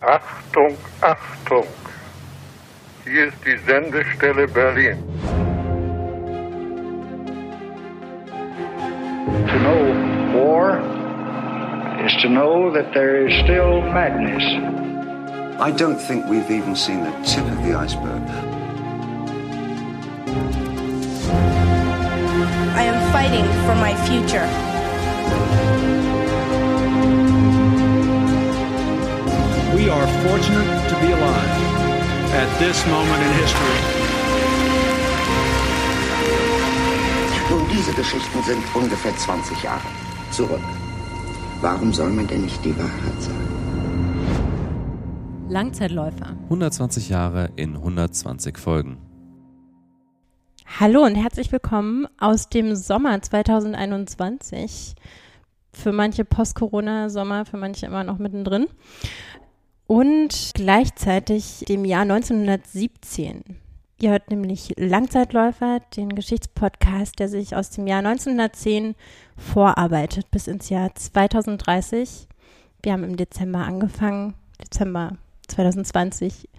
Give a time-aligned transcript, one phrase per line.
[0.00, 1.66] Achtung, Achtung!
[3.02, 5.02] Hier ist die Sendestelle Berlin.
[9.48, 10.78] To know war
[12.06, 14.44] is to know that there is still madness.
[15.60, 18.22] I don't think we've even seen the tip of the iceberg.
[22.76, 24.46] I am fighting for my future.
[29.88, 31.54] We are fortunate to be alive
[32.34, 33.80] at this moment in history.
[37.48, 39.80] Nun, diese Geschichten sind ungefähr 20 Jahre
[40.30, 40.60] zurück.
[41.62, 43.48] Warum soll man denn nicht die Wahrheit sagen?
[45.48, 46.36] Langzeitläufer.
[46.44, 48.98] 120 Jahre in 120 Folgen.
[50.78, 54.96] Hallo und herzlich willkommen aus dem Sommer 2021.
[55.72, 58.66] Für manche Post-Corona-Sommer, für manche immer noch mittendrin.
[59.88, 63.42] Und gleichzeitig dem Jahr 1917.
[63.98, 68.94] Ihr hört nämlich Langzeitläufer, den Geschichtspodcast, der sich aus dem Jahr 1910
[69.38, 72.28] vorarbeitet bis ins Jahr 2030.
[72.82, 75.16] Wir haben im Dezember angefangen, Dezember
[75.48, 76.50] 2020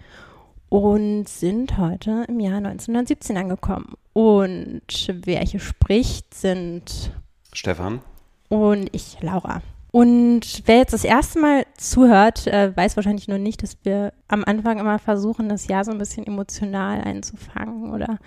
[0.68, 3.94] und sind heute im Jahr 1917 angekommen.
[4.12, 7.12] Und wer hier spricht, sind
[7.52, 8.00] Stefan.
[8.48, 9.62] und ich, Laura.
[9.92, 14.44] Und wer jetzt das erste Mal zuhört, äh, weiß wahrscheinlich nur nicht, dass wir am
[14.44, 18.18] Anfang immer versuchen, das Jahr so ein bisschen emotional einzufangen oder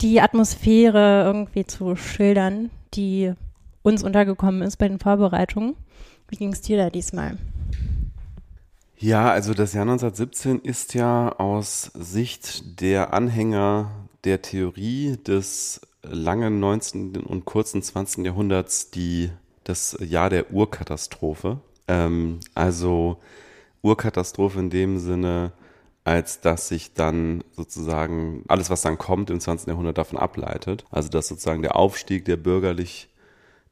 [0.00, 3.32] die Atmosphäre irgendwie zu schildern, die
[3.82, 5.76] uns untergekommen ist bei den Vorbereitungen.
[6.28, 7.38] Wie ging es dir da diesmal?
[8.98, 13.90] Ja, also das Jahr 1917 ist ja aus Sicht der Anhänger
[14.24, 17.16] der Theorie des langen 19.
[17.16, 18.24] und kurzen 20.
[18.24, 19.30] Jahrhunderts die,
[19.64, 21.58] das Jahr der Urkatastrophe.
[21.88, 23.18] Ähm, also
[23.82, 25.52] Urkatastrophe in dem Sinne,
[26.04, 29.68] als dass sich dann sozusagen alles, was dann kommt im 20.
[29.68, 30.84] Jahrhundert davon ableitet.
[30.90, 33.08] Also dass sozusagen der Aufstieg der bürgerlich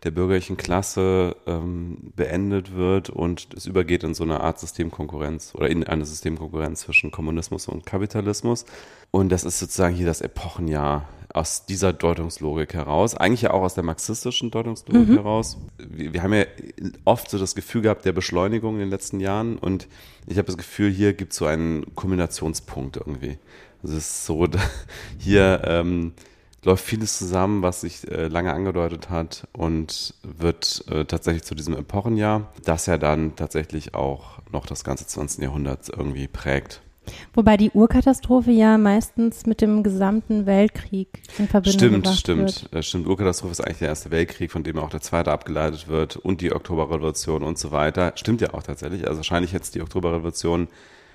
[0.04, 5.70] der bürgerlichen Klasse ähm, beendet wird und es übergeht in so eine Art Systemkonkurrenz oder
[5.70, 8.64] in eine Systemkonkurrenz zwischen Kommunismus und Kapitalismus.
[9.10, 13.75] Und das ist sozusagen hier das Epochenjahr aus dieser Deutungslogik heraus, eigentlich ja auch aus
[13.75, 15.15] der marxistischen Deutungslogik Mhm.
[15.15, 15.56] heraus.
[15.78, 16.44] Wir, wir haben ja
[17.04, 19.88] oft so das Gefühl gehabt der Beschleunigung in den letzten Jahren und
[20.26, 23.38] ich habe das Gefühl, hier gibt es so einen Kulminationspunkt irgendwie.
[23.82, 24.47] Also es ist so,
[25.19, 26.12] hier ähm,
[26.65, 31.76] läuft vieles zusammen, was sich äh, lange angedeutet hat und wird äh, tatsächlich zu diesem
[31.76, 35.43] Epochenjahr, das ja dann tatsächlich auch noch das ganze 20.
[35.43, 36.82] Jahrhundert irgendwie prägt.
[37.34, 42.38] Wobei die Urkatastrophe ja meistens mit dem gesamten Weltkrieg in Verbindung Stimmt, gebracht stimmt.
[42.40, 42.72] wird.
[42.72, 46.16] Äh, Stimmt, Urkatastrophe ist eigentlich der Erste Weltkrieg, von dem auch der Zweite abgeleitet wird
[46.16, 48.12] und die Oktoberrevolution und so weiter.
[48.16, 49.06] Stimmt ja auch tatsächlich.
[49.06, 50.68] Also wahrscheinlich hätte es die Oktoberrevolution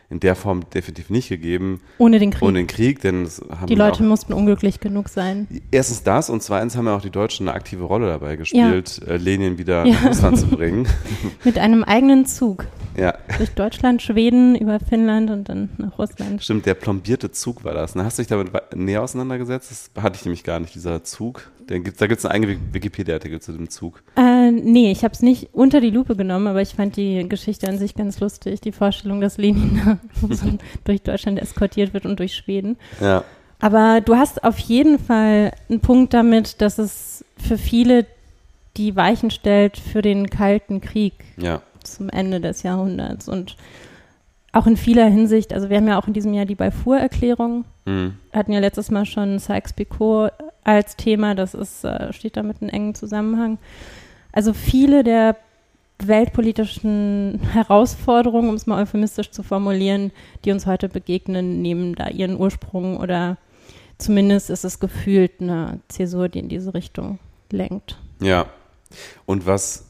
[0.09, 2.41] in der Form definitiv nicht gegeben, Ohne den Krieg.
[2.44, 3.28] ohne den Krieg, denn
[3.68, 5.47] die Leute auch, mussten unglücklich genug sein.
[5.69, 9.17] Erstens das und zweitens haben ja auch die Deutschen eine aktive Rolle dabei gespielt, äh,
[9.17, 9.94] Lenin wieder Ja.
[9.96, 10.88] nach Russland zu bringen.
[11.44, 12.66] Mit einem eigenen Zug.
[12.96, 16.41] ja, Durch Deutschland, Schweden, über Finnland und dann nach Russland.
[16.41, 17.94] stimmt, der plombierte Zug war das.
[17.96, 18.06] Ne?
[18.06, 19.91] Hast du dich damit näher auseinandergesetzt?
[19.96, 21.51] Das hatte ich nämlich gar nicht, dieser Zug.
[21.69, 24.01] Den gibt's, da gibt es einen eigenen Wikipedia-Artikel zu dem Zug.
[24.16, 27.67] Äh, nee, ich habe es nicht unter die Lupe genommen, aber ich fand die Geschichte
[27.67, 28.62] an sich ganz lustig.
[28.62, 29.97] Die Vorstellung, dass Lenin
[30.30, 32.78] so durch Deutschland eskortiert wird und durch Schweden.
[33.00, 33.24] Ja.
[33.59, 38.06] Aber du hast auf jeden Fall einen Punkt damit, dass es für viele
[38.78, 43.28] die Weichen stellt für den Kalten Krieg Ja, zum Ende des Jahrhunderts.
[43.28, 43.58] Und
[44.52, 48.16] auch in vieler Hinsicht, also wir haben ja auch in diesem Jahr die Balfour-Erklärung, hm.
[48.31, 50.31] hatten ja letztes Mal schon Sykes-Picot
[50.64, 53.58] als Thema, das ist, äh, steht damit in engen Zusammenhang.
[54.31, 55.35] Also viele der
[56.00, 60.12] weltpolitischen Herausforderungen, um es mal euphemistisch zu formulieren,
[60.46, 63.38] die uns heute begegnen, nehmen da ihren Ursprung oder
[63.97, 67.19] zumindest ist es gefühlt eine Zäsur, die in diese Richtung
[67.52, 68.00] lenkt.
[68.19, 68.47] Ja.
[69.25, 69.85] Und was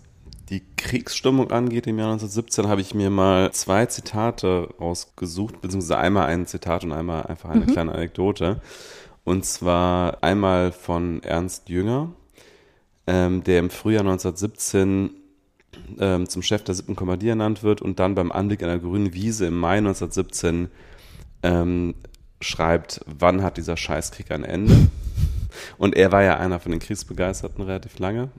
[0.49, 6.27] die Kriegsstimmung angeht im Jahr 1917, habe ich mir mal zwei Zitate rausgesucht, beziehungsweise einmal
[6.27, 8.61] ein Zitat und einmal einfach eine kleine Anekdote.
[9.25, 12.13] Und zwar einmal von Ernst Jünger,
[13.07, 15.09] ähm, der im Frühjahr 1917
[15.99, 19.47] ähm, zum Chef der siebten Kommandie ernannt wird und dann beim Anblick einer grünen Wiese
[19.47, 20.69] im Mai 1917
[21.43, 21.95] ähm,
[22.41, 24.89] schreibt, wann hat dieser Scheißkrieg ein Ende?
[25.77, 28.29] Und er war ja einer von den Kriegsbegeisterten relativ lange.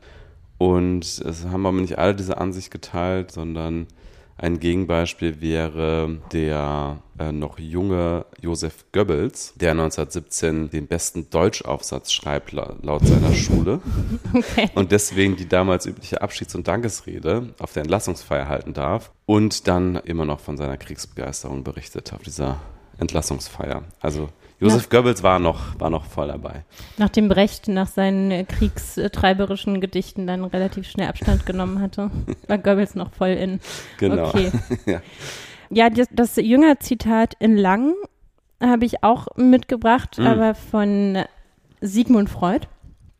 [0.56, 3.86] Und es haben aber nicht alle diese Ansicht geteilt, sondern
[4.40, 12.52] Ein Gegenbeispiel wäre der äh, noch junge Josef Goebbels, der 1917 den besten Deutschaufsatz schreibt
[12.52, 13.80] la laut seiner Schule
[14.32, 14.70] Okay.
[14.76, 19.96] und deswegen die damals übliche Abschieds- und Dankesrede auf der Entlassungsfeier halten darf und dann
[19.96, 22.60] immer noch von seiner Kriegsbegeisterung berichtet auf dieser
[22.98, 23.82] Entlassungsfeier.
[24.00, 24.28] Also
[24.60, 26.64] Josef Goebbels war noch, war noch voll dabei.
[26.96, 32.10] Nachdem Brecht nach seinen äh, kriegstreiberischen Gedichten dann relativ schnell Abstand genommen hatte,
[32.48, 33.60] war Goebbels noch voll in.
[33.98, 34.28] Genau.
[34.28, 34.50] Okay.
[34.86, 35.00] ja.
[35.70, 37.94] Ja, das, das Jünger-Zitat in Lang
[38.60, 40.26] habe ich auch mitgebracht, Mhm.
[40.26, 41.18] aber von
[41.80, 42.66] Sigmund Freud,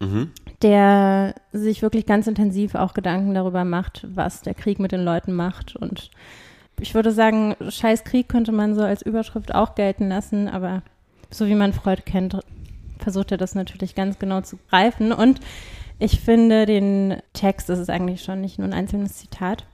[0.00, 0.30] Mhm.
[0.62, 5.32] der sich wirklich ganz intensiv auch Gedanken darüber macht, was der Krieg mit den Leuten
[5.34, 5.76] macht.
[5.76, 6.10] Und
[6.80, 10.82] ich würde sagen, Scheiß Krieg könnte man so als Überschrift auch gelten lassen, aber
[11.30, 12.38] so wie man Freud kennt,
[12.98, 15.12] versucht er das natürlich ganz genau zu greifen.
[15.12, 15.40] Und
[15.98, 19.66] ich finde den Text, das ist eigentlich schon nicht nur ein einzelnes Zitat,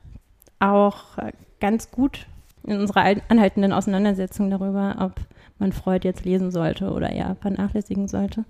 [0.60, 2.26] auch äh, ganz gut
[2.66, 5.12] in unserer al- anhaltenden Auseinandersetzung darüber, ob
[5.58, 8.44] man Freud jetzt lesen sollte oder eher vernachlässigen sollte.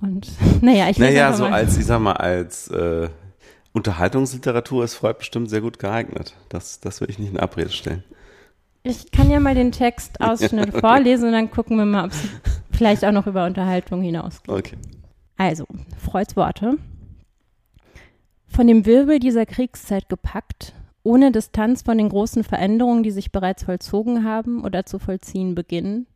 [0.00, 0.28] Und
[0.62, 1.52] naja, ich Naja, so mal.
[1.52, 3.08] als, ich sag mal, als äh,
[3.72, 6.34] Unterhaltungsliteratur ist Freud bestimmt sehr gut geeignet.
[6.48, 8.04] Das, das will ich nicht in Abrede stellen.
[8.84, 10.80] Ich kann ja mal den Textausschnitt Okay.
[10.80, 12.22] vorlesen und dann gucken wir mal, ob es
[12.72, 14.48] vielleicht auch noch über Unterhaltung hinausgeht.
[14.52, 14.76] Okay.
[15.36, 15.66] Also,
[15.98, 16.76] Freuds Worte.
[18.46, 20.74] Von dem Wirbel dieser Kriegszeit gepackt,
[21.04, 26.06] ohne Distanz von den großen Veränderungen, die sich bereits vollzogen haben oder zu vollziehen beginnen,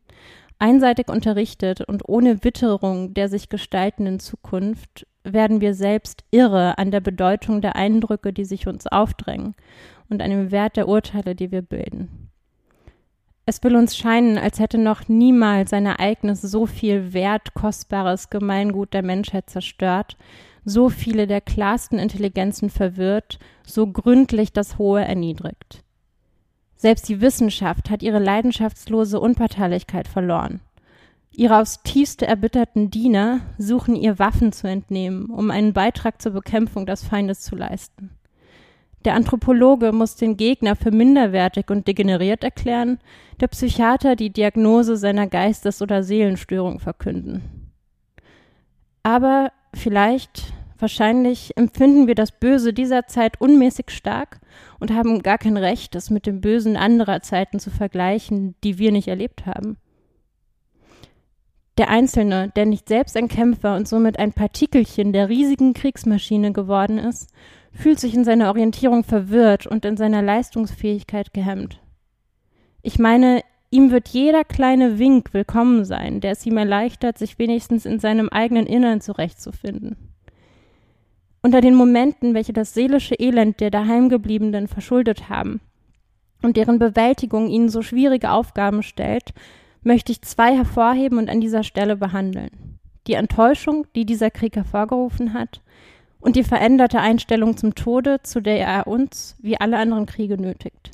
[0.59, 7.01] einseitig unterrichtet und ohne Witterung der sich gestaltenden Zukunft, werden wir selbst irre an der
[7.01, 9.55] Bedeutung der Eindrücke, die sich uns aufdrängen
[10.09, 12.26] und an dem Wert der Urteile, die wir bilden.
[13.49, 18.93] Es will uns scheinen, als hätte noch niemals ein Ereignis so viel wert, kostbares Gemeingut
[18.93, 20.17] der Menschheit zerstört,
[20.65, 25.81] so viele der klarsten Intelligenzen verwirrt, so gründlich das Hohe erniedrigt.
[26.75, 30.59] Selbst die Wissenschaft hat ihre leidenschaftslose Unparteilichkeit verloren.
[31.31, 36.85] Ihre aufs tiefste erbitterten Diener suchen ihr Waffen zu entnehmen, um einen Beitrag zur Bekämpfung
[36.85, 38.16] des Feindes zu leisten.
[39.05, 42.99] Der Anthropologe muss den Gegner für minderwertig und degeneriert erklären,
[43.39, 47.71] der Psychiater die Diagnose seiner Geistes- oder Seelenstörung verkünden.
[49.03, 54.41] Aber vielleicht, wahrscheinlich empfinden wir das Böse dieser Zeit unmäßig stark
[54.79, 58.91] und haben gar kein Recht, es mit dem Bösen anderer Zeiten zu vergleichen, die wir
[58.91, 59.77] nicht erlebt haben.
[61.77, 66.97] Der Einzelne, der nicht selbst ein Kämpfer und somit ein Partikelchen der riesigen Kriegsmaschine geworden
[66.97, 67.29] ist,
[67.77, 71.79] fühlt sich in seiner Orientierung verwirrt und in seiner Leistungsfähigkeit gehemmt.
[72.81, 77.85] Ich meine, ihm wird jeder kleine Wink willkommen sein, der es ihm erleichtert, sich wenigstens
[77.85, 79.95] in seinem eigenen Innern zurechtzufinden.
[81.43, 85.61] Unter den Momenten, welche das seelische Elend der Daheimgebliebenen verschuldet haben
[86.41, 89.33] und deren Bewältigung ihnen so schwierige Aufgaben stellt,
[89.83, 92.79] möchte ich zwei hervorheben und an dieser Stelle behandeln.
[93.05, 95.61] Die Enttäuschung, die dieser Krieg hervorgerufen hat,
[96.19, 100.91] und die veränderte Einstellung zum Tode, zu der er uns, wie alle anderen Kriege, nötigt.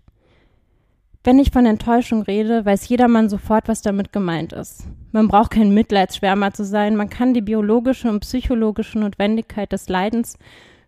[1.23, 4.83] Wenn ich von Enttäuschung rede, weiß jedermann sofort, was damit gemeint ist.
[5.13, 10.37] Man braucht kein Mitleidsschwärmer zu sein, man kann die biologische und psychologische Notwendigkeit des Leidens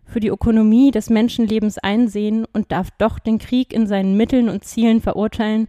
[0.04, 4.64] für die Ökonomie des Menschenlebens einsehen und darf doch den Krieg in seinen Mitteln und
[4.64, 5.68] Zielen verurteilen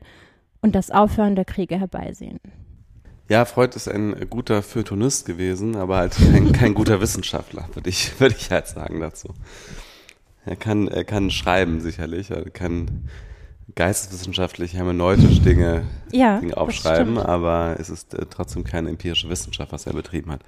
[0.61, 2.39] und das Aufhören der Kriege herbeisehen.
[3.29, 8.11] Ja, Freud ist ein guter Feuilletonist gewesen, aber halt kein, kein guter Wissenschaftler, würde ich,
[8.19, 9.29] würde ich halt sagen dazu.
[10.45, 13.09] Er kann, er kann schreiben sicherlich, er kann
[13.75, 19.85] geisteswissenschaftlich, hermeneutisch Dinge, Ja, Dinge aufschreiben, aber es ist äh, trotzdem keine empirische Wissenschaft, was
[19.85, 20.39] er betrieben hat.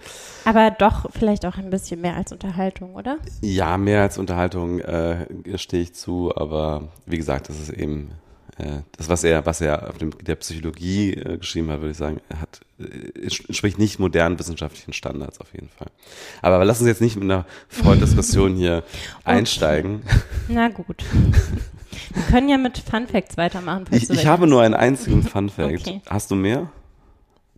[0.46, 3.18] Aber doch vielleicht auch ein bisschen mehr als Unterhaltung, oder?
[3.42, 8.12] Ja, mehr als Unterhaltung äh, stehe ich zu, aber wie gesagt, das ist eben
[8.98, 12.20] das, was er, was er auf dem, der Psychologie äh, geschrieben hat, würde ich sagen,
[12.39, 15.88] hat, äh, entspricht nicht modernen wissenschaftlichen Standards auf jeden Fall.
[16.42, 18.84] Aber lass uns jetzt nicht mit einer Freud-Diskussion hier
[19.24, 20.01] einsteigen.
[20.48, 21.04] Na gut.
[22.13, 23.86] Wir können ja mit Fun Facts weitermachen.
[23.92, 25.88] Ich, ich habe nur einen einzigen Fun Fact.
[25.88, 26.01] Okay.
[26.08, 26.70] Hast du mehr?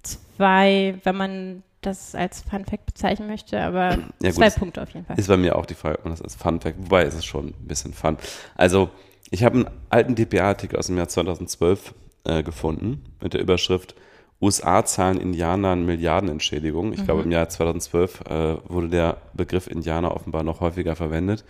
[0.04, 3.92] zwei, wenn man das als Fun Fact bezeichnen möchte, aber
[4.22, 5.20] Ja, gut, zwei das Punkte auf jeden Fall.
[5.20, 7.26] Ist bei mir auch die Frage, ob man das als Fun Fact, wobei ist es
[7.26, 8.18] schon ein bisschen Fun.
[8.56, 8.90] Also,
[9.32, 11.94] ich habe einen alten DPA-Artikel aus dem Jahr 2012
[12.26, 13.96] äh, gefunden mit der Überschrift
[14.42, 16.94] USA zahlen Indianern Milliardenentschädigung.
[16.94, 21.46] Ich glaube, im Jahr 2012 äh, wurde der Begriff Indianer offenbar noch häufiger verwendet,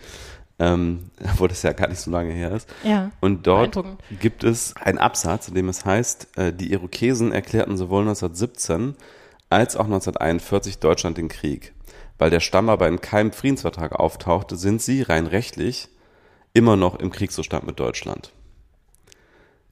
[0.58, 2.68] ähm, obwohl das ja gar nicht so lange her ist.
[2.84, 3.82] Ja, Und dort
[4.20, 8.94] gibt es einen Absatz, in dem es heißt, äh, die Irokesen erklärten sowohl 1917
[9.48, 11.72] als auch 1941 Deutschland den Krieg.
[12.18, 15.88] Weil der Stamm aber in keinem Friedensvertrag auftauchte, sind sie rein rechtlich
[16.54, 18.32] immer noch im Kriegszustand mit Deutschland.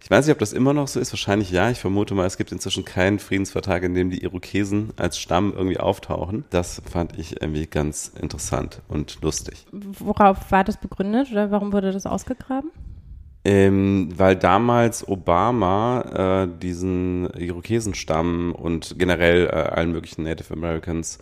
[0.03, 1.13] Ich weiß nicht, ob das immer noch so ist.
[1.13, 1.71] Wahrscheinlich ja.
[1.71, 5.79] Ich vermute mal, es gibt inzwischen keinen Friedensvertrag, in dem die Irokesen als Stamm irgendwie
[5.79, 6.45] auftauchen.
[6.51, 9.67] Das fand ich irgendwie ganz interessant und lustig.
[9.73, 12.71] Worauf war das begründet oder warum wurde das ausgegraben?
[13.45, 21.19] Ähm, weil damals Obama äh, diesen Irokesenstamm und generell äh, allen möglichen Native Americans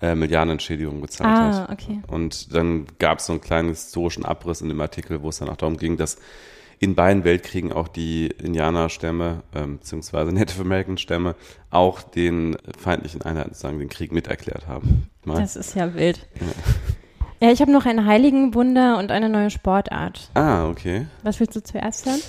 [0.00, 1.70] äh, Milliardenentschädigungen gezahlt Ah, hat.
[1.72, 2.00] okay.
[2.08, 5.48] Und dann gab es so einen kleinen historischen Abriss in dem Artikel, wo es dann
[5.48, 6.18] auch darum ging, dass
[6.80, 11.34] in beiden Weltkriegen auch die Indianerstämme ähm, beziehungsweise Native American Stämme
[11.70, 15.08] auch den feindlichen Einheiten sozusagen den Krieg miterklärt haben.
[15.24, 15.40] Mal.
[15.40, 16.26] Das ist ja wild.
[17.40, 20.30] Ja, ich habe noch ein Heiligenwunder und eine neue Sportart.
[20.34, 21.06] ah, okay.
[21.24, 22.20] Was willst du zuerst hören?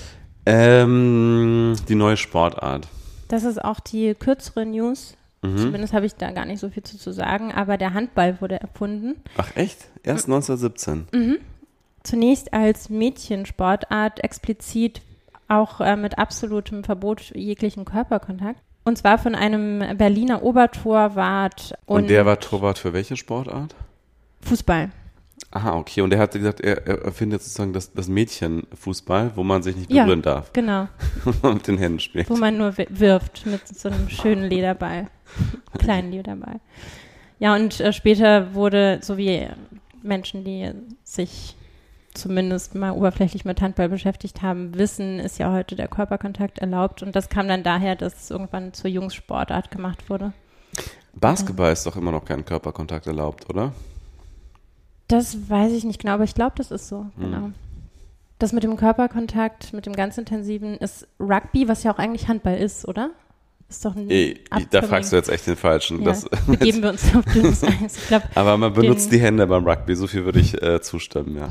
[0.45, 2.87] Ähm, die neue Sportart.
[3.27, 5.15] Das ist auch die kürzere News.
[5.41, 5.57] Mhm.
[5.57, 8.59] Zumindest habe ich da gar nicht so viel zu, zu sagen, aber der Handball wurde
[8.59, 9.21] erfunden.
[9.37, 9.87] Ach echt?
[10.03, 11.39] Erst 1917.
[12.03, 15.01] Zunächst als Mädchensportart, explizit
[15.47, 18.61] auch äh, mit absolutem Verbot jeglichen Körperkontakt.
[18.85, 23.75] Und zwar von einem Berliner Obertorwart und, Und, der war Torwart für welche Sportart?
[24.41, 24.89] Fußball.
[25.51, 26.01] Aha, okay.
[26.01, 29.91] Und der hat gesagt, er, er erfindet sozusagen das, das Mädchenfußball, wo man sich nicht
[29.91, 30.03] Ja.
[30.03, 30.87] berühren darf, Genau,
[31.23, 32.29] wo man mit den Händen spielt.
[32.29, 35.07] wo man nur wi- wirft mit so einem schönen Lederball,
[35.79, 36.59] kleinen Lederball.
[37.39, 39.47] Ja, und äh, später wurde, so wie
[40.03, 40.71] Menschen, die
[41.03, 41.55] sich
[42.13, 47.01] zumindest mal oberflächlich mit Handball beschäftigt haben, wissen, ist ja heute der Körperkontakt erlaubt.
[47.01, 50.33] Und das kam dann daher, dass es irgendwann zur Jungssportart gemacht wurde.
[51.13, 53.73] Basketball ist doch immer noch kein Körperkontakt erlaubt, oder?
[55.09, 57.49] Das weiß ich nicht genau, aber ich glaube, das ist so, genau.
[58.37, 62.57] Das mit dem Körperkontakt, mit dem ganz intensiven, ist Rugby, was ja auch eigentlich Handball
[62.57, 63.09] ist, oder?
[63.67, 64.39] Ist doch ein Ey,
[64.71, 65.99] da fragst du jetzt echt den Falschen.
[65.99, 67.97] Ja, Das, begeben wir uns auf dünnes Eis.
[67.97, 70.81] Ich glaube, aber man benutzt den- die Hände beim Rugby, so viel würde ich äh,
[70.81, 71.49] zustimmen, ja.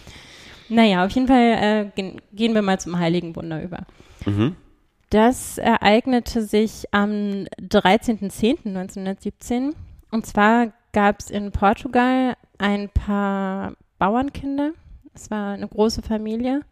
[0.68, 3.86] naja, auf jeden Fall äh, gehen, gehen wir mal zum Heiligen Wunder über.
[4.26, 4.56] Mhm.
[5.10, 9.72] Das ereignete sich am 13.10.1917.
[10.10, 14.72] Und zwar gab es in Portugal ein paar Bauernkinder.
[15.14, 16.62] Es war eine große Familie.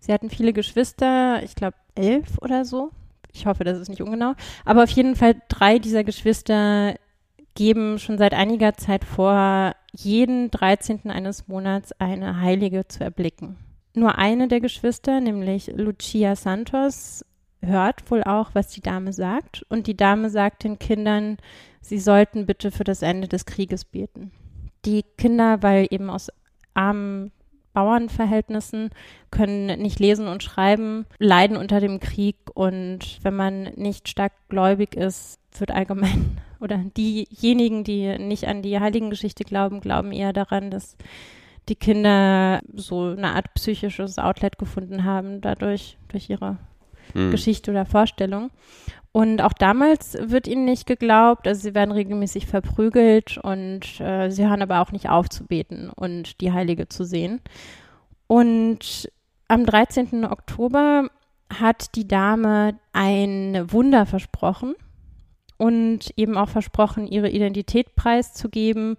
[0.00, 2.90] Sie hatten viele Geschwister, ich glaube elf oder so.
[3.32, 4.34] Ich hoffe, das ist nicht ungenau.
[4.64, 6.94] Aber auf jeden Fall drei dieser Geschwister
[7.54, 11.10] geben schon seit einiger Zeit vor, jeden 13.
[11.10, 13.56] eines Monats eine Heilige zu erblicken.
[13.94, 17.24] Nur eine der Geschwister, nämlich Lucia Santos,
[17.62, 19.64] hört wohl auch, was die Dame sagt.
[19.68, 21.38] Und die Dame sagt den Kindern,
[21.80, 24.32] sie sollten bitte für das Ende des Krieges beten.
[24.86, 26.30] Die Kinder, weil eben aus
[26.74, 27.32] armen
[27.72, 28.90] Bauernverhältnissen,
[29.30, 34.94] können nicht lesen und schreiben, leiden unter dem Krieg und wenn man nicht stark gläubig
[34.94, 40.96] ist, wird allgemein oder diejenigen, die nicht an die Heiligengeschichte glauben, glauben eher daran, dass
[41.68, 46.58] die Kinder so eine Art psychisches Outlet gefunden haben, dadurch, durch ihre
[47.12, 47.30] Hm.
[47.30, 48.50] Geschichte oder Vorstellung.
[49.12, 54.46] Und auch damals wird ihnen nicht geglaubt, also sie werden regelmäßig verprügelt und äh, sie
[54.46, 57.40] hören aber auch nicht auf zu beten und die Heilige zu sehen.
[58.26, 59.10] Und
[59.48, 60.26] am 13.
[60.26, 61.08] Oktober
[61.48, 64.74] hat die Dame ein Wunder versprochen
[65.56, 68.96] und eben auch versprochen, ihre Identität preiszugeben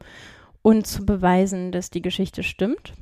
[0.62, 2.94] und zu beweisen, dass die Geschichte stimmt.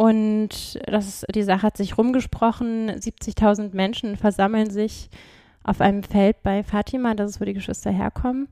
[0.00, 2.90] Und das, die Sache hat sich rumgesprochen.
[2.90, 5.10] 70.000 Menschen versammeln sich
[5.62, 8.48] auf einem Feld bei Fatima, das ist, wo die Geschwister herkommen.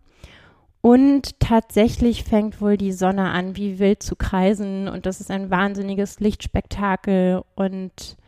[0.83, 4.89] Und tatsächlich fängt wohl die Sonne an, wie wild zu kreisen.
[4.89, 7.43] Und das ist ein wahnsinniges Lichtspektakel.
[7.55, 8.19] Und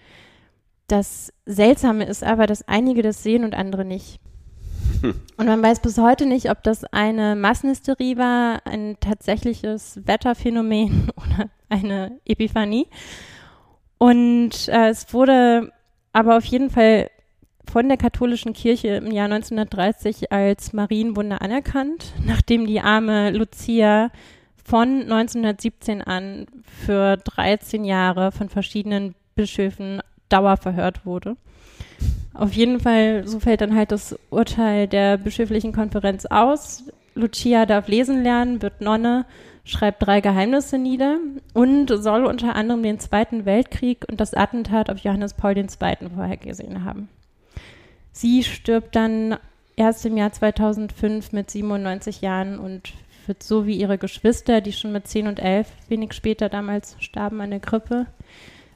[0.86, 4.18] das Seltsame ist aber, dass einige das sehen und andere nicht.
[5.36, 11.50] Und man weiß bis heute nicht, ob das eine Massenhysterie war, ein tatsächliches Wetterphänomen oder
[11.70, 12.86] eine Epiphanie.
[13.98, 15.72] Und äh, es wurde
[16.12, 17.10] aber auf jeden Fall
[17.70, 24.10] von der katholischen Kirche im Jahr 1930 als Marienwunder anerkannt, nachdem die arme Lucia
[24.64, 26.46] von 1917 an
[26.84, 31.36] für 13 Jahre von verschiedenen Bischöfen dauerverhört wurde.
[32.34, 36.84] Auf jeden Fall, so fällt dann halt das Urteil der bischöflichen Konferenz aus.
[37.14, 39.26] Lucia darf lesen lernen, wird Nonne,
[39.70, 41.18] schreibt drei Geheimnisse nieder
[41.54, 45.66] und soll unter anderem den Zweiten Weltkrieg und das Attentat auf Johannes Paul II.
[46.14, 47.08] vorhergesehen haben.
[48.12, 49.36] Sie stirbt dann
[49.76, 52.92] erst im Jahr 2005 mit 97 Jahren und
[53.26, 57.40] wird so wie ihre Geschwister, die schon mit 10 und 11 wenig später damals starben
[57.40, 58.06] an der Grippe,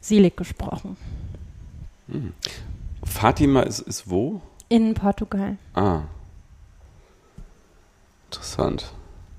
[0.01, 0.97] selig gesprochen.
[3.05, 4.41] Fatima ist, ist wo?
[4.69, 5.57] In Portugal.
[5.75, 6.03] Ah.
[8.31, 8.93] Interessant.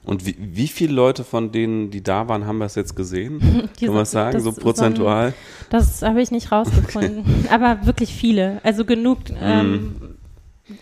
[0.05, 3.69] Und wie, wie viele Leute von denen, die da waren, haben das jetzt gesehen?
[3.79, 5.33] Kann man sagen, so prozentual?
[5.69, 7.25] Das habe ich nicht rausgefunden.
[7.49, 8.59] Aber wirklich viele.
[8.63, 9.19] Also genug.
[9.41, 9.95] Ähm,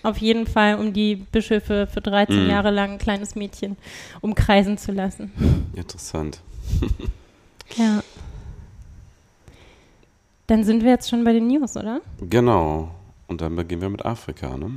[0.01, 2.49] auf jeden Fall, um die Bischöfe für 13 Mhm.
[2.49, 3.77] Jahre lang ein kleines Mädchen
[4.21, 5.31] umkreisen zu lassen.
[5.75, 6.39] Interessant.
[7.77, 8.03] Ja.
[10.45, 12.01] Dann sind wir jetzt schon bei den News, oder?
[12.29, 12.91] Genau.
[13.27, 14.55] Und dann beginnen wir mit Afrika.
[14.57, 14.71] Ne?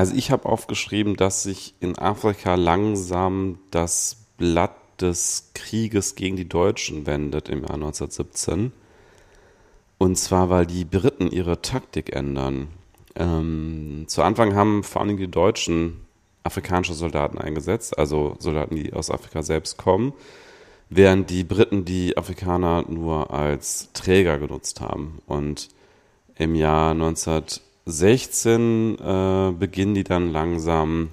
[0.00, 6.48] Also ich habe aufgeschrieben, dass sich in Afrika langsam das Blatt des Krieges gegen die
[6.48, 8.72] Deutschen wendet im Jahr 1917.
[9.98, 12.68] Und zwar, weil die Briten ihre Taktik ändern.
[13.14, 16.00] Ähm, zu Anfang haben vor allem die Deutschen
[16.44, 20.14] afrikanische Soldaten eingesetzt, also Soldaten, die aus Afrika selbst kommen,
[20.88, 25.18] während die Briten die Afrikaner nur als Träger genutzt haben.
[25.26, 25.68] Und
[26.36, 26.94] im Jahr
[27.90, 31.10] 1916 äh, beginnen die dann langsam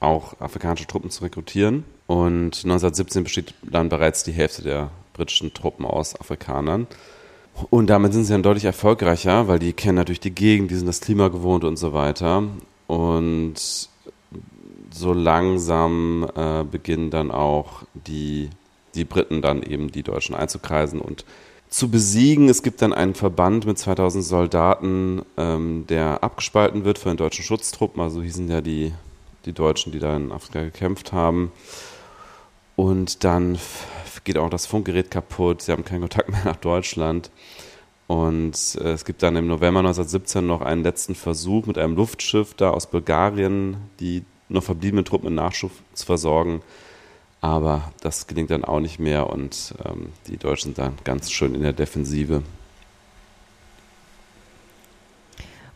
[0.00, 1.84] auch afrikanische Truppen zu rekrutieren.
[2.06, 6.86] Und 1917 besteht dann bereits die Hälfte der britischen Truppen aus Afrikanern.
[7.70, 10.86] Und damit sind sie dann deutlich erfolgreicher, weil die kennen natürlich die Gegend, die sind
[10.86, 12.44] das Klima gewohnt und so weiter.
[12.86, 13.56] Und
[14.90, 18.50] so langsam äh, beginnen dann auch die,
[18.94, 21.24] die Briten dann eben die Deutschen einzukreisen und
[21.68, 22.48] zu besiegen.
[22.48, 27.44] Es gibt dann einen Verband mit 2000 Soldaten, ähm, der abgespalten wird von den deutschen
[27.44, 28.02] Schutztruppen.
[28.02, 28.92] Also hießen ja die,
[29.44, 31.52] die Deutschen, die da in Afrika gekämpft haben.
[32.76, 33.58] Und dann
[34.24, 35.62] geht auch das Funkgerät kaputt.
[35.62, 37.30] Sie haben keinen Kontakt mehr nach Deutschland.
[38.06, 42.54] Und äh, es gibt dann im November 1917 noch einen letzten Versuch mit einem Luftschiff
[42.54, 46.62] da aus Bulgarien, die noch verbliebenen Truppen mit Nachschub zu versorgen.
[47.40, 51.54] Aber das gelingt dann auch nicht mehr und ähm, die Deutschen sind dann ganz schön
[51.54, 52.42] in der Defensive.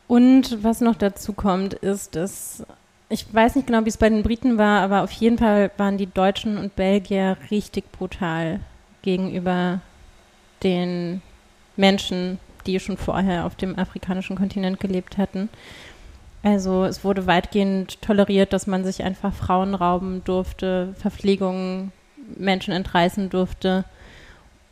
[0.08, 2.64] Und was noch dazu kommt, ist, dass
[3.08, 5.98] ich weiß nicht genau, wie es bei den Briten war, aber auf jeden Fall waren
[5.98, 8.60] die Deutschen und Belgier richtig brutal
[9.02, 9.80] gegenüber
[10.62, 11.20] den
[11.76, 15.50] Menschen, die schon vorher auf dem afrikanischen Kontinent gelebt hatten.
[16.42, 21.92] Also es wurde weitgehend toleriert, dass man sich einfach Frauen rauben durfte, Verpflegungen
[22.36, 23.84] Menschen entreißen durfte.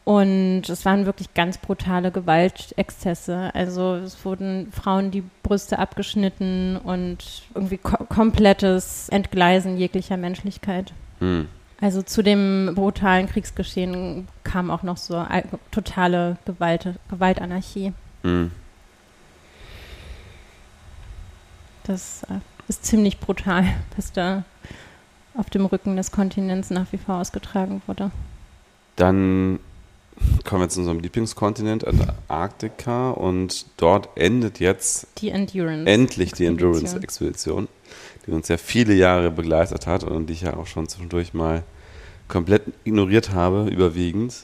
[0.04, 3.54] Und es waren wirklich ganz brutale Gewaltexzesse.
[3.54, 7.18] Also es wurden Frauen die Brüste abgeschnitten und
[7.54, 10.92] irgendwie ko komplettes Entgleisen jeglicher Menschlichkeit.
[11.20, 11.46] Hm.
[11.80, 15.24] Also zu dem brutalen Kriegsgeschehen kam auch noch so
[15.70, 17.92] totale Gewalt, Gewaltanarchie.
[18.22, 18.50] Hm.
[21.84, 23.64] Das äh, ist ziemlich brutal,
[23.96, 24.44] was da
[25.34, 28.10] auf dem Rücken des Kontinents nach wie vor ausgetragen wurde.
[28.96, 29.60] Dann
[30.44, 33.10] kommen wir zu unserem Lieblingskontinent, Antarktika.
[33.10, 35.90] Und dort endet jetzt Die Endurance.
[35.90, 36.74] endlich die Expedition.
[36.74, 37.68] Endurance-Expedition,
[38.26, 41.62] die uns ja viele Jahre begleitet hat und die ich ja auch schon zwischendurch mal
[42.28, 44.34] komplett ignoriert habe, überwiegend.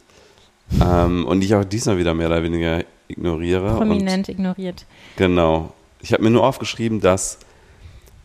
[0.81, 3.77] Ähm, und die ich auch diesmal wieder mehr oder weniger ignoriere.
[3.77, 4.85] Prominent ignoriert.
[5.17, 5.73] Genau.
[6.01, 7.39] Ich habe mir nur aufgeschrieben, dass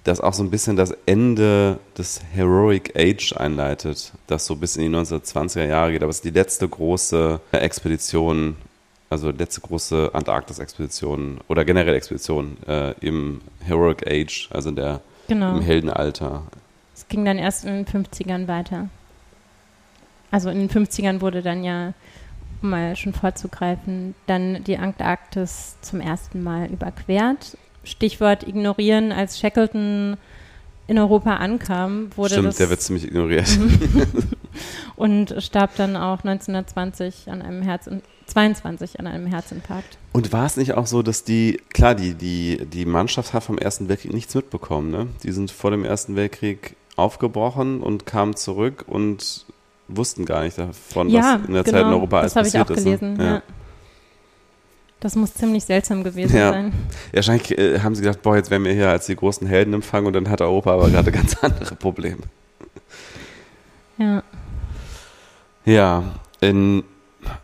[0.04, 4.92] das auch so ein bisschen das Ende des Heroic Age einleitet, das so bis in
[4.92, 6.02] die 1920er Jahre geht.
[6.02, 8.56] Aber es ist die letzte große Expedition,
[9.12, 15.56] also letzte große Antarktis-Expedition oder generell Expedition äh, im Heroic Age, also in der, Genau.
[15.58, 16.44] im Heldenalter.
[16.96, 18.90] Es ging dann erst in den 50ern weiter.
[20.32, 21.94] Also in den 50ern wurde dann ja,
[22.62, 27.58] um mal schon vorzugreifen, dann die Antarktis zum ersten Mal überquert.
[27.84, 30.18] Stichwort ignorieren, als Shackleton
[30.88, 33.48] in Europa ankam, wurde Stimmt, das der wird ziemlich ignoriert.
[34.96, 39.98] und starb dann auch 1920 an einem Herzen 22 an einem Herzinfarkt.
[40.14, 43.58] Und war es nicht auch so, dass die, klar, die, die, die Mannschaft hat vom
[43.58, 45.08] Ersten Weltkrieg nichts mitbekommen, ne?
[45.24, 49.46] Die sind vor dem Ersten Weltkrieg aufgebrochen und kamen zurück und
[49.96, 52.48] wussten gar nicht davon, ja, was in der genau, Zeit in Europa alles das habe
[52.48, 52.84] ich passiert auch ist.
[52.84, 53.14] gelesen.
[53.18, 53.26] Ne?
[53.26, 53.42] Ja.
[55.00, 56.52] Das muss ziemlich seltsam gewesen Ja.
[56.52, 56.74] sein.
[57.12, 59.74] Ja, wahrscheinlich äh, haben sie gedacht, boah, jetzt werden wir hier als die großen Helden
[59.74, 62.22] empfangen und dann hat Europa aber gerade ganz andere Probleme.
[63.98, 64.24] Ja.
[65.66, 66.04] Ja,
[66.40, 66.84] in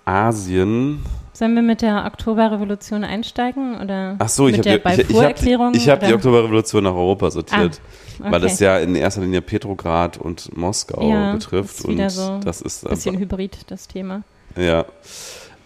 [0.06, 1.04] Asien.
[1.38, 5.06] Sollen wir mit der Oktoberrevolution einsteigen oder Ach so, ich mit habe der ich, ich
[5.06, 5.74] hab, Balfour-Erklärung?
[5.76, 6.12] ich hab die?
[6.12, 7.80] Oktoberrevolution nach Europa sortiert,
[8.20, 8.42] Ah, weil okay.
[8.42, 12.96] das ja in erster Linie Petrograd und Moskau Ja, betrifft und so das ist ein
[12.96, 14.24] bisschen hybrid, das Thema.
[14.56, 14.86] Ja.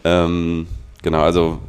[0.04, 0.68] Ähm,
[1.02, 1.60] genau, also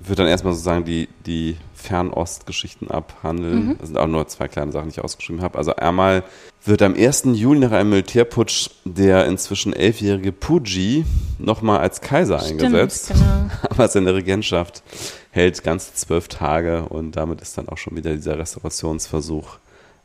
[0.00, 3.68] ich würde dann erstmal sozusagen die, die Fernostgeschichten abhandeln.
[3.68, 3.78] Mhm.
[3.78, 5.56] Das sind auch nur zwei kleine Sachen, die ich ausgeschrieben habe.
[5.56, 6.24] Also einmal
[6.64, 7.24] wird am 1.
[7.34, 11.06] Juli nach einem Militärputsch der inzwischen elfjährige Puji
[11.38, 13.06] nochmal als Kaiser eingesetzt.
[13.06, 13.50] Stimmt, genau.
[13.70, 14.82] Aber seine Regentschaft
[15.30, 19.58] hält ganze zwölf Tage und damit ist dann auch schon wieder dieser Restaurationsversuch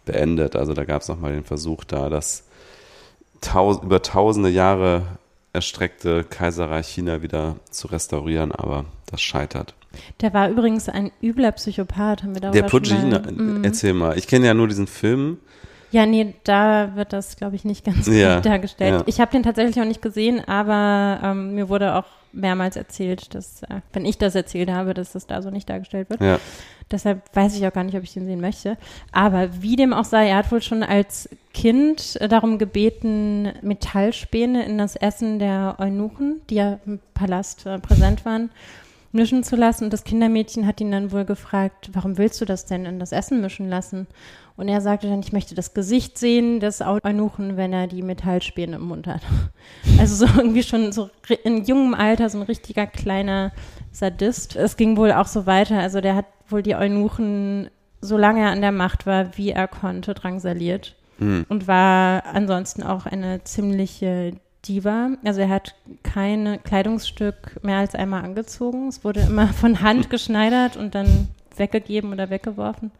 [0.05, 0.55] beendet.
[0.55, 2.43] Also da gab es nochmal den Versuch da, das
[3.41, 5.03] taus über tausende Jahre
[5.53, 9.73] erstreckte Kaiserreich China wieder zu restaurieren, aber das scheitert.
[10.21, 13.63] Der war übrigens ein übler Psychopath, haben wir darüber Der Pugina, Mhm.
[13.63, 14.17] erzähl mal.
[14.17, 15.37] Ich kenne ja nur diesen Film.
[15.91, 18.93] Ja, nee, da wird das, glaube ich, nicht ganz Ja, gut dargestellt.
[19.01, 19.03] ja.
[19.05, 23.61] Ich habe den tatsächlich auch nicht gesehen, aber ähm, mir wurde auch mehrmals erzählt, dass,
[23.63, 26.19] äh, wenn ich das erzählt habe, dass das da so nicht dargestellt wird.
[26.19, 26.39] Ja.
[26.89, 28.75] Deshalb weiß ich auch gar nicht, ob ich den sehen möchte.
[29.11, 34.65] Aber wie dem auch sei, er hat wohl schon als Kind äh, darum gebeten, Metallspäne
[34.65, 38.49] in das Essen der Eunuchen, die ja im Palast äh, präsent waren,
[39.13, 39.85] mischen zu lassen.
[39.85, 43.11] Und das Kindermädchen hat ihn dann wohl gefragt, warum willst du das denn in das
[43.11, 44.07] Essen mischen lassen?
[44.55, 48.75] Und er sagte dann, ich möchte das Gesicht sehen des Eunuchen, wenn er die Metallspäne
[48.75, 49.21] im Mund hat.
[49.99, 51.09] Also so irgendwie schon so
[51.43, 53.51] in jungem Alter so ein richtiger kleiner
[53.91, 54.55] Sadist.
[54.55, 55.79] Es ging wohl auch so weiter.
[55.79, 57.69] Also der hat wohl die Eunuchen,
[58.01, 60.95] solange er an der Macht war, wie er konnte, drangsaliert.
[61.47, 64.33] Und war ansonsten auch eine ziemliche
[64.67, 65.11] Diva.
[65.23, 68.87] Also er hat kein Kleidungsstück mehr als einmal angezogen.
[68.87, 72.91] Es wurde immer von Hand geschneidert und dann weggegeben oder weggeworfen.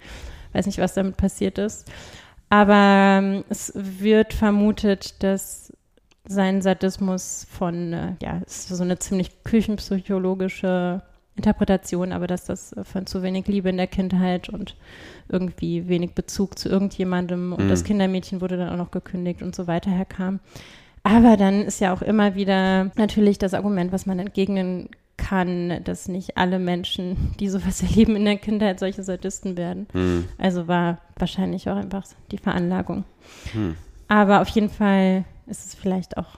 [0.54, 1.91] Weiß nicht, was damit passiert ist.
[2.49, 5.73] Aber ähm, es wird vermutet, dass
[6.26, 11.02] sein Sadismus von, äh, ja, ist so eine ziemlich küchenpsychologische
[11.36, 14.76] Interpretation, aber dass das äh, von zu wenig Liebe in der Kindheit und
[15.30, 19.65] irgendwie wenig Bezug zu irgendjemandem und das Kindermädchen wurde dann auch noch gekündigt und so
[19.67, 20.39] weiter herkam.
[21.04, 26.08] Aber dann ist ja auch immer wieder natürlich das Argument, was man entgegnen kann, dass
[26.08, 29.88] nicht alle Menschen, die sowas erleben in der Kindheit, solche Sadisten werden.
[29.92, 30.26] Hm.
[30.38, 33.04] Also war wahrscheinlich auch einfach die Veranlagung.
[34.08, 36.38] Aber auf jeden Fall ist es vielleicht auch,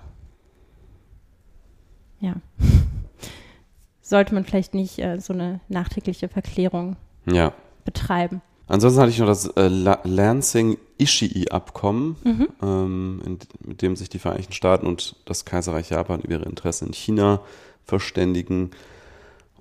[2.19, 2.35] ja,
[4.01, 7.53] sollte man vielleicht nicht äh, so eine nachträgliche Verklärung Ja.
[7.85, 8.41] betreiben.
[8.67, 12.47] Ansonsten hatte ich noch das äh, La- Lansing-Ishii-Abkommen, Mhm.
[12.61, 16.87] ähm, in, mit dem sich die Vereinigten Staaten und das Kaiserreich Japan über ihre Interessen
[16.87, 17.41] in China
[17.83, 18.71] verständigen.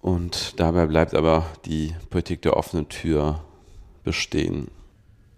[0.01, 3.41] Und dabei bleibt aber die Politik der offenen Tür
[4.05, 4.69] bestehen.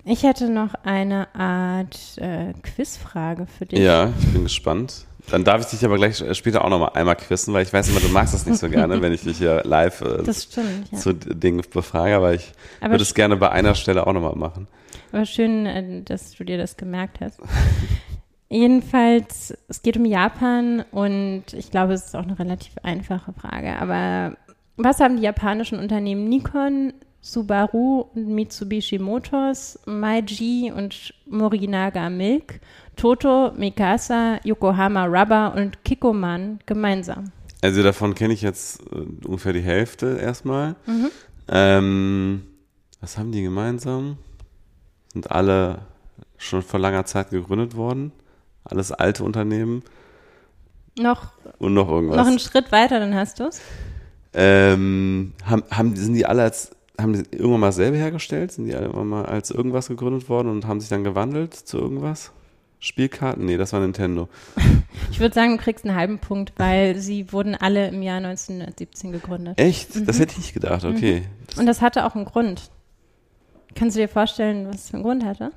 [0.05, 3.81] Ich hätte noch eine Art äh, Quizfrage für dich.
[3.81, 5.07] Ja, ich bin gespannt.
[5.30, 7.88] Dann darf ich dich aber gleich später auch noch mal einmal quizzen, weil ich weiß
[7.88, 10.98] immer, du magst das nicht so gerne, wenn ich dich hier live äh, stimmt, ja.
[10.98, 14.36] zu Dingen befrage, aber ich Aber würde es gerne bei einer Stelle auch noch mal
[14.36, 14.68] machen.
[15.12, 17.40] Aber schön, äh, dass du dir das gemerkt hast.
[18.48, 23.76] Jedenfalls, es geht um Japan und ich glaube, es ist auch eine relativ einfache Frage.
[23.80, 24.36] Aber
[24.76, 26.92] was haben die japanischen Unternehmen Nikon,
[27.30, 32.60] Subaru und Mitsubishi Motors, Meiji und Morinaga Milk,
[32.94, 37.32] Toto, Mikasa, Yokohama Rubber und Kikoman gemeinsam?
[37.62, 40.76] Also davon kenne ich jetzt äh, ungefähr die Hälfte erstmal.
[40.86, 41.10] Mhm.
[41.48, 42.42] Ähm,
[43.00, 44.18] was haben die gemeinsam?
[45.12, 45.80] Sind alle
[46.38, 48.12] schon vor langer Zeit gegründet worden?
[48.62, 49.82] Alles alte Unternehmen
[50.96, 52.18] Noch, und noch irgendwas.
[52.18, 53.60] noch einen Schritt weiter, dann hast du es.
[54.32, 58.52] ähm, haben, haben, sind die alle als, haben die irgendwann mal selber hergestellt?
[58.52, 61.78] Sind die alle irgendwann mal als irgendwas gegründet worden und haben sich dann gewandelt zu
[61.78, 62.32] irgendwas?
[62.78, 63.44] Spielkarten?
[63.44, 64.28] Nee, das war Nintendo.
[65.11, 69.12] Ich würde sagen, du kriegst einen halben Punkt, weil sie wurden alle im Jahr 1917
[69.12, 69.59] gegründet.
[69.59, 70.06] Echt?
[70.06, 71.22] Das hätte ich nicht gedacht, okay.
[71.56, 72.70] Und das hatte auch einen Grund.
[73.74, 75.52] Kannst du dir vorstellen, was es für einen Grund hatte?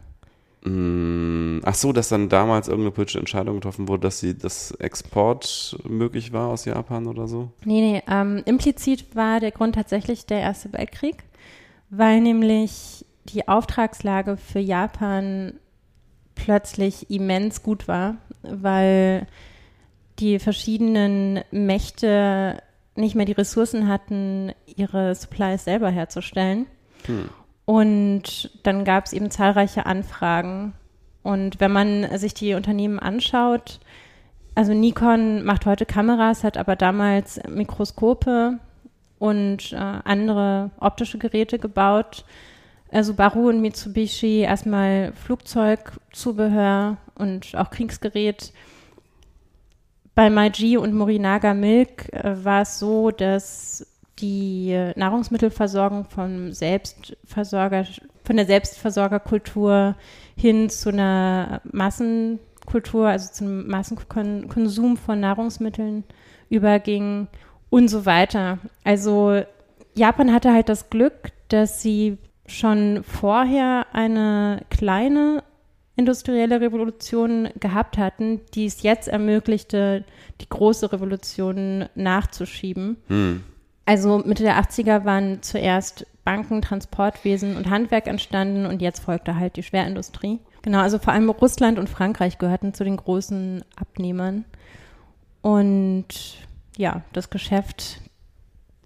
[0.63, 5.77] Mm, Ach so, dass dann damals irgendeine politische Entscheidung getroffen wurde, dass sie das Export
[5.87, 7.51] möglich war aus Japan oder so?
[7.63, 11.17] Nee, nee, ähm, implizit war der Grund tatsächlich der Erste Weltkrieg,
[11.89, 15.53] weil nämlich die Auftragslage für Japan
[16.35, 19.27] plötzlich immens gut war, weil
[20.19, 22.61] die verschiedenen Mächte
[22.95, 26.65] nicht mehr die Ressourcen hatten, ihre Supplies selber herzustellen.
[27.65, 30.73] Und dann gab es eben zahlreiche Anfragen.
[31.23, 33.79] Und wenn man sich die Unternehmen anschaut,
[34.55, 38.59] also Nikon macht heute Kameras, hat aber damals Mikroskope
[39.19, 42.25] und äh, andere optische Geräte gebaut.
[42.89, 48.53] Äh, Subaru und Mitsubishi erstmal Flugzeugzubehör und auch Kriegsgerät.
[50.15, 53.85] Bei Meiji und Morinaga Milk äh, war es so, dass
[54.19, 57.85] die Nahrungsmittelversorgung vom Selbstversorger,
[58.25, 59.95] von der Selbstversorgerkultur
[60.35, 66.03] hin zu einer Massenkultur, also zum Massenkonsum von Nahrungsmitteln
[66.49, 67.29] überging
[67.69, 68.59] und so weiter.
[68.83, 69.41] Also
[69.93, 75.43] Japan hatte halt das Glück, dass sie schon vorher eine kleine
[75.95, 80.05] industrielle Revolution gehabt hatten, die es jetzt ermöglichte,
[80.39, 82.97] die große Revolution nachzuschieben.
[83.07, 83.43] Hm.
[83.85, 89.57] Also Mitte der 80er waren zuerst Banken, Transportwesen und Handwerk entstanden und jetzt folgte halt
[89.57, 90.39] die Schwerindustrie.
[90.61, 94.45] Genau, also vor allem Russland und Frankreich gehörten zu den großen Abnehmern.
[95.41, 96.07] Und
[96.79, 97.99] ja, das Geschäft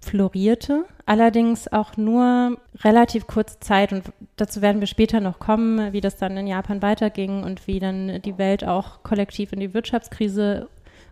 [0.00, 4.02] florierte, allerdings auch nur relativ kurze Zeit und
[4.34, 8.20] dazu werden wir später noch kommen, wie das dann in Japan weiterging und wie dann
[8.22, 10.68] die Welt auch kollektiv in die Wirtschaftskrise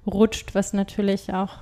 [0.07, 1.59] rutscht, was natürlich auch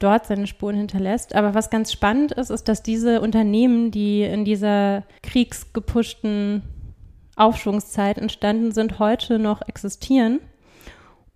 [0.00, 1.36] dort seine Spuren hinterlässt.
[1.36, 6.62] Aber was ganz spannend ist, ist, dass diese Unternehmen, die in dieser kriegsgepushten
[7.36, 10.40] Aufschwungszeit entstanden sind, heute noch existieren.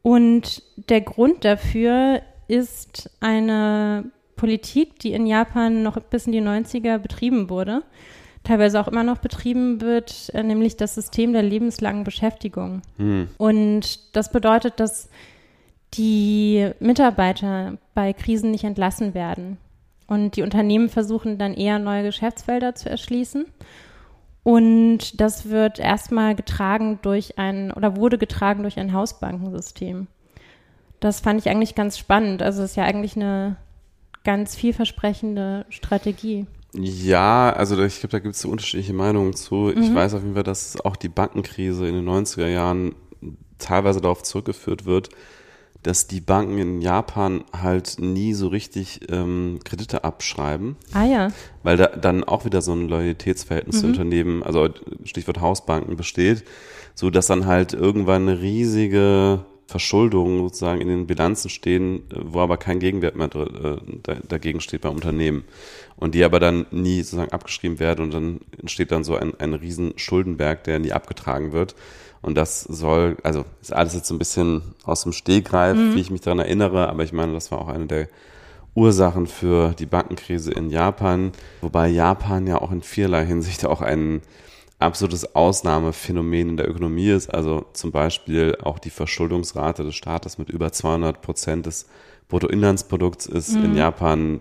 [0.02, 6.98] Und der Grund dafür ist eine Politik, die in Japan noch bis in die 90er
[6.98, 7.82] betrieben wurde,
[8.44, 12.82] teilweise auch immer noch betrieben wird, äh, nämlich das System der lebenslangen Beschäftigung.
[12.98, 13.28] Hm.
[13.38, 15.08] Und das bedeutet, dass
[15.94, 19.58] die Mitarbeiter bei Krisen nicht entlassen werden.
[20.06, 23.46] Und die Unternehmen versuchen dann eher neue Geschäftsfelder zu erschließen.
[24.44, 30.06] Und das wird erstmal getragen durch ein oder wurde getragen durch ein Hausbankensystem.
[31.00, 32.42] Das fand ich eigentlich ganz spannend.
[32.42, 33.56] Also es ist ja eigentlich eine
[34.24, 36.46] ganz vielversprechende Strategie.
[36.74, 39.72] Ja, also ich glaube, da gibt es so unterschiedliche Meinungen zu.
[39.74, 39.82] Mhm.
[39.82, 42.94] Ich weiß auf jeden Fall, dass auch die Bankenkrise in den 90er Jahren
[43.58, 45.08] teilweise darauf zurückgeführt wird,
[45.82, 50.76] dass die Banken in Japan halt nie so richtig ähm, Kredite abschreiben.
[50.92, 51.28] Ah ja.
[51.62, 53.80] Weil da dann auch wieder so ein Loyalitätsverhältnis mhm.
[53.80, 54.68] zu Unternehmen, also
[55.04, 56.44] Stichwort Hausbanken besteht,
[56.94, 62.56] so dass dann halt irgendwann eine riesige Verschuldung sozusagen in den Bilanzen stehen, wo aber
[62.56, 65.44] kein Gegenwert mehr äh, dagegen steht beim Unternehmen.
[65.96, 69.54] Und die aber dann nie sozusagen abgeschrieben werden und dann entsteht dann so ein, ein
[69.54, 71.74] riesen Schuldenberg, der nie abgetragen wird.
[72.22, 75.94] Und das soll, also ist alles jetzt so ein bisschen aus dem Stegreif, mhm.
[75.94, 78.08] wie ich mich daran erinnere, aber ich meine, das war auch eine der
[78.74, 84.20] Ursachen für die Bankenkrise in Japan, wobei Japan ja auch in vielerlei Hinsicht auch ein
[84.78, 87.32] absolutes Ausnahmephänomen in der Ökonomie ist.
[87.32, 91.86] Also zum Beispiel auch die Verschuldungsrate des Staates mit über 200 Prozent des
[92.28, 93.64] Bruttoinlandsprodukts ist mhm.
[93.64, 94.40] in Japan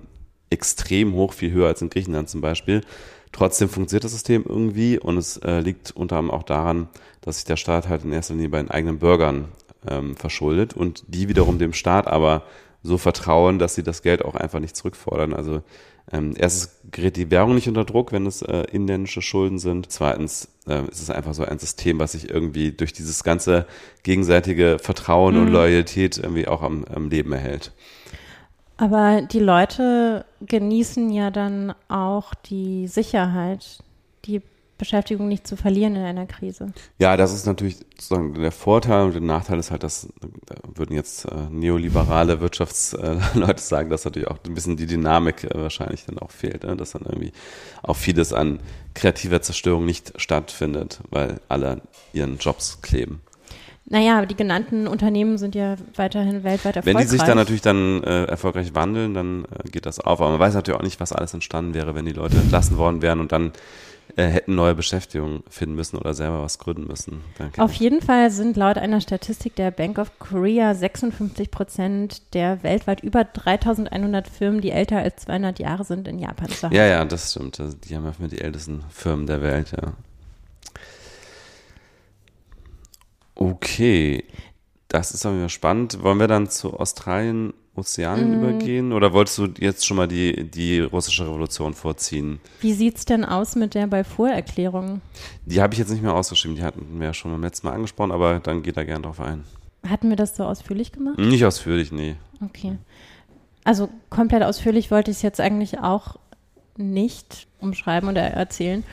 [0.49, 2.81] extrem hoch, viel höher als in Griechenland zum Beispiel.
[3.31, 6.87] Trotzdem funktioniert das System irgendwie und es äh, liegt unter anderem auch daran,
[7.21, 9.49] dass sich der Staat halt in erster Linie bei den eigenen Bürgern
[9.87, 12.43] ähm, verschuldet und die wiederum dem Staat aber
[12.81, 15.33] so vertrauen, dass sie das Geld auch einfach nicht zurückfordern.
[15.33, 15.63] Also
[16.11, 19.91] ähm, erstens gerät die Währung nicht unter Druck, wenn es äh, inländische Schulden sind.
[19.91, 23.65] Zweitens äh, ist es einfach so ein System, was sich irgendwie durch dieses ganze
[24.03, 25.41] gegenseitige Vertrauen mhm.
[25.41, 27.71] und Loyalität irgendwie auch am, am Leben erhält.
[28.77, 33.79] Aber die Leute genießen ja dann auch die Sicherheit,
[34.25, 34.41] die
[34.77, 36.73] Beschäftigung nicht zu verlieren in einer Krise.
[36.99, 40.09] Ja, das ist natürlich sozusagen der Vorteil und der Nachteil ist halt, dass
[40.45, 45.49] da würden jetzt äh, neoliberale Wirtschaftsleute sagen, dass natürlich auch ein bisschen die Dynamik äh,
[45.53, 46.75] wahrscheinlich dann auch fehlt, ne?
[46.75, 47.31] dass dann irgendwie
[47.83, 48.59] auch vieles an
[48.93, 51.81] kreativer Zerstörung nicht stattfindet, weil alle
[52.13, 53.21] ihren Jobs kleben.
[53.88, 56.85] Naja, die genannten Unternehmen sind ja weiterhin weltweit erfolgreich.
[56.85, 60.21] Wenn die sich dann natürlich dann äh, erfolgreich wandeln, dann äh, geht das auf.
[60.21, 63.03] Aber man weiß natürlich auch nicht, was alles entstanden wäre, wenn die Leute entlassen worden
[63.03, 63.51] wären und dann
[64.17, 67.21] äh, hätten neue Beschäftigung finden müssen oder selber was gründen müssen.
[67.38, 67.62] Danke.
[67.62, 73.01] Auf jeden Fall sind laut einer Statistik der Bank of Korea 56 Prozent der weltweit
[73.01, 76.73] über 3100 Firmen, die älter als 200 Jahre sind, in Japan zu haben.
[76.73, 77.58] Ja, ja, das stimmt.
[77.58, 79.93] Die haben ja die ältesten Firmen der Welt, ja.
[83.36, 84.23] Okay,
[84.88, 86.01] das ist aber spannend.
[86.04, 88.43] Wollen wir dann zu Australien, Ozeanien mm.
[88.43, 88.93] übergehen?
[88.93, 92.39] Oder wolltest du jetzt schon mal die, die russische Revolution vorziehen?
[92.61, 95.01] Wie sieht es denn aus mit der Balfour-Erklärung?
[95.45, 96.55] Die habe ich jetzt nicht mehr ausgeschrieben.
[96.55, 99.19] Die hatten wir ja schon beim letzten Mal angesprochen, aber dann geht da gerne drauf
[99.19, 99.43] ein.
[99.88, 101.17] Hatten wir das so ausführlich gemacht?
[101.17, 102.15] Nicht ausführlich, nee.
[102.43, 102.77] Okay.
[103.63, 106.17] Also komplett ausführlich wollte ich es jetzt eigentlich auch
[106.77, 108.83] nicht umschreiben oder erzählen.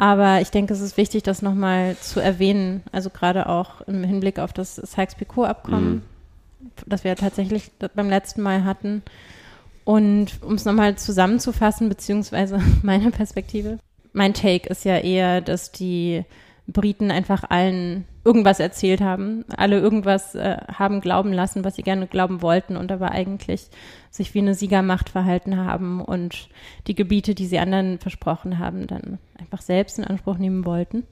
[0.00, 2.82] Aber ich denke, es ist wichtig, das nochmal zu erwähnen.
[2.90, 6.02] Also gerade auch im Hinblick auf das Sykes-Picot-Abkommen, mhm.
[6.86, 9.02] Das wir tatsächlich beim letzten Mal hatten.
[9.84, 13.78] Und um es nochmal zusammenzufassen, beziehungsweise meine Perspektive.
[14.12, 16.24] Mein Take ist ja eher, dass die
[16.72, 22.06] Briten einfach allen irgendwas erzählt haben, alle irgendwas äh, haben glauben lassen, was sie gerne
[22.06, 23.68] glauben wollten und aber eigentlich
[24.10, 26.48] sich wie eine Siegermacht verhalten haben und
[26.86, 31.06] die Gebiete, die sie anderen versprochen haben, dann einfach selbst in Anspruch nehmen wollten.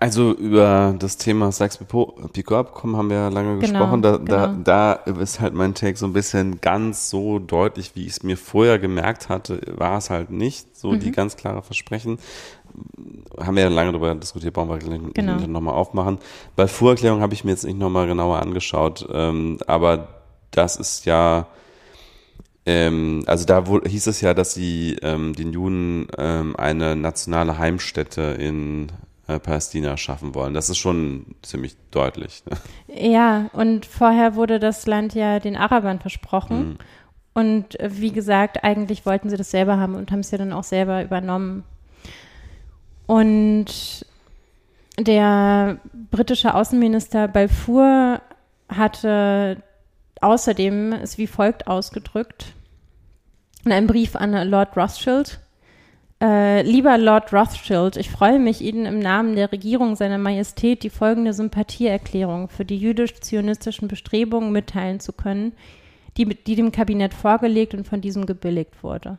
[0.00, 4.02] Also über das Thema Sykes-Picot-Abkommen haben wir ja lange genau, gesprochen.
[4.02, 4.46] Da, genau.
[4.64, 8.22] da, da ist halt mein Take so ein bisschen ganz so deutlich, wie ich es
[8.24, 10.76] mir vorher gemerkt hatte, war es halt nicht.
[10.76, 11.00] So mhm.
[11.00, 12.18] die ganz klare Versprechen
[13.40, 15.46] haben wir ja lange darüber diskutiert, brauchen wir genau.
[15.46, 16.18] nochmal aufmachen.
[16.56, 20.08] Bei Vorerklärung habe ich mir jetzt nicht nochmal genauer angeschaut, ähm, aber
[20.50, 21.46] das ist ja
[22.66, 27.56] Ähm, also da wo, hieß es ja, dass sie ähm, den Juden ähm, eine nationale
[27.56, 28.88] Heimstätte in
[29.26, 30.52] äh, Palästina schaffen wollen.
[30.52, 32.42] Das ist schon ziemlich deutlich.
[32.44, 32.56] Ne?
[33.10, 36.58] Ja, und vorher wurde das Land ja den Arabern versprochen.
[36.58, 36.78] Mhm.
[37.32, 40.52] Und äh, wie gesagt, eigentlich wollten sie das selber haben und haben es ja dann
[40.52, 41.64] auch selber übernommen.
[43.08, 44.04] Und
[44.98, 45.78] der
[46.10, 48.20] britische Außenminister Balfour
[48.68, 49.62] hatte
[50.20, 52.52] außerdem es wie folgt ausgedrückt
[53.64, 55.40] in einem Brief an Lord Rothschild.
[56.20, 60.90] Äh, lieber Lord Rothschild, ich freue mich, Ihnen im Namen der Regierung seiner Majestät die
[60.90, 65.52] folgende Sympathieerklärung für die jüdisch-zionistischen Bestrebungen mitteilen zu können,
[66.18, 69.18] die, die dem Kabinett vorgelegt und von diesem gebilligt wurde.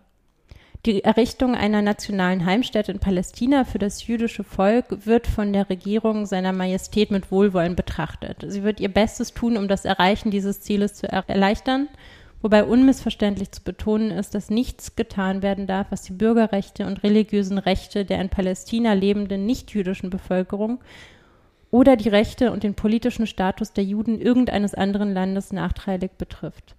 [0.86, 6.26] Die Errichtung einer nationalen Heimstätte in Palästina für das jüdische Volk wird von der Regierung
[6.26, 8.46] seiner Majestät mit Wohlwollen betrachtet.
[8.48, 11.90] Sie wird ihr Bestes tun, um das Erreichen dieses Zieles zu erleichtern,
[12.42, 17.58] wobei unmissverständlich zu betonen ist, dass nichts getan werden darf, was die Bürgerrechte und religiösen
[17.58, 20.80] Rechte der in Palästina lebenden nichtjüdischen Bevölkerung
[21.72, 26.78] oder die Rechte und den politischen Status der Juden irgendeines anderen Landes nachteilig betrifft.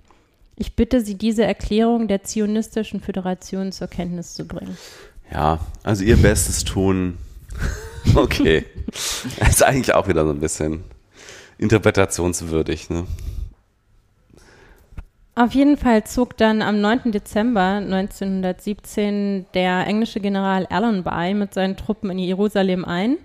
[0.60, 4.76] Ich bitte Sie, diese Erklärung der Zionistischen Föderation zur Kenntnis zu bringen.
[5.32, 7.16] Ja, also ihr Bestes tun.
[8.14, 8.66] okay.
[9.38, 10.84] das ist eigentlich auch wieder so ein bisschen
[11.56, 13.06] interpretationswürdig, ne?
[15.34, 17.10] Auf jeden Fall zog dann am 9.
[17.10, 23.16] Dezember 1917 der englische General Allenby mit seinen Truppen in Jerusalem ein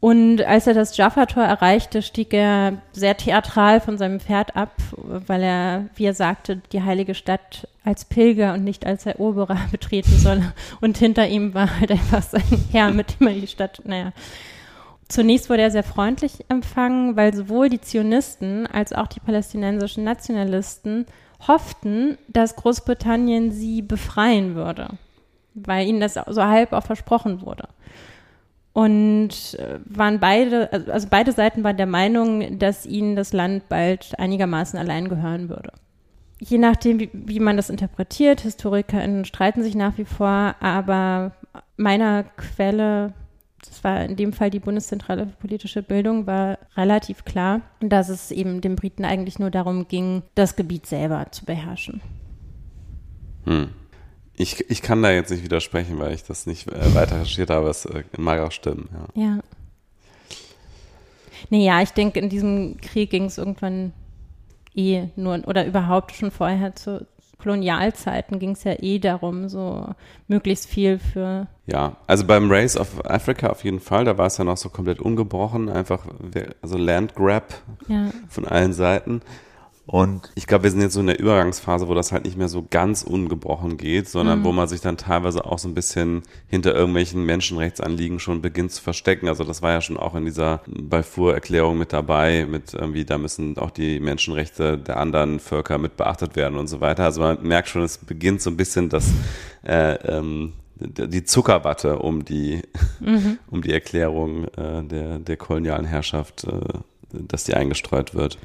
[0.00, 5.42] und als er das Jaffa-Tor erreichte, stieg er sehr theatral von seinem Pferd ab, weil
[5.42, 10.54] er, wie er sagte, die heilige Stadt als Pilger und nicht als Eroberer betreten solle.
[10.80, 14.12] Und hinter ihm war halt einfach sein Herr, mit dem er die Stadt, naja.
[15.08, 21.04] Zunächst wurde er sehr freundlich empfangen, weil sowohl die Zionisten als auch die palästinensischen Nationalisten
[21.46, 24.88] hofften, dass Großbritannien sie befreien würde,
[25.54, 27.68] weil ihnen das so halb auch versprochen wurde.
[28.72, 34.18] Und äh, waren beide, also, beide Seiten waren der Meinung, dass ihnen das Land bald
[34.18, 35.72] einigermaßen allein gehören würde.
[36.38, 41.32] Je nachdem, wie, wie man das interpretiert, HistorikerInnen streiten sich nach wie vor, aber
[41.76, 43.12] meiner Quelle,
[43.62, 48.30] das war in dem Fall die Bundeszentrale für politische Bildung, war relativ klar, dass es
[48.30, 52.00] eben den Briten eigentlich nur darum ging, das Gebiet selber zu beherrschen.
[53.44, 53.70] Hm.
[54.40, 57.68] Ich, ich kann da jetzt nicht widersprechen, weil ich das nicht äh, weiter recherchiert habe.
[57.68, 58.88] Es äh, mag auch stimmen.
[59.14, 59.22] Ja.
[59.22, 59.38] ja.
[61.50, 63.92] Naja, ich denke, in diesem Krieg ging es irgendwann
[64.74, 67.06] eh nur, oder überhaupt schon vorher zu
[67.38, 69.94] Kolonialzeiten ging es ja eh darum, so
[70.28, 71.46] möglichst viel für.
[71.66, 74.68] Ja, also beim Race of Africa auf jeden Fall, da war es ja noch so
[74.68, 76.06] komplett ungebrochen, einfach
[76.62, 77.54] also Land Grab
[77.88, 78.10] ja.
[78.28, 79.22] von allen Seiten.
[79.92, 82.48] Und ich glaube, wir sind jetzt so in der Übergangsphase, wo das halt nicht mehr
[82.48, 84.44] so ganz ungebrochen geht, sondern mhm.
[84.44, 88.80] wo man sich dann teilweise auch so ein bisschen hinter irgendwelchen Menschenrechtsanliegen schon beginnt zu
[88.84, 89.26] verstecken.
[89.26, 93.58] Also das war ja schon auch in dieser Balfour-Erklärung mit dabei, mit irgendwie, da müssen
[93.58, 97.02] auch die Menschenrechte der anderen Völker mit beachtet werden und so weiter.
[97.02, 99.10] Also man merkt schon, es beginnt so ein bisschen das,
[99.66, 102.62] äh, ähm, die Zuckerwatte um die,
[103.00, 103.40] mhm.
[103.50, 106.78] um die Erklärung äh, der, der kolonialen Herrschaft, äh,
[107.12, 108.38] dass die eingestreut wird.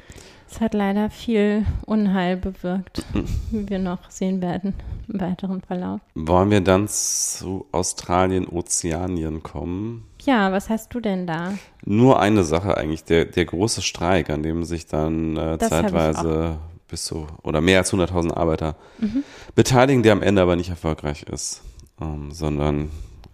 [0.48, 3.04] Es hat leider viel Unheil bewirkt,
[3.50, 4.74] wie wir noch sehen werden
[5.08, 6.00] im weiteren Verlauf.
[6.14, 10.04] Wollen wir dann zu Australien, Ozeanien kommen?
[10.24, 11.52] Ja, was hast du denn da?
[11.84, 17.04] Nur eine Sache eigentlich, der, der große Streik, an dem sich dann äh, zeitweise bis
[17.04, 19.24] zu oder mehr als 100.000 Arbeiter mhm.
[19.54, 21.62] beteiligen, der am Ende aber nicht erfolgreich ist,
[22.00, 22.90] ähm, sondern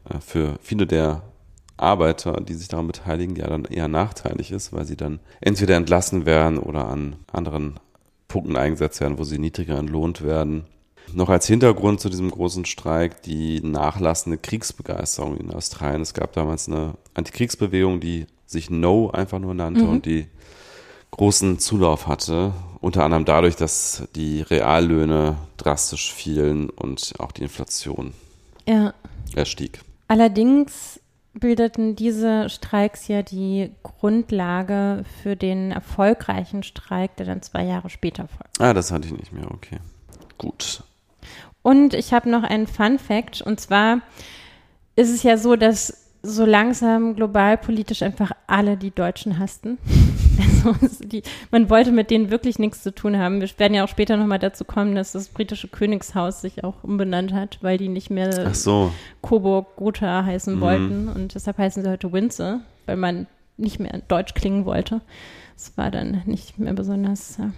[0.08, 1.22] äh, für viele der
[1.82, 6.26] Arbeiter, die sich daran beteiligen, ja dann eher nachteilig ist, weil sie dann entweder entlassen
[6.26, 7.80] werden oder an anderen
[8.28, 10.64] Punkten eingesetzt werden, wo sie niedriger entlohnt werden.
[11.12, 16.00] Noch als Hintergrund zu diesem großen Streik die nachlassende Kriegsbegeisterung in Australien.
[16.00, 19.90] Es gab damals eine Antikriegsbewegung, die sich No einfach nur nannte mhm.
[19.90, 20.26] und die
[21.10, 22.52] großen Zulauf hatte.
[22.80, 28.12] Unter anderem dadurch, dass die Reallöhne drastisch fielen und auch die Inflation
[28.66, 28.94] ja.
[29.34, 29.80] erstieg.
[30.08, 31.00] Allerdings
[31.34, 38.28] bildeten diese Streiks ja die Grundlage für den erfolgreichen Streik, der dann zwei Jahre später
[38.28, 38.60] folgt.
[38.60, 39.78] Ah, das hatte ich nicht mehr, okay.
[40.38, 40.82] Gut.
[41.62, 44.00] Und ich habe noch einen Fun Fact, und zwar
[44.96, 49.78] ist es ja so, dass so langsam globalpolitisch einfach alle die Deutschen hassten.
[50.64, 53.40] Also die, man wollte mit denen wirklich nichts zu tun haben.
[53.40, 57.32] Wir werden ja auch später nochmal dazu kommen, dass das britische Königshaus sich auch umbenannt
[57.32, 58.92] hat, weil die nicht mehr so.
[59.22, 60.60] Coburg Gotha heißen mhm.
[60.60, 61.08] wollten.
[61.08, 63.26] Und deshalb heißen sie heute Windsor, weil man
[63.56, 65.00] nicht mehr deutsch klingen wollte.
[65.56, 67.48] Es war dann nicht mehr besonders äh,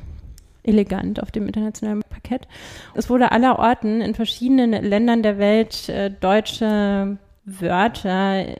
[0.62, 2.48] elegant auf dem internationalen Parkett.
[2.94, 8.56] Es wurde aller Orten in verschiedenen Ländern der Welt äh, deutsche Wörter äh,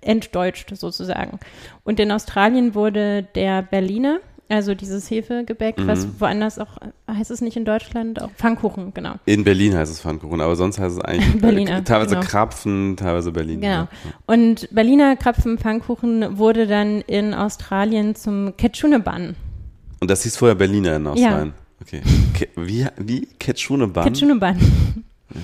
[0.00, 1.38] entdeutscht sozusagen.
[1.84, 4.18] Und in Australien wurde der Berliner,
[4.48, 5.86] also dieses Hefegebäck, Mhm.
[5.86, 6.76] was woanders auch,
[7.08, 9.14] heißt es nicht in Deutschland, auch Pfannkuchen, genau.
[9.24, 12.26] In Berlin heißt es Pfannkuchen, aber sonst heißt es eigentlich Berliner, äh, teilweise genau.
[12.26, 13.60] Krapfen, teilweise Berlin.
[13.60, 13.72] Genau.
[13.72, 13.88] Ja.
[14.26, 19.36] Und Berliner Krapfen Pfannkuchen wurde dann in Australien zum Ketchuneban.
[20.00, 21.54] Und das hieß vorher Berliner in Australien.
[21.80, 22.02] Okay.
[22.34, 23.28] Ke wie, wie?
[23.38, 24.04] Ketchuneban?
[24.04, 24.58] Ketchuneban.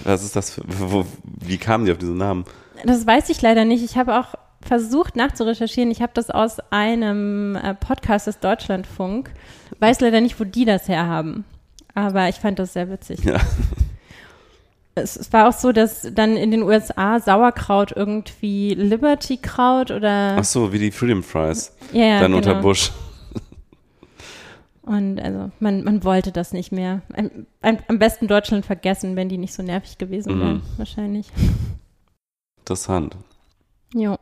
[0.05, 2.45] Was ist das für, wo, wie kamen die auf diesen Namen?
[2.85, 3.83] Das weiß ich leider nicht.
[3.85, 5.91] Ich habe auch versucht nachzurecherchieren.
[5.91, 9.31] Ich habe das aus einem äh, Podcast des Deutschlandfunk.
[9.79, 11.45] Weiß leider nicht, wo die das herhaben.
[11.95, 13.25] Aber ich fand das sehr witzig.
[13.25, 13.39] Ja.
[15.01, 20.37] Es, es war auch so, dass dann in den USA Sauerkraut irgendwie Liberty Kraut oder
[20.37, 21.73] Ach so, wie die Freedom Fries.
[21.93, 22.39] ja, Dann genau.
[22.39, 22.91] unter Bush.
[24.89, 27.03] Und also man, man wollte das nicht mehr.
[27.15, 27.31] Am,
[27.61, 30.41] am, am besten Deutschland vergessen, wenn die nicht so nervig gewesen Mhm.
[30.41, 31.29] wären, wahrscheinlich.
[32.61, 33.17] Interessant.
[33.95, 34.17] Jo.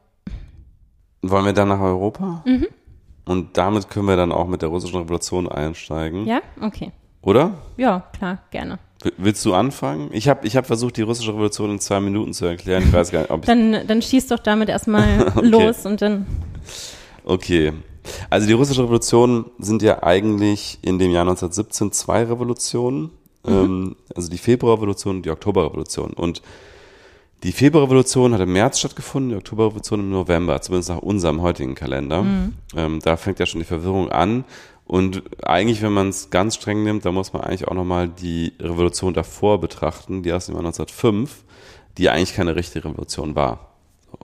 [1.22, 2.42] Wollen wir dann nach Europa?
[2.46, 2.66] Mhm.
[3.24, 6.26] Und damit können wir dann auch mit der russischen Revolution einsteigen.
[6.26, 6.40] Ja?
[6.60, 6.92] Okay.
[7.22, 7.54] Oder?
[7.76, 8.78] Ja, klar, gerne.
[9.18, 10.10] Willst du anfangen?
[10.12, 12.82] Ich habe ich hab versucht, die russische Revolution in zwei Minuten zu erklären.
[12.84, 13.46] Ich weiß gar nicht, ob ich.
[13.46, 15.46] Dann, dann schieß doch damit erstmal Okay.
[15.46, 16.26] los und dann.
[17.24, 17.72] Okay.
[18.30, 23.10] Also die russische Revolution sind ja eigentlich in dem Jahr 1917 zwei Revolutionen.
[23.46, 26.12] Ähm, also die Februarrevolution und die Oktoberrevolution.
[26.12, 26.42] Und
[27.42, 32.24] die Februarrevolution hat im März stattgefunden, die Oktoberrevolution im November, zumindest nach unserem heutigen Kalender.
[32.74, 34.44] Ähm, da fängt ja schon die Verwirrung an.
[34.86, 38.52] Und eigentlich, wenn man es ganz streng nimmt, dann muss man eigentlich auch nochmal die
[38.60, 41.44] Revolution davor betrachten, die aus dem Jahr 1905,
[41.98, 43.72] die eigentlich keine richtige Revolution war.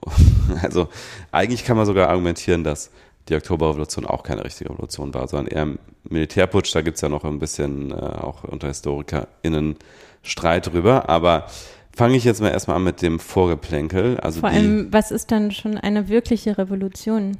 [0.61, 0.89] Also
[1.31, 2.91] eigentlich kann man sogar argumentieren, dass
[3.29, 5.67] die Oktoberrevolution auch keine richtige Revolution war, sondern eher
[6.09, 6.75] Militärputsch.
[6.75, 9.77] Da gibt's ja noch ein bisschen äh, auch unter HistorikerInnen
[10.23, 11.09] Streit drüber.
[11.09, 11.47] Aber
[11.95, 14.19] fange ich jetzt mal erstmal an mit dem Vorgeplänkel.
[14.19, 17.37] Also Vor die, allem, was ist dann schon eine wirkliche Revolution?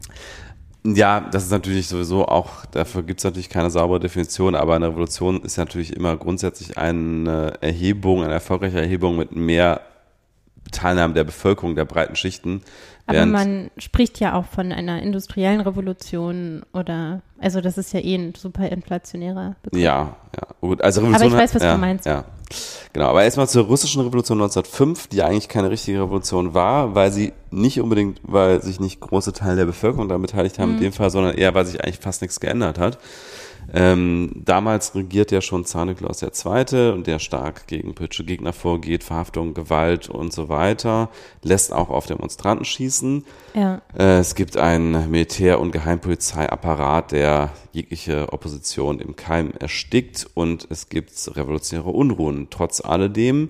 [0.86, 5.42] ja, das ist natürlich sowieso auch, dafür gibt's natürlich keine saubere Definition, aber eine Revolution
[5.42, 9.82] ist natürlich immer grundsätzlich eine Erhebung, eine erfolgreiche Erhebung mit mehr
[10.72, 12.62] Teilnahme der Bevölkerung, der breiten Schichten.
[13.06, 18.00] Aber während- man spricht ja auch von einer industriellen Revolution oder, also das ist ja
[18.00, 19.82] eh ein super inflationärer Begriff.
[19.82, 20.82] Ja, ja, gut.
[20.82, 21.28] Also Revolution.
[21.28, 22.06] Aber ich weiß, was du ja, meinst.
[22.06, 22.24] Ja.
[22.94, 27.34] Genau, aber erstmal zur russischen Revolution 1905, die eigentlich keine richtige Revolution war, weil sie
[27.52, 30.78] nicht unbedingt, weil sich nicht große Teile der Bevölkerung daran beteiligt haben Mhm.
[30.78, 33.00] in dem Fall, sondern eher, weil sich eigentlich fast nichts geändert hat.
[33.72, 36.92] Ähm, damals regiert ja schon Zar Nikolaus II.
[36.92, 41.10] und der stark gegen politische Gegner vorgeht, Verhaftung, Gewalt und so weiter,
[41.42, 43.26] lässt auch auf Demonstranten schießen.
[43.54, 43.82] Ja.
[43.98, 50.90] Äh, Es gibt einen Militär- und Geheimpolizeiapparat, der jegliche Opposition im Keim erstickt und es
[50.90, 53.50] gibt revolutionäre Unruhen trotz alledem.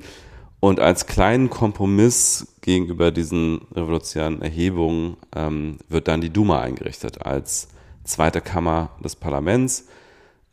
[0.60, 7.68] Und als kleinen Kompromiss gegenüber diesen revolutionären Erhebungen ähm, wird dann die Duma eingerichtet als
[8.06, 9.88] zweite Kammer des Parlaments,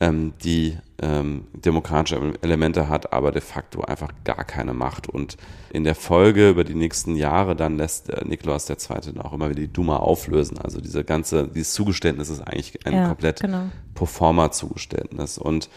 [0.00, 5.08] ähm, die ähm, demokratische Elemente hat, aber de facto einfach gar keine Macht.
[5.08, 5.36] Und
[5.70, 8.76] in der Folge über die nächsten Jahre dann lässt äh, Nikolaus II.
[9.18, 10.58] auch immer wieder die Duma auflösen.
[10.58, 13.64] Also diese ganze, dieses Zugeständnis ist eigentlich ein Ja, komplett genau.
[13.94, 15.38] Proforma-Zugeständnis.
[15.38, 15.68] Und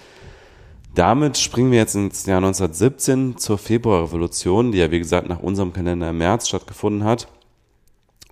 [0.95, 5.73] damit springen wir jetzt ins Jahr 1917 zur Februarrevolution, die ja wie gesagt nach unserem
[5.73, 7.27] Kalender im März stattgefunden hat.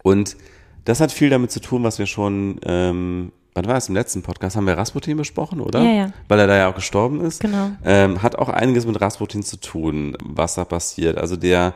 [0.04, 0.38] Und
[0.86, 4.22] das hat viel damit zu tun, was wir schon, ähm, wann war es im letzten
[4.22, 5.82] Podcast, haben wir Rasputin besprochen, oder?
[5.82, 6.14] Ja, ja.
[6.28, 7.42] Weil er da ja auch gestorben ist.
[7.42, 7.72] Genau.
[7.84, 11.18] Ähm, hat auch einiges mit Rasputin zu tun, was da passiert.
[11.18, 11.74] Also der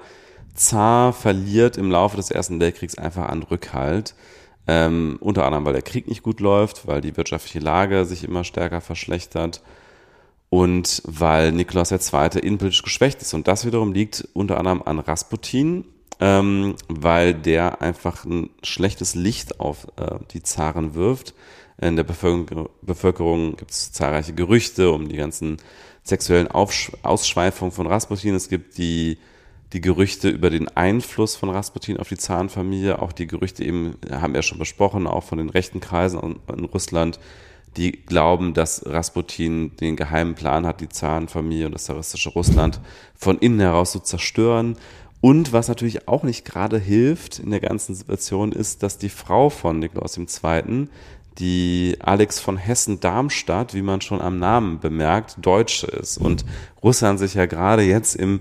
[0.54, 4.16] Zar verliert im Laufe des Ersten Weltkriegs einfach an Rückhalt.
[4.68, 8.44] Ähm, unter anderem, weil der Krieg nicht gut läuft, weil die wirtschaftliche Lage sich immer
[8.44, 9.62] stärker verschlechtert
[10.50, 12.40] und weil Nikolaus II.
[12.42, 13.34] innenpolitisch geschwächt ist.
[13.34, 15.86] Und das wiederum liegt unter anderem an Rasputin,
[16.20, 21.34] ähm, weil der einfach ein schlechtes Licht auf äh, die Zaren wirft.
[21.80, 25.58] In der Bevölkerung, Bevölkerung gibt es zahlreiche Gerüchte um die ganzen
[26.04, 28.36] sexuellen Aufsch Ausschweifungen von Rasputin.
[28.36, 29.18] Es gibt die,
[29.74, 33.02] die Gerüchte über den Einfluss von Rasputin auf die Zarenfamilie.
[33.02, 37.20] Auch die Gerüchte eben, haben wir schon besprochen, auch von den rechten Kreisen in, Russland,
[37.76, 42.80] die glauben, dass Rasputin den geheimen Plan hat, die Zarenfamilie und das zaristische Russland
[43.16, 44.78] von innen heraus zu zerstören.
[45.20, 49.50] Und was natürlich auch nicht gerade hilft in der ganzen Situation ist, dass die Frau
[49.50, 50.88] von Nikolaus II.,
[51.40, 56.18] die Alex von Hessen-Darmstadt, wie man schon am Namen bemerkt, Deutsche ist.
[56.18, 56.46] Und
[56.82, 58.40] Russland sich ja gerade jetzt im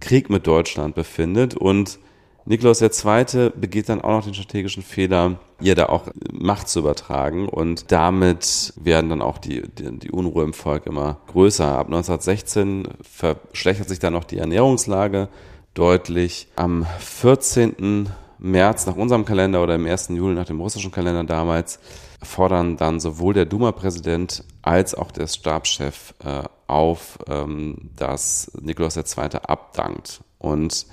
[0.00, 1.54] Krieg mit Deutschland befindet.
[1.54, 1.98] Und
[2.44, 3.50] Nikolaus II.
[3.54, 8.72] begeht dann auch noch den strategischen Fehler, ihr da auch Macht zu übertragen und damit
[8.76, 11.64] werden dann auch die, die, die Unruhe im Volk immer größer.
[11.64, 15.28] Ab 1916 verschlechtert sich dann noch die Ernährungslage
[15.74, 16.48] deutlich.
[16.56, 18.08] Am 14.
[18.42, 20.08] März nach unserem Kalender oder im 1.
[20.08, 21.78] Juli nach dem russischen Kalender damals
[22.22, 29.38] fordern dann sowohl der Duma-Präsident als auch der Stabschef äh, auf, ähm, dass Nikolaus II.
[29.46, 30.22] abdankt.
[30.38, 30.86] Und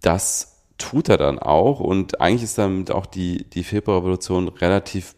[0.00, 5.14] das tut er dann auch und eigentlich ist damit auch die, die Februarrevolution relativ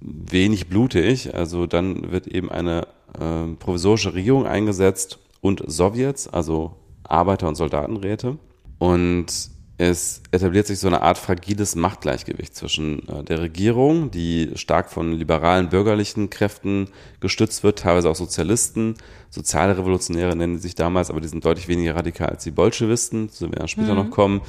[0.00, 1.34] wenig blutig.
[1.34, 2.86] Also dann wird eben eine
[3.18, 8.38] äh, provisorische Regierung eingesetzt und Sowjets, also Arbeiter- und Soldatenräte.
[8.78, 9.50] Und
[9.80, 15.14] es etabliert sich so eine Art fragiles Machtgleichgewicht zwischen äh, der Regierung, die stark von
[15.14, 16.88] liberalen bürgerlichen Kräften
[17.20, 18.96] gestützt wird, teilweise auch Sozialisten,
[19.30, 23.30] soziale Revolutionäre nennen sie sich damals, aber die sind deutlich weniger radikal als die Bolschewisten,
[23.30, 24.00] zu denen wir später mhm.
[24.00, 24.42] noch kommen,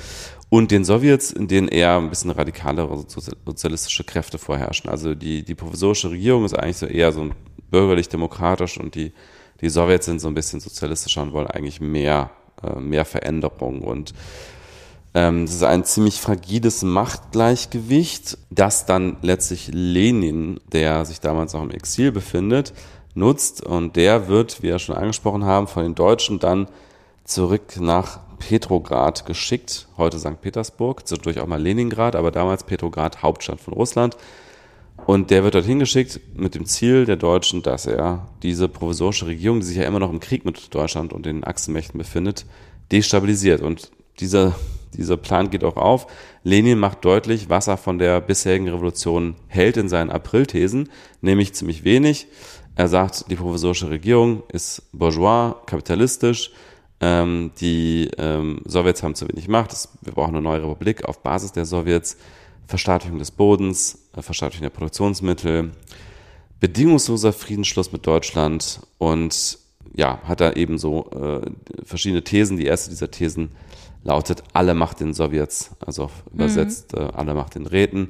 [0.49, 4.89] und den Sowjets, in denen eher ein bisschen radikalere sozialistische Kräfte vorherrschen.
[4.89, 7.29] Also die, die provisorische Regierung ist eigentlich so eher so
[7.69, 9.13] bürgerlich-demokratisch und die,
[9.61, 14.13] die Sowjets sind so ein bisschen sozialistischer und wollen eigentlich mehr, äh, mehr Veränderung und
[15.13, 21.63] ähm, das ist ein ziemlich fragiles Machtgleichgewicht, das dann letztlich Lenin, der sich damals auch
[21.63, 22.73] im Exil befindet,
[23.13, 23.61] nutzt.
[23.63, 26.67] Und der wird, wie wir schon angesprochen haben, von den Deutschen dann
[27.25, 30.41] zurück nach Petrograd geschickt, heute St.
[30.41, 34.17] Petersburg, zwischendurch auch mal Leningrad, aber damals Petrograd, Hauptstadt von Russland.
[35.05, 39.59] Und der wird dorthin geschickt mit dem Ziel der Deutschen, dass er diese provisorische Regierung,
[39.59, 42.45] die sich ja immer noch im Krieg mit Deutschland und den Achsenmächten befindet,
[42.91, 43.61] destabilisiert.
[43.61, 44.55] Und dieser
[44.93, 46.07] dieser Plan geht auch auf.
[46.43, 50.89] Lenin macht deutlich, was er von der bisherigen Revolution hält in seinen Aprilthesen,
[51.21, 52.27] nämlich ziemlich wenig.
[52.75, 56.51] Er sagt, die provisorische Regierung ist bourgeois, kapitalistisch,
[56.99, 61.21] ähm, die ähm, Sowjets haben zu wenig Macht, das, wir brauchen eine neue Republik auf
[61.21, 62.17] Basis der Sowjets,
[62.67, 65.71] Verstaatlichung des Bodens, äh, Verstaatlichung der Produktionsmittel,
[66.59, 69.57] bedingungsloser Friedensschluss mit Deutschland und
[69.93, 71.41] ja, hat da eben so äh,
[71.83, 72.57] verschiedene Thesen.
[72.57, 73.49] Die erste dieser Thesen
[74.03, 77.01] lautet alle Macht den Sowjets, also übersetzt mhm.
[77.01, 78.07] äh, alle Macht den Räten.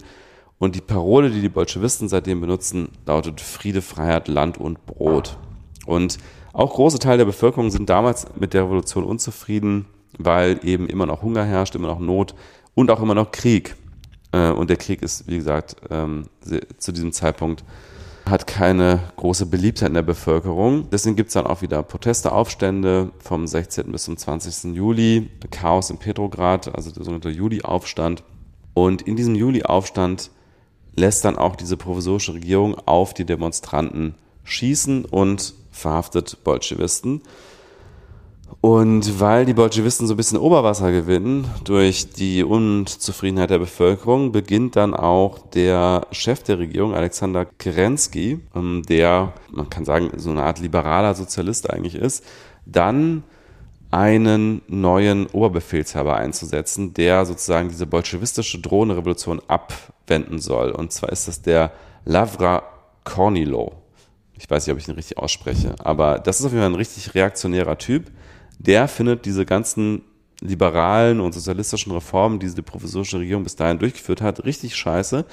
[0.59, 5.37] Und die Parole, die die Bolschewisten seitdem benutzen, lautet Friede, Freiheit, Land und Brot.
[5.87, 6.17] Und
[6.53, 9.85] auch große Teile der Bevölkerung sind damals mit der Revolution unzufrieden,
[10.17, 12.35] weil eben immer noch Hunger herrscht, immer noch Not
[12.75, 13.75] und auch immer noch Krieg.
[14.31, 16.25] Äh, und der Krieg ist, wie gesagt, ähm,
[16.77, 17.63] zu diesem Zeitpunkt
[18.29, 20.89] hat keine große Beliebtheit in der Bevölkerung.
[20.89, 23.91] Deswegen gibt es dann auch wieder Proteste, Aufstände vom 16.
[23.91, 24.75] bis zum 20.
[24.75, 28.23] Juli, Chaos in Petrograd, also der sogenannte Juli-Aufstand.
[28.73, 30.31] Und in diesem Juli-Aufstand
[30.95, 37.21] lässt dann auch diese provisorische Regierung auf die Demonstranten schießen und verhaftet Bolschewisten.
[38.59, 44.75] Und weil die Bolschewisten so ein bisschen Oberwasser gewinnen durch die Unzufriedenheit der Bevölkerung, beginnt
[44.75, 50.43] dann auch der Chef der Regierung, Alexander Kerensky, ähm, der, man kann sagen, so eine
[50.43, 52.25] Art liberaler Sozialist eigentlich ist,
[52.65, 53.23] dann
[53.89, 60.71] einen neuen Oberbefehlshaber einzusetzen, der sozusagen diese bolschewistische Drohnenrevolution abwenden soll.
[60.71, 61.71] Und zwar ist das der
[62.05, 62.63] Lavra
[63.03, 63.73] Kornilo.
[64.33, 66.75] Ich weiß nicht, ob ich ihn richtig ausspreche, aber das ist auf jeden Fall ein
[66.75, 68.11] richtig reaktionärer Typ
[68.65, 70.03] der findet diese ganzen
[70.41, 75.25] liberalen und sozialistischen Reformen, die die provisorische Regierung bis dahin durchgeführt hat, richtig scheiße.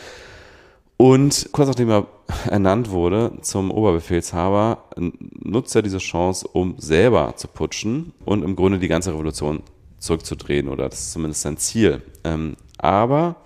[0.97, 2.07] Und kurz nachdem er
[2.51, 8.79] ernannt wurde zum Oberbefehlshaber, nutzt er diese Chance, um selber zu putschen und im Grunde
[8.79, 9.63] die ganze Revolution
[9.99, 12.03] zurückzudrehen, oder das ist zumindest sein Ziel.
[12.25, 13.37] Ähm, aber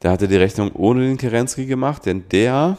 [0.00, 2.76] da hat er die Rechnung ohne den Kerensky gemacht, denn der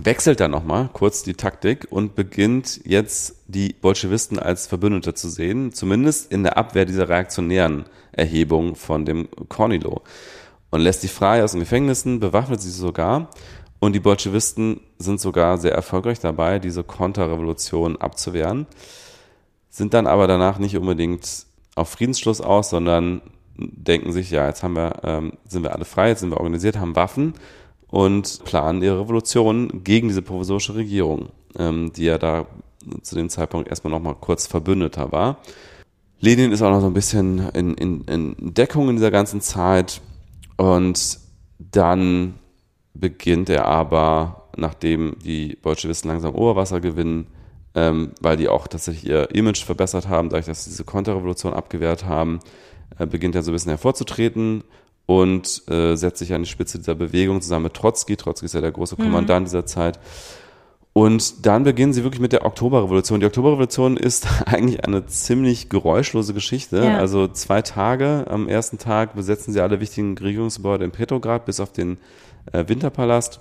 [0.00, 5.72] wechselt dann nochmal kurz die Taktik und beginnt jetzt die Bolschewisten als Verbündete zu sehen,
[5.72, 10.02] zumindest in der Abwehr dieser reaktionären Erhebung von dem Kornilo.
[10.70, 13.30] Und lässt die frei aus den Gefängnissen, bewaffnet sie sogar.
[13.78, 18.66] Und die Bolschewisten sind sogar sehr erfolgreich dabei, diese Konterrevolution abzuwehren,
[19.70, 23.20] sind dann aber danach nicht unbedingt auf Friedensschluss aus, sondern
[23.56, 26.78] denken sich, ja, jetzt haben wir, ähm, sind wir alle frei, jetzt sind wir organisiert,
[26.78, 27.34] haben Waffen
[27.94, 32.44] und planen ihre Revolution gegen diese provisorische Regierung, ähm, die ja da
[33.02, 35.38] zu dem Zeitpunkt erstmal nochmal kurz Verbündeter war.
[36.18, 40.00] Lenin ist auch noch so ein bisschen in, in, in Deckung in dieser ganzen Zeit
[40.56, 41.20] und
[41.60, 42.34] dann
[42.94, 47.28] beginnt er aber, nachdem die Bolschewisten langsam Oberwasser gewinnen,
[47.76, 52.06] ähm, weil die auch tatsächlich ihr Image verbessert haben, dadurch, dass sie diese Konterrevolution abgewehrt
[52.06, 52.40] haben,
[52.98, 54.64] äh, beginnt er so ein bisschen hervorzutreten
[55.06, 58.16] und äh, setzt sich an die Spitze dieser Bewegung zusammen mit Trotzki.
[58.16, 59.04] Trotzki ist ja der große mhm.
[59.04, 59.46] Kommandant mhm.
[59.46, 59.98] dieser Zeit.
[60.94, 63.18] Und dann beginnen sie wirklich mit der Oktoberrevolution.
[63.18, 66.84] Die Oktoberrevolution ist eigentlich eine ziemlich geräuschlose Geschichte.
[66.84, 66.98] Ja.
[66.98, 68.26] Also zwei Tage.
[68.28, 71.98] Am ersten Tag besetzen sie alle wichtigen Regierungsgebäude in Petrograd bis auf den
[72.52, 73.40] äh, Winterpalast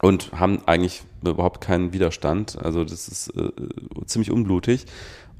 [0.00, 2.58] und haben eigentlich überhaupt keinen Widerstand.
[2.62, 3.50] Also das ist äh,
[4.06, 4.86] ziemlich unblutig.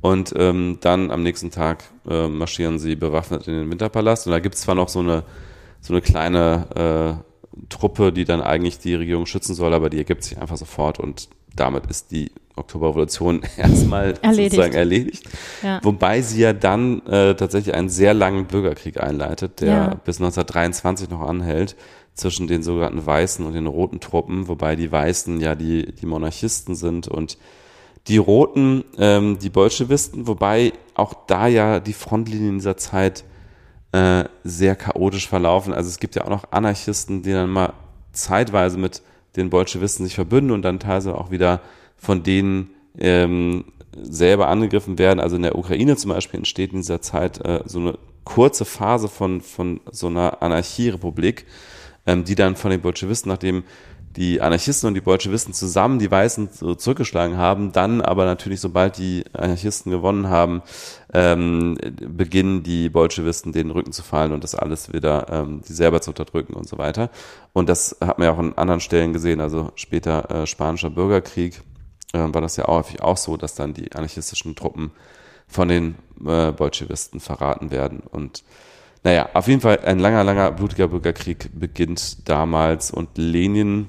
[0.01, 4.27] Und ähm, dann am nächsten Tag äh, marschieren sie bewaffnet in den Winterpalast.
[4.27, 5.25] Und da gibt es zwar noch so eine,
[5.81, 10.23] so eine kleine äh, Truppe, die dann eigentlich die Regierung schützen soll, aber die ergibt
[10.23, 14.53] sich einfach sofort und damit ist die Oktoberrevolution erstmal Erledigt.
[14.53, 15.25] sozusagen erledigt.
[15.65, 15.81] Ja.
[15.83, 19.95] Wobei sie ja dann äh, tatsächlich einen sehr langen Bürgerkrieg einleitet, der Ja.
[20.05, 21.75] bis 1923 noch anhält
[22.15, 26.77] zwischen den sogenannten weißen und den roten Truppen, wobei die weißen ja die, die Monarchisten
[26.77, 27.39] sind und
[28.09, 33.25] die Roten, ähm, die Bolschewisten, wobei auch da ja die Frontlinien in dieser Zeit
[33.93, 35.73] äh, sehr chaotisch verlaufen.
[35.73, 37.75] Also es gibt ja auch noch Anarchisten, die dann mal
[38.13, 39.03] zeitweise mit
[39.37, 41.61] den Bolschewisten sich verbünden und dann teilweise auch wieder
[41.97, 43.65] von denen ähm,
[44.01, 45.21] selber angegriffen werden.
[45.21, 49.09] Also in der Ukraine zum Beispiel entsteht in dieser Zeit äh, so eine kurze Phase
[49.09, 51.47] von, von so einer Anarchierepublik,
[52.07, 53.65] ähm, die dann von den Bolschewisten, nachdem
[54.19, 58.99] die Anarchisten und die Bolschewisten zusammen die Weißen so zurückgeschlagen haben, dann aber natürlich, sobald
[58.99, 60.63] die Anarchisten gewonnen haben,
[61.15, 66.01] ähm, beginnen die Bolschewisten den Rücken zu fallen und das alles wieder, ähm, die selber
[66.01, 67.11] zu unterdrücken und so weiter.
[67.53, 71.63] Und das hat man ja auch an anderen Stellen gesehen, also später äh, Spanischer Bürgerkrieg
[72.13, 74.91] äh, war das ja häufig auch so, dass dann die anarchistischen Truppen
[75.47, 75.95] von den
[76.27, 78.43] äh, Bolschewisten verraten werden und
[79.05, 83.87] naja, auf jeden Fall ein langer, langer blutiger Bürgerkrieg beginnt damals und Lenin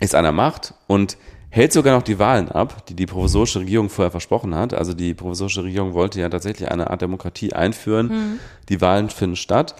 [0.00, 1.16] ist an der Macht und
[1.50, 4.74] hält sogar noch die Wahlen ab, die die provisorische Regierung vorher versprochen hat.
[4.74, 8.40] Also die provisorische Regierung wollte ja tatsächlich eine Art Demokratie einführen.
[8.68, 9.76] Die Wahlen finden statt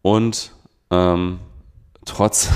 [0.00, 0.52] und
[0.90, 1.40] ähm,
[2.06, 2.48] trotz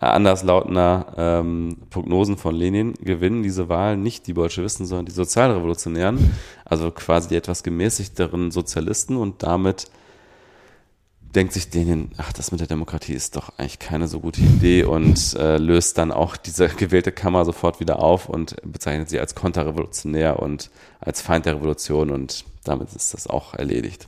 [0.00, 6.32] anderslautender ähm, Prognosen von Lenin gewinnen diese Wahlen nicht die Bolschewisten, sondern die Sozialrevolutionären,
[6.64, 9.86] also quasi die etwas gemäßigteren Sozialisten und damit
[11.34, 14.84] denkt sich denen, ach, das mit der Demokratie ist doch eigentlich keine so gute Idee
[14.84, 19.34] und äh, löst dann auch diese gewählte Kammer sofort wieder auf und bezeichnet sie als
[19.34, 20.70] konterrevolutionär und
[21.00, 24.06] als Feind der Revolution und damit ist das auch erledigt.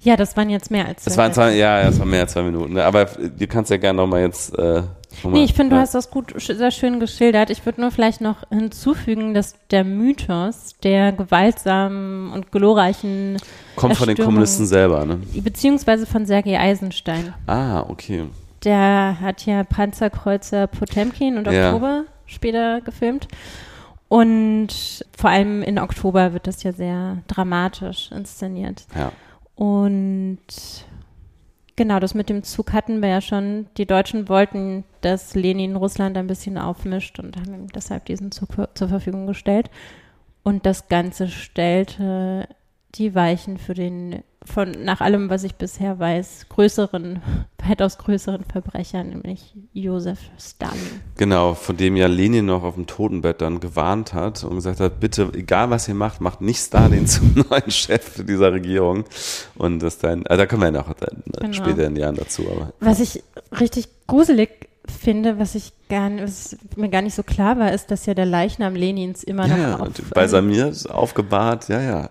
[0.00, 2.42] Ja, das waren jetzt mehr als Das waren zwei, ja, das waren mehr als zwei
[2.42, 2.72] Minuten.
[2.72, 2.84] ne?
[2.84, 4.56] Aber du kannst ja gerne nochmal jetzt.
[4.58, 4.82] Äh,
[5.24, 7.50] Nee, ich finde, du hast das gut, sehr schön geschildert.
[7.50, 13.36] Ich würde nur vielleicht noch hinzufügen, dass der Mythos der gewaltsamen und glorreichen
[13.76, 15.20] Kommt von den Kommunisten selber, ne?
[15.34, 17.34] beziehungsweise von Sergei Eisenstein.
[17.46, 18.24] Ah, okay.
[18.64, 21.68] Der hat ja Panzerkreuzer Potemkin und Ja.
[21.68, 23.28] Oktober später gefilmt.
[24.08, 24.68] Und
[25.16, 28.84] vor allem in Oktober wird das ja sehr dramatisch inszeniert.
[28.94, 29.10] Ja.
[29.54, 30.38] Und
[31.76, 33.66] genau, das mit dem Zug hatten wir ja schon.
[33.76, 38.48] Die Deutschen wollten, dass Lenin Russland ein bisschen aufmischt und haben ihm deshalb diesen Zug
[38.74, 39.70] zur Verfügung gestellt.
[40.42, 42.48] Und das Ganze stellte
[42.94, 47.22] die Weichen für den, von nach allem, was ich bisher weiß, größeren,
[47.66, 51.00] weitaus größeren Verbrecher, nämlich Josef Stalin.
[51.16, 55.00] Genau, von dem ja Lenin noch auf dem Totenbett dann gewarnt hat und gesagt hat,
[55.00, 59.04] bitte, egal was ihr macht, macht nicht Stalin zum neuen Chef dieser Regierung.
[59.54, 60.94] Und das dann, also da kommen wir ja noch
[61.40, 61.52] Genau.
[61.52, 62.72] später in den Jahren dazu, aber.
[62.80, 63.22] Was ich
[63.58, 64.50] richtig gruselig
[64.86, 68.14] finde, was ich gar nicht, was mir gar nicht so klar war, ist, dass ja
[68.14, 72.00] der Leichnam Lenins immer Ja, noch ja, auf, und balsamiert, aufgebahrt, ja, ja.
[72.02, 72.08] ja.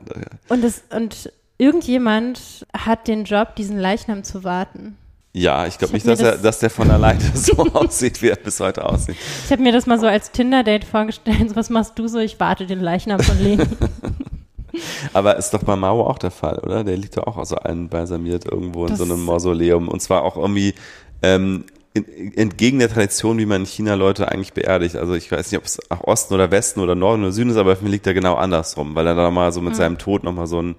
[0.50, 4.98] und es und irgendjemand hat den Job, diesen Leichnam zu warten.
[5.34, 8.30] Ja, ich glaube Ich nicht, dass er, das- dass der von alleine so aussieht, wie
[8.30, 9.16] er bis heute aussieht.
[9.46, 11.56] Ich habe mir das mal so als Tinder-Date vorgestellt.
[11.56, 12.20] Was machst du so?
[12.20, 13.68] Ich warte den Leichnam von Lenin.
[15.14, 16.84] Aber ist doch bei Mao auch der Fall, oder?
[16.84, 19.88] Der liegt doch auch so einen balsamiert irgendwo in Das- so einem Mausoleum.
[19.88, 20.74] Und zwar auch irgendwie
[21.22, 24.96] ähm, in, entgegen der Tradition, wie man in China Leute eigentlich beerdigt.
[24.96, 27.58] Also ich weiß nicht, ob es nach Osten oder Westen oder Norden oder Süden ist,
[27.58, 30.24] aber für mich liegt er genau andersrum, weil er da mal so mit seinem Tod
[30.24, 30.76] nochmal so ein,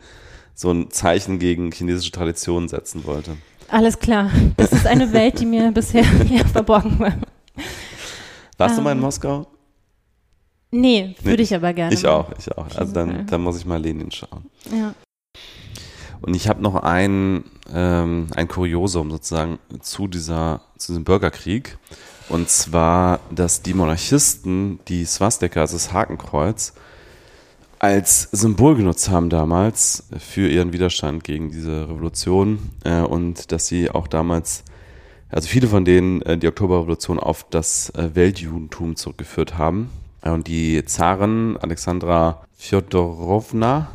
[0.55, 3.37] so ein Zeichen gegen chinesische Traditionen setzen wollte.
[3.69, 4.31] Alles klar.
[4.57, 6.05] Das ist eine Welt, die mir bisher
[6.53, 7.15] verborgen war.
[8.59, 9.47] Warst du mal in Ähm, Moskau?
[10.71, 11.95] Nee, würde Nee, ich aber gerne.
[11.95, 12.67] Ich auch, ich auch.
[12.77, 14.47] Also dann, dann muss ich mal Lenin schauen.
[14.71, 14.95] Ja.
[16.23, 21.79] Und ich habe noch ein, ähm, ein Kuriosum sozusagen zu dieser, zu diesem Bürgerkrieg.
[22.29, 26.75] Und zwar, dass die Monarchisten die Swastika, also das Hakenkreuz,
[27.81, 33.91] als Symbol genutzt haben damals für ihren Widerstand gegen diese Revolution äh, und dass sie
[33.91, 34.63] auch damals,
[35.29, 39.91] also viele von denen äh, die Oktoberrevolution auf das äh, Weltjudentum zurückgeführt haben.
[40.23, 43.89] Äh, und die Zarin Alexandra Fjodorowna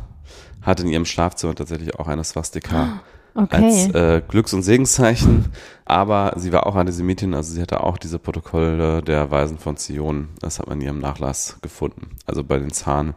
[0.68, 3.00] hat in ihrem Schlafzimmer tatsächlich auch eine Swastika
[3.34, 3.56] Okay.
[3.64, 5.46] als äh, Glücks- und Segenszeichen.
[5.84, 10.28] Aber sie war auch Antisemitin, also sie hatte auch diese Protokolle der Weisen von Zion.
[10.40, 12.16] Das hat man in ihrem Nachlass gefunden.
[12.26, 13.14] Also bei den Zahn.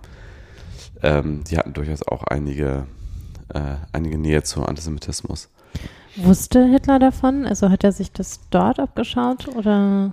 [1.02, 2.86] Ähm, die hatten durchaus auch einige,
[3.54, 5.49] äh, einige Nähe zu Antisemitismus.
[6.18, 7.47] Wusste Hitler davon?
[7.47, 10.12] Also hat er sich das dort abgeschaut oder?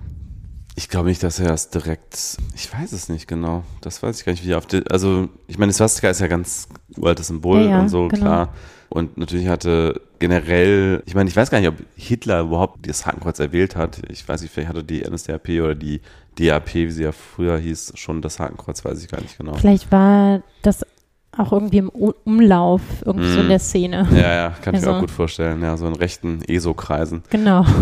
[0.79, 3.63] Ich glaube nicht, dass er das direkt, ich weiß es nicht genau.
[3.81, 6.27] Das weiß ich gar nicht, wie er auf die, also ich meine, Swastika ist ja
[6.27, 8.21] ganz uraltes Symbol Ja, ja, und so, genau.
[8.21, 8.53] klar.
[8.87, 13.39] Und natürlich hatte generell, ich meine, ich weiß gar nicht, ob Hitler überhaupt das Hakenkreuz
[13.39, 13.99] erwählt hat.
[14.09, 15.99] Ich weiß nicht, vielleicht hatte die NSDAP oder die
[16.39, 19.55] DAP, wie sie ja früher hieß, schon das Hakenkreuz, weiß ich gar nicht genau.
[19.55, 20.85] Vielleicht war das
[21.37, 23.49] auch irgendwie im Umlauf, irgendwie so in Mhm.
[23.49, 24.07] der Szene.
[24.13, 25.61] Ja, ja, kann ich mir Also- auch gut vorstellen.
[25.61, 27.23] Ja, so in rechten ESO-Kreisen.
[27.31, 27.65] Genau.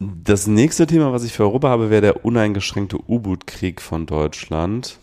[0.00, 4.98] Das nächste Thema, was ich für Europa habe, wäre der uneingeschränkte U-Boot-Krieg von Deutschland.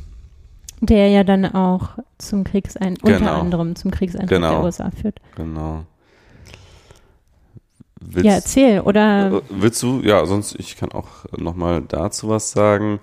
[0.82, 3.39] Der ja dann auch zum Kriegsein unter Genau.
[3.39, 4.50] anderem zum Kriegseintritt Genau.
[4.52, 5.20] der USA führt.
[5.36, 5.86] Genau.
[8.00, 8.82] Willst, ja, erzähl.
[8.82, 10.02] Oder äh, willst du?
[10.02, 13.00] Ja, sonst, ich kann auch nochmal dazu was sagen.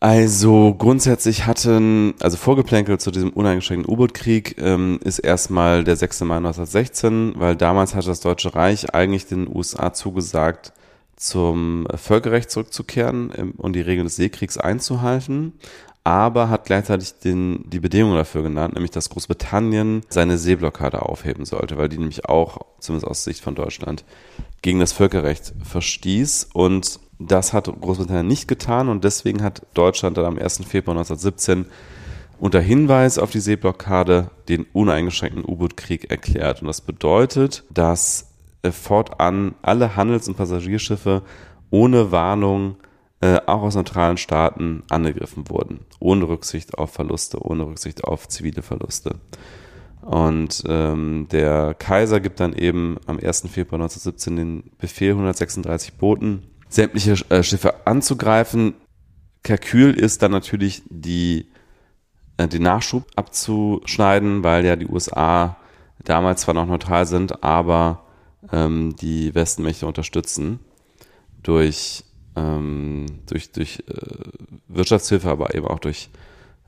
[0.00, 6.20] Also grundsätzlich hatten, also vorgeplänkelt zu diesem uneingeschränkten U-Boot-Krieg ähm, ist erstmal der 6.
[6.20, 10.72] Mai 1916, weil damals hatte das Deutsche Reich eigentlich den USA zugesagt,
[11.16, 15.54] zum Völkerrecht zurückzukehren ähm, und die Regeln des Seekriegs einzuhalten,
[16.04, 21.76] aber hat gleichzeitig den, die Bedingungen dafür genannt, nämlich dass Großbritannien seine Seeblockade aufheben sollte,
[21.76, 24.04] weil die nämlich auch, zumindest aus Sicht von Deutschland,
[24.62, 30.24] gegen das Völkerrecht verstieß und das hat Großbritannien nicht getan und deswegen hat Deutschland dann
[30.24, 30.64] am 1.
[30.64, 31.66] Februar 1917
[32.38, 36.60] unter Hinweis auf die Seeblockade den uneingeschränkten U-Boot-Krieg erklärt.
[36.60, 41.22] Und das bedeutet, dass äh, fortan alle Handels- und Passagierschiffe
[41.70, 42.76] ohne Warnung
[43.20, 45.80] äh, auch aus neutralen Staaten angegriffen wurden.
[45.98, 49.16] Ohne Rücksicht auf Verluste, ohne Rücksicht auf zivile Verluste.
[50.02, 53.48] Und ähm, der Kaiser gibt dann eben am 1.
[53.50, 58.74] Februar 1917 den Befehl, 136 Booten sämtliche äh, Schiffe anzugreifen.
[59.42, 61.46] Kalkül ist dann natürlich die,
[62.36, 65.56] äh, den Nachschub abzuschneiden, weil ja die USA
[66.04, 68.04] damals zwar noch neutral sind, aber
[68.52, 70.60] ähm, die Westenmächte unterstützen
[71.42, 72.04] durch,
[72.36, 73.94] ähm, durch, durch äh,
[74.68, 76.10] Wirtschaftshilfe, aber eben auch durch,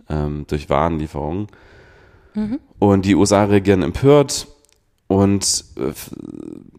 [0.08, 1.48] ähm, durch Warenlieferungen.
[2.78, 4.46] Und die USA reagieren empört
[5.08, 5.92] und äh,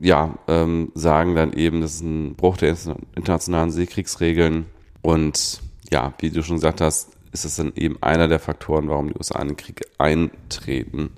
[0.01, 4.65] ja, ähm, sagen dann eben, das ist ein Bruch der inter- internationalen Seekriegsregeln.
[5.01, 9.07] Und ja, wie du schon gesagt hast, ist es dann eben einer der Faktoren, warum
[9.09, 11.11] die USA in den Krieg eintreten.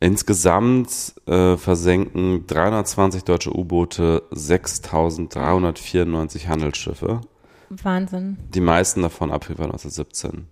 [0.00, 7.20] Insgesamt äh, versenken 320 deutsche U-Boote 6.394 Handelsschiffe.
[7.70, 8.36] Wahnsinn.
[8.52, 10.48] Die meisten davon ab Februar 1917.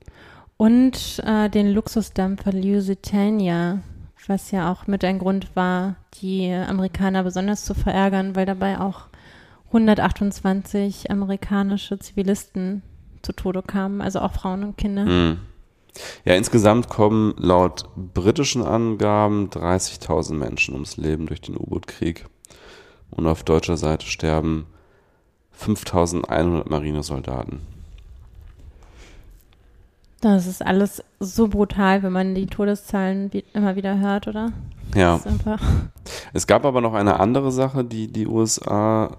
[0.57, 3.81] Und äh, den Luxusdampfer Lusitania,
[4.29, 9.07] was ja auch mit ein Grund war, die Amerikaner besonders zu verärgern, weil dabei auch
[9.69, 12.83] 128 amerikanische Zivilisten
[13.23, 15.05] zu Tode kamen, also auch Frauen und Kinder.
[15.07, 15.39] Hm.
[16.25, 22.27] Ja, insgesamt kommen laut britischen Angaben 30.000 Menschen ums Leben durch den U-Boot-Krieg.
[23.11, 24.67] Und auf deutscher Seite sterben
[25.59, 27.61] 5.100 Marinesoldaten.
[30.23, 34.53] Das ist alles so brutal, wenn man die Todeszahlen wie, immer wieder hört, oder?
[34.95, 35.21] Ja.
[36.33, 39.17] Es gab aber noch eine andere Sache, die die USA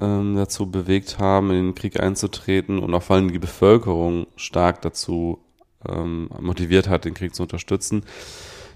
[0.00, 4.80] ähm, dazu bewegt haben, in den Krieg einzutreten und auch vor allem die Bevölkerung stark
[4.82, 5.40] dazu
[5.88, 8.04] ähm, motiviert hat, den Krieg zu unterstützen.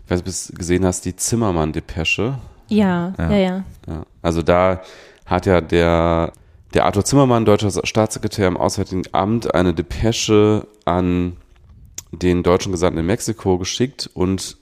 [0.04, 2.38] Ich weiß nicht, ob du es gesehen hast, die Zimmermann-Depesche.
[2.68, 3.30] Ja, Ja.
[3.30, 3.64] ja, ja.
[3.86, 4.82] Ja, also da
[5.26, 6.32] hat ja der,
[6.74, 11.36] der Arthur Zimmermann, deutscher Staatssekretär im Auswärtigen Amt, eine Depesche an
[12.12, 14.58] den deutschen Gesandten in Mexiko geschickt und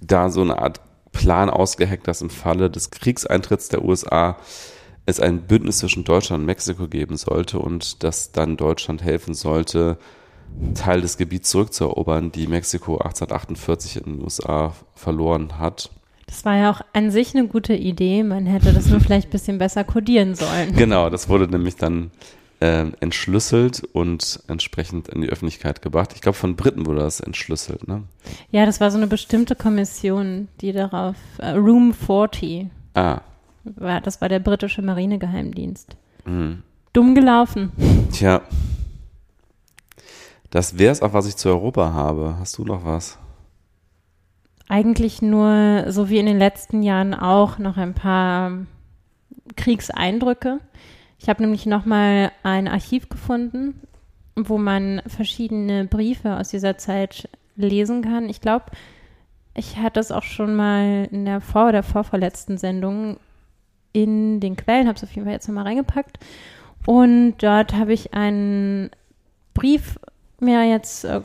[0.00, 0.80] da so eine Art
[1.12, 4.36] Plan ausgeheckt, dass im Falle des Kriegseintritts der USA
[5.06, 9.98] es ein Bündnis zwischen Deutschland und Mexiko geben sollte und dass dann Deutschland helfen sollte,
[10.74, 15.90] Teil des Gebiets zurückzuerobern, die Mexiko 1848 in den USA verloren hat.
[16.26, 18.22] Das war ja auch an sich eine gute Idee.
[18.22, 20.74] Man hätte das nur vielleicht ein bisschen besser kodieren sollen.
[20.74, 22.10] Genau, das wurde nämlich dann
[22.66, 26.12] ähm, entschlüsselt und entsprechend in die Öffentlichkeit gebracht.
[26.14, 27.86] Ich glaube, von Briten wurde das entschlüsselt.
[27.86, 28.04] Ne?
[28.52, 33.20] Ja, das war so eine bestimmte Kommission, die darauf, äh, Room 40, Ah,
[33.64, 35.96] war, das war der britische Marinegeheimdienst.
[36.24, 36.56] mh.
[36.94, 37.72] Dumm gelaufen.
[38.12, 38.40] tja.
[40.50, 42.36] Das wäre es auch, was ich zu Europa habe.
[42.38, 43.18] Hast du noch was?
[44.68, 48.52] Eigentlich nur, so wie in den letzten Jahren auch, noch ein paar
[49.56, 50.60] Kriegseindrücke.
[51.18, 53.80] Ich habe nämlich nochmal ein Archiv gefunden,
[54.36, 58.28] wo man verschiedene Briefe aus dieser Zeit lesen kann.
[58.28, 58.66] Ich glaube,
[59.54, 63.18] ich hatte es auch schon mal in der vor- oder vorvorletzten Sendung
[63.92, 66.18] in den Quellen, habe es auf jeden Fall jetzt nochmal reingepackt.
[66.86, 68.90] Und dort habe ich einen
[69.54, 69.98] Brief
[70.40, 71.20] mir jetzt äh,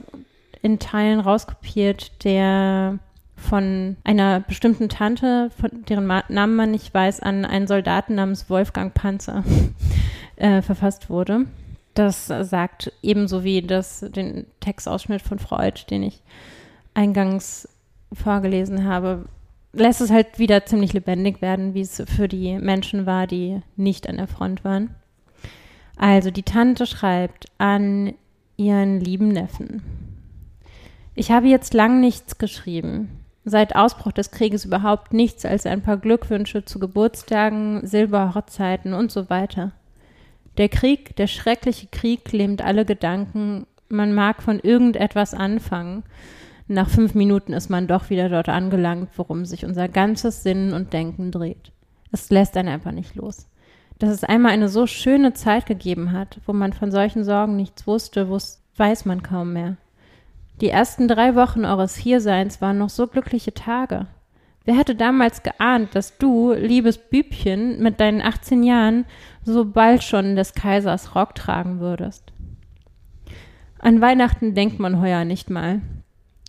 [0.61, 2.99] in Teilen rauskopiert, der
[3.39, 8.93] von einer bestimmten Tante, von deren Namen man nicht weiß, an einen Soldaten namens Wolfgang
[8.93, 9.43] Panzer
[10.35, 11.45] äh, verfasst wurde.
[11.93, 16.21] Das sagt ebenso wie das, den Textausschnitt von Freud, den ich
[16.93, 17.67] eingangs
[18.13, 19.25] vorgelesen habe,
[19.73, 24.07] lässt es halt wieder ziemlich lebendig werden, wie es für die Menschen war, die nicht
[24.07, 24.95] an der Front waren.
[25.97, 28.13] Also die Tante schreibt an
[28.57, 29.83] ihren lieben Neffen.
[31.15, 33.18] Ich habe jetzt lang nichts geschrieben.
[33.45, 39.29] Seit Ausbruch des Krieges überhaupt nichts als ein paar Glückwünsche zu Geburtstagen, Silberhochzeiten und so
[39.29, 39.71] weiter.
[40.57, 46.03] Der Krieg, der schreckliche Krieg lähmt alle Gedanken, man mag von irgendetwas anfangen.
[46.67, 50.93] Nach fünf Minuten ist man doch wieder dort angelangt, worum sich unser ganzes Sinnen und
[50.93, 51.71] Denken dreht.
[52.11, 53.47] Es lässt einen einfach nicht los.
[53.97, 57.87] Dass es einmal eine so schöne Zeit gegeben hat, wo man von solchen Sorgen nichts
[57.87, 59.77] wusste, wus weiß man kaum mehr.
[60.61, 64.07] Die ersten drei Wochen eures Hierseins waren noch so glückliche Tage.
[64.65, 69.05] Wer hätte damals geahnt, dass du, liebes Bübchen, mit deinen 18 Jahren
[69.43, 72.33] so bald schon des Kaisers Rock tragen würdest?
[73.79, 75.81] An Weihnachten denkt man heuer nicht mal.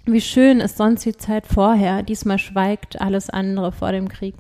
[0.07, 4.35] Wie schön ist sonst die Zeit vorher, diesmal schweigt alles andere vor dem Krieg.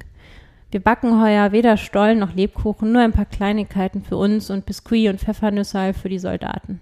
[0.73, 5.09] Wir backen heuer weder Stollen noch Lebkuchen, nur ein paar Kleinigkeiten für uns und Biskuit
[5.09, 6.81] und Pfeffernüsse für die Soldaten.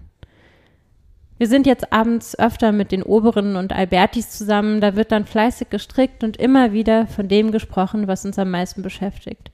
[1.39, 5.69] Wir sind jetzt abends öfter mit den Oberen und Albertis zusammen, da wird dann fleißig
[5.69, 9.49] gestrickt und immer wieder von dem gesprochen, was uns am meisten beschäftigt.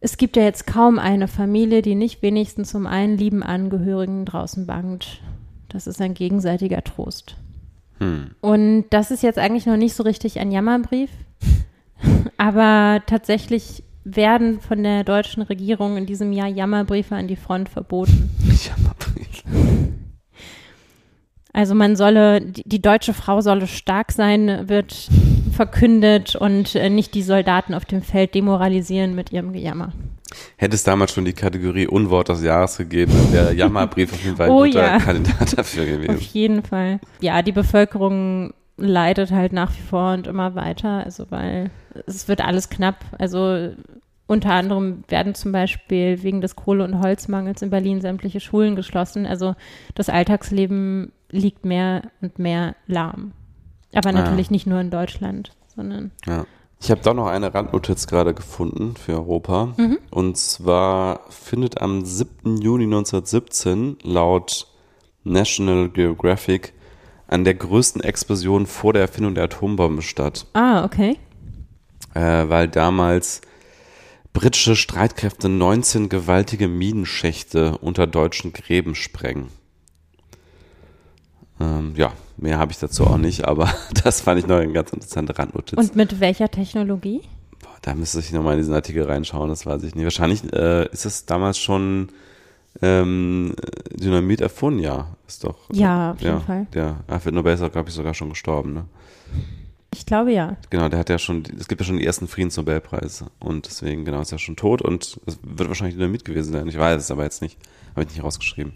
[0.00, 4.66] Es gibt ja jetzt kaum eine Familie, die nicht wenigstens um einen lieben Angehörigen draußen
[4.66, 5.20] bangt.
[5.68, 7.36] Das ist ein gegenseitiger Trost.
[7.98, 8.32] Hm.
[8.40, 11.10] Und das ist jetzt eigentlich noch nicht so richtig ein Jammerbrief,
[12.36, 18.30] aber tatsächlich werden von der deutschen Regierung in diesem Jahr Jammerbriefe an die Front verboten.
[18.40, 19.87] Jammerbriefe.
[21.52, 25.08] Also man solle, die, die, deutsche Frau solle stark sein, wird
[25.52, 29.92] verkündet und äh, nicht die Soldaten auf dem Feld demoralisieren mit ihrem Gejammer.
[30.56, 34.46] Hätte es damals schon die Kategorie Unwort des Jahres gegeben, wäre Jammerbrief auf jeden Fall
[34.46, 34.98] ein oh, guter ja.
[34.98, 36.16] Kandidat dafür gewesen.
[36.16, 37.00] Auf jeden Fall.
[37.20, 41.70] Ja, die Bevölkerung leidet halt nach wie vor und immer weiter, also weil
[42.06, 43.04] es wird alles knapp.
[43.18, 43.70] Also
[44.26, 49.26] unter anderem werden zum Beispiel wegen des Kohle- und Holzmangels in Berlin sämtliche Schulen geschlossen.
[49.26, 49.54] Also
[49.94, 53.32] das Alltagsleben liegt mehr und mehr lahm.
[53.94, 54.52] Aber natürlich ja.
[54.52, 56.10] nicht nur in Deutschland, sondern.
[56.26, 56.46] Ja.
[56.80, 59.74] Ich habe doch noch eine Randnotiz gerade gefunden für Europa.
[59.76, 59.98] Mhm.
[60.10, 62.58] Und zwar findet am 7.
[62.58, 64.68] Juni 1917 laut
[65.24, 66.72] National Geographic
[67.26, 70.46] an der größten Explosion vor der Erfindung der Atombombe statt.
[70.52, 71.16] Ah, okay.
[72.14, 73.42] Äh, weil damals
[74.32, 79.48] britische Streitkräfte 19 gewaltige Minenschächte unter deutschen Gräben sprengen.
[81.60, 83.72] Ähm, ja, mehr habe ich dazu auch nicht, aber
[84.04, 85.78] das fand ich noch eine ganz interessante Randnotiz.
[85.78, 87.22] Und mit welcher Technologie?
[87.60, 90.04] Boah, da müsste ich nochmal in diesen Artikel reinschauen, das weiß ich nicht.
[90.04, 92.10] Wahrscheinlich äh, ist es damals schon
[92.80, 93.54] ähm,
[93.92, 95.08] Dynamit erfunden, ja.
[95.26, 95.56] Ist doch.
[95.72, 96.66] Ja, auf jeden ja, Fall.
[96.72, 98.84] Der Alfred Nobel ist, glaube ich, sogar schon gestorben, ne?
[99.94, 100.56] Ich glaube ja.
[100.70, 104.20] Genau, der hat ja schon, es gibt ja schon die ersten Friedensnobelpreise und deswegen, genau,
[104.20, 106.68] ist er schon tot und es wird wahrscheinlich Dynamit gewesen sein.
[106.68, 107.58] Ich weiß es aber jetzt nicht.
[107.92, 108.72] Habe ich nicht rausgeschrieben.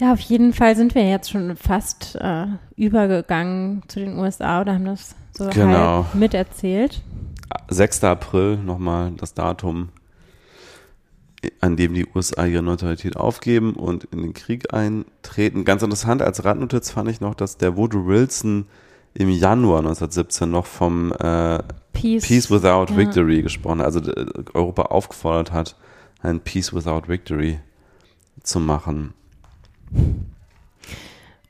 [0.00, 4.72] Ja, auf jeden Fall sind wir jetzt schon fast äh, übergegangen zu den USA oder
[4.72, 6.04] haben das so Genau.
[6.04, 7.02] halb miterzählt.
[7.68, 8.04] 6.
[8.04, 9.90] April nochmal das Datum,
[11.60, 15.66] an dem die USA ihre Neutralität aufgeben und in den Krieg eintreten.
[15.66, 18.66] Ganz interessant als Randnotiz fand ich noch, dass der Woodrow Wilson
[19.12, 21.58] im Januar 1917 noch vom äh,
[21.92, 22.96] Peace, Peace Without ja.
[22.96, 24.24] Victory gesprochen hat, also äh,
[24.54, 25.76] Europa aufgefordert hat,
[26.22, 27.60] ein Peace Without Victory
[28.42, 29.12] zu machen.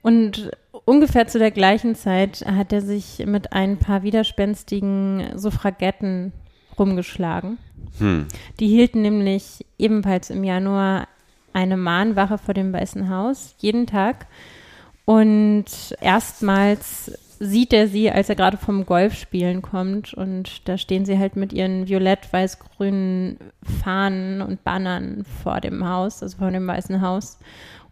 [0.03, 0.51] Und
[0.85, 6.33] ungefähr zu der gleichen Zeit hat er sich mit ein paar widerspenstigen Suffragetten
[6.79, 7.59] rumgeschlagen.
[7.99, 8.27] Hm.
[8.59, 11.07] Die hielten nämlich ebenfalls im Januar
[11.53, 14.27] eine Mahnwache vor dem Weißen Haus, jeden Tag.
[15.05, 15.67] Und
[16.01, 20.15] erstmals sieht er sie, als er gerade vom Golfspielen kommt.
[20.15, 23.39] Und da stehen sie halt mit ihren violett-weiß-grünen
[23.83, 27.39] Fahnen und Bannern vor dem Haus, also vor dem Weißen Haus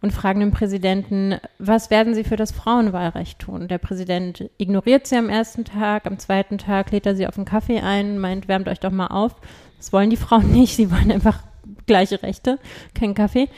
[0.01, 3.67] und fragen den Präsidenten, was werden Sie für das Frauenwahlrecht tun?
[3.67, 7.45] Der Präsident ignoriert sie am ersten Tag, am zweiten Tag lädt er sie auf einen
[7.45, 9.35] Kaffee ein, meint, wärmt euch doch mal auf.
[9.77, 11.43] Das wollen die Frauen nicht, sie wollen einfach
[11.85, 12.59] gleiche Rechte,
[12.93, 13.49] kein Kaffee.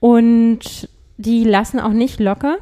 [0.00, 2.56] Und die lassen auch nicht locker.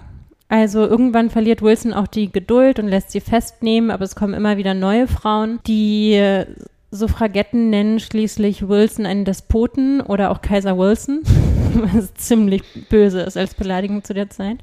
[0.48, 4.56] Also irgendwann verliert Wilson auch die Geduld und lässt sie festnehmen, aber es kommen immer
[4.56, 5.60] wieder neue Frauen.
[5.66, 6.20] Die
[6.90, 11.22] Suffragetten nennen schließlich Wilson einen Despoten oder auch Kaiser Wilson,
[11.92, 14.58] was ziemlich böse ist als Beleidigung zu der Zeit.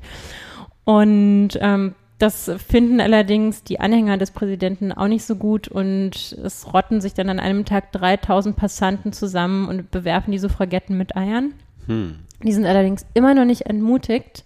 [0.83, 6.73] Und ähm, das finden allerdings die Anhänger des Präsidenten auch nicht so gut und es
[6.73, 11.53] rotten sich dann an einem Tag 3000 Passanten zusammen und bewerfen die Suffragetten mit Eiern.
[11.87, 12.19] Hm.
[12.41, 14.45] Die sind allerdings immer noch nicht entmutigt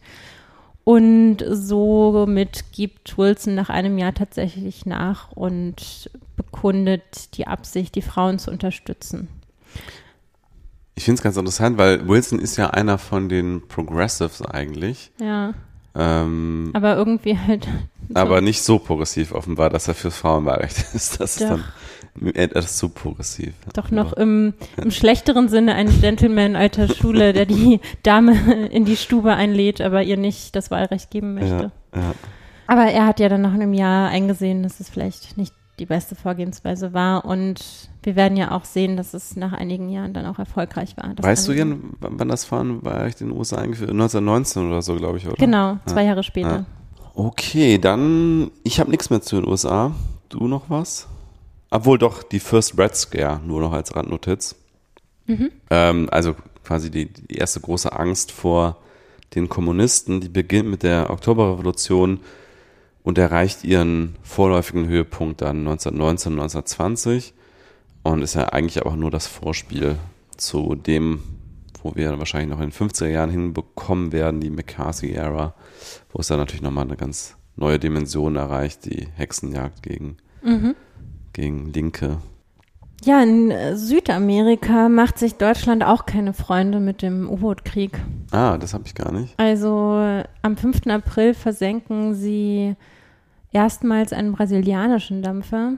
[0.84, 8.40] und somit gibt Wilson nach einem Jahr tatsächlich nach und bekundet die Absicht, die Frauen
[8.40, 9.28] zu unterstützen.
[11.00, 15.14] Ich finde es ganz interessant, weil Wilson ist ja einer von den Progressives eigentlich.
[15.18, 15.54] Ja.
[15.96, 17.70] Ähm, aber irgendwie halt.
[18.10, 18.16] So.
[18.16, 21.22] Aber nicht so progressiv offenbar, dass er fürs Frauenwahlrecht ist.
[21.22, 21.42] Das Doch.
[21.42, 23.54] ist dann etwas zu progressiv.
[23.72, 28.98] Doch noch im, im schlechteren Sinne ein Gentleman alter Schule, der die Dame in die
[28.98, 31.72] Stube einlädt, aber ihr nicht das Wahlrecht geben möchte.
[31.96, 32.12] Ja, ja.
[32.68, 36.16] Aber er hat ja dann nach einem Jahr eingesehen, dass es vielleicht nicht die beste
[36.16, 37.24] Vorgehensweise war.
[37.24, 41.14] Und wir werden ja auch sehen, dass es nach einigen Jahren dann auch erfolgreich war.
[41.18, 43.90] Weißt du, Jan, wann das Fahren war ich in den USA eingeführt?
[43.90, 45.36] 1919 oder so, glaube ich, oder?
[45.36, 46.10] Genau, zwei ja.
[46.10, 46.50] Jahre später.
[46.50, 46.66] Ja.
[47.14, 49.94] Okay, dann, ich habe nichts mehr zu den USA.
[50.30, 51.08] Du noch was?
[51.70, 54.56] Obwohl doch, die First Red Scare, nur noch als Randnotiz.
[55.28, 55.52] Mhm.
[55.70, 58.78] Ähm, also quasi die, die erste große Angst vor
[59.36, 62.22] den Kommunisten, die beginnt mit der Oktoberrevolution
[63.04, 67.34] und erreicht ihren vorläufigen Höhepunkt dann 1919, 1920
[68.04, 69.98] und ist ja eigentlich auch nur das Vorspiel
[70.38, 71.22] zu dem,
[71.82, 75.54] wo wir wahrscheinlich noch in den 50er Jahren hinbekommen werden, die McCarthy-Ära,
[76.12, 80.76] wo es dann natürlich nochmal eine ganz neue Dimension erreicht, die Hexenjagd gegen, mhm.
[81.34, 82.18] gegen Linke.
[83.04, 87.98] Ja, in Südamerika macht sich Deutschland auch keine Freunde mit dem U-Boot-Krieg.
[88.32, 89.34] Ah, das habe ich gar nicht.
[89.38, 90.88] Also am 5.
[90.88, 92.76] April versenken sie
[93.54, 95.74] erstmals einen brasilianischen Dampfer,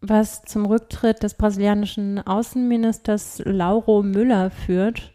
[0.00, 5.12] was zum Rücktritt des brasilianischen Außenministers Lauro Müller führt.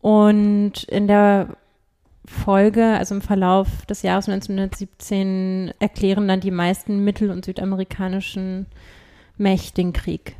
[0.00, 1.56] Und in der
[2.26, 8.66] Folge, also im Verlauf des Jahres 1917, erklären dann die meisten mittel- und südamerikanischen
[9.36, 10.36] Mächte den Krieg.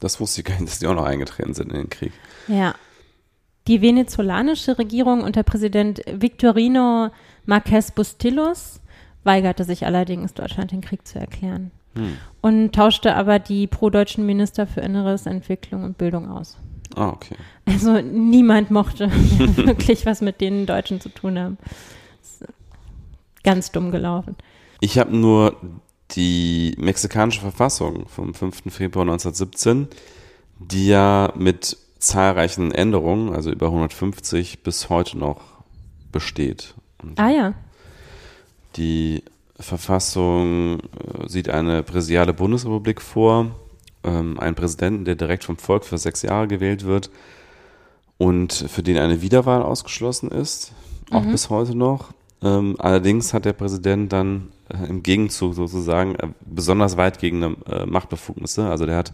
[0.00, 2.12] Das wusste ich gar nicht, dass die auch noch eingetreten sind in den Krieg.
[2.48, 2.74] Ja.
[3.66, 7.10] Die venezolanische Regierung unter Präsident Victorino
[7.44, 8.80] Marquez Bustillos
[9.22, 12.16] weigerte sich allerdings, Deutschland den Krieg zu erklären hm.
[12.40, 16.56] und tauschte aber die pro-deutschen Minister für Inneres, Entwicklung und Bildung aus.
[16.96, 17.36] Ah, okay.
[17.66, 19.10] Also niemand mochte
[19.56, 21.58] wirklich was mit den Deutschen zu tun haben.
[23.42, 24.36] Ganz dumm gelaufen.
[24.80, 25.56] Ich habe nur
[26.12, 28.64] die mexikanische Verfassung vom 5.
[28.68, 29.88] Februar 1917,
[30.58, 35.40] die ja mit zahlreichen Änderungen, also über 150 bis heute noch
[36.10, 36.74] besteht.
[37.02, 37.54] Und ah ja.
[38.76, 39.22] Die
[39.60, 43.46] Verfassung äh, sieht eine präsidiale Bundesrepublik vor,
[44.04, 47.10] ähm, einen Präsidenten, der direkt vom Volk für sechs Jahre gewählt wird
[48.18, 50.72] und für den eine Wiederwahl ausgeschlossen ist,
[51.10, 51.32] auch mhm.
[51.32, 52.12] bis heute noch.
[52.42, 57.56] Ähm, allerdings hat der Präsident dann äh, im Gegenzug sozusagen äh, besonders weitgehende
[57.86, 58.68] Machtbefugnisse.
[58.68, 59.12] Also der hat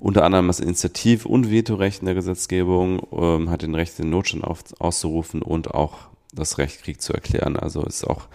[0.00, 4.44] unter anderem das Initiativ- und Vetorecht in der Gesetzgebung, ähm, hat den Recht, den Notstand
[4.44, 7.56] auszurufen und auch das Recht, Krieg zu erklären.
[7.56, 8.26] Also ist auch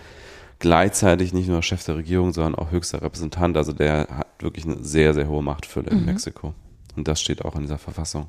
[0.59, 3.57] gleichzeitig nicht nur Chef der Regierung, sondern auch höchster Repräsentant.
[3.57, 5.99] Also der hat wirklich eine sehr, sehr hohe Machtfülle mhm.
[5.99, 6.53] in Mexiko.
[6.95, 8.27] Und das steht auch in dieser Verfassung.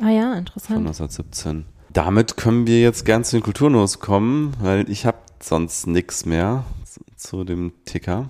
[0.00, 0.78] Ah ja, interessant.
[0.78, 1.64] Von 1917.
[1.92, 6.64] Damit können wir jetzt gern zu den Kulturnos kommen, weil ich habe sonst nichts mehr
[6.84, 8.28] zu, zu dem Ticker.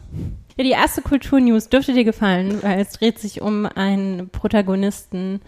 [0.57, 5.41] Ja, die erste Kulturnews dürfte dir gefallen, weil es dreht sich um einen Protagonisten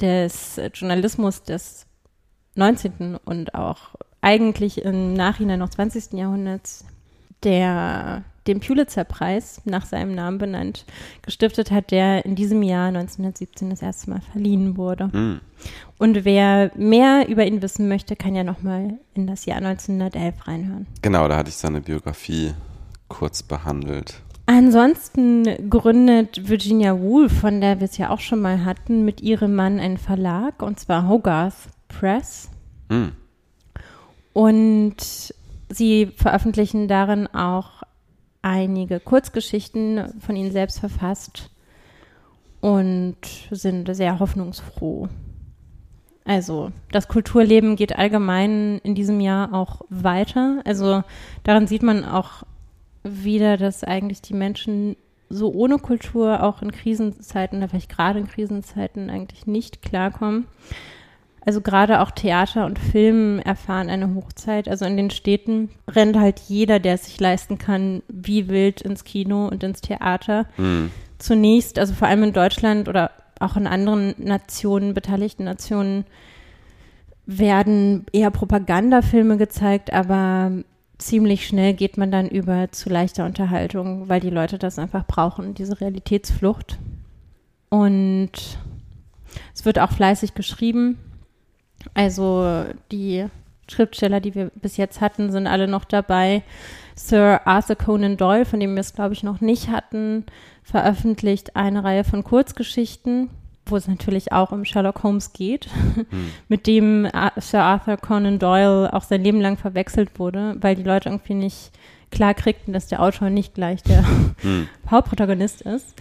[0.00, 1.86] des Journalismus des
[2.54, 3.16] 19.
[3.24, 6.14] und auch eigentlich im Nachhinein noch 20.
[6.14, 6.84] Jahrhunderts,
[7.44, 10.84] der den Pulitzer-Preis nach seinem Namen benannt
[11.22, 15.08] gestiftet hat, der in diesem Jahr 1917 das erste Mal verliehen wurde.
[15.12, 15.40] Mhm.
[15.98, 20.86] Und wer mehr über ihn wissen möchte, kann ja nochmal in das Jahr 1911 reinhören.
[21.02, 22.54] Genau, da hatte ich seine Biografie
[23.08, 24.20] kurz behandelt.
[24.46, 29.56] Ansonsten gründet Virginia Woolf, von der wir es ja auch schon mal hatten, mit ihrem
[29.56, 32.48] Mann einen Verlag, und zwar Hogarth Press.
[32.88, 33.12] Mhm.
[34.32, 35.34] Und
[35.68, 37.82] sie veröffentlichen darin auch
[38.42, 41.50] einige Kurzgeschichten von ihnen selbst verfasst
[42.60, 43.16] und
[43.50, 45.08] sind sehr hoffnungsfroh.
[46.24, 50.60] Also das Kulturleben geht allgemein in diesem Jahr auch weiter.
[50.64, 51.04] Also
[51.44, 52.42] daran sieht man auch
[53.04, 54.96] wieder, dass eigentlich die Menschen
[55.28, 60.46] so ohne Kultur auch in Krisenzeiten vielleicht gerade in Krisenzeiten eigentlich nicht klarkommen.
[61.46, 64.68] Also gerade auch Theater und Film erfahren eine Hochzeit.
[64.68, 69.04] Also in den Städten rennt halt jeder, der es sich leisten kann, wie wild ins
[69.04, 70.46] Kino und ins Theater.
[70.56, 70.90] Hm.
[71.18, 76.04] Zunächst, also vor allem in Deutschland oder auch in anderen Nationen, beteiligten Nationen,
[77.26, 80.50] werden eher Propagandafilme gezeigt, aber
[80.98, 85.54] ziemlich schnell geht man dann über zu leichter Unterhaltung, weil die Leute das einfach brauchen,
[85.54, 86.78] diese Realitätsflucht.
[87.68, 88.32] Und
[89.54, 90.98] es wird auch fleißig geschrieben.
[91.94, 93.26] Also die
[93.68, 96.42] Schriftsteller, die wir bis jetzt hatten, sind alle noch dabei.
[96.94, 100.24] Sir Arthur Conan Doyle, von dem wir es, glaube ich, noch nicht hatten,
[100.62, 103.28] veröffentlicht eine Reihe von Kurzgeschichten,
[103.66, 105.68] wo es natürlich auch um Sherlock Holmes geht,
[106.48, 111.08] mit dem Sir Arthur Conan Doyle auch sein Leben lang verwechselt wurde, weil die Leute
[111.08, 111.72] irgendwie nicht
[112.10, 114.04] klar kriegten, dass der Autor nicht gleich der
[114.90, 115.94] Hauptprotagonist ist.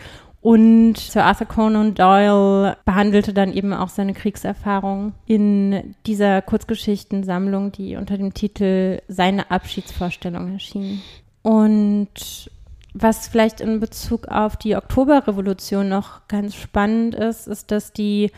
[0.46, 7.96] Und Sir Arthur Conan Doyle behandelte dann eben auch seine Kriegserfahrung in dieser Kurzgeschichtensammlung, die
[7.96, 11.02] unter dem Titel Seine Abschiedsvorstellung erschien.
[11.42, 12.52] Und
[12.94, 18.30] was vielleicht in Bezug auf die Oktoberrevolution noch ganz spannend ist, ist, dass die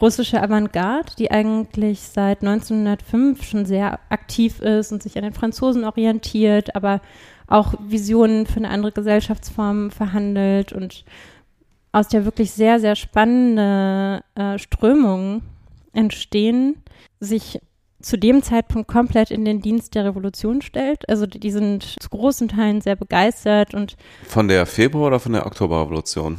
[0.00, 5.84] russische Avantgarde, die eigentlich seit 1905 schon sehr aktiv ist und sich an den Franzosen
[5.84, 7.00] orientiert, aber
[7.48, 11.04] auch Visionen für eine andere Gesellschaftsform verhandelt und
[11.96, 15.40] aus der wirklich sehr, sehr spannende äh, Strömung
[15.94, 16.76] entstehen,
[17.20, 17.58] sich
[18.02, 21.08] zu dem Zeitpunkt komplett in den Dienst der Revolution stellt.
[21.08, 23.96] Also die sind zu großen Teilen sehr begeistert und
[24.28, 26.36] Von der Februar- oder von der Oktoberrevolution?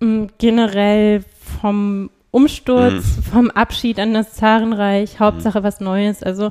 [0.00, 1.22] mh, generell
[1.60, 6.22] vom Umsturz, vom Abschied an das Zarenreich, Hauptsache was Neues.
[6.24, 6.50] Also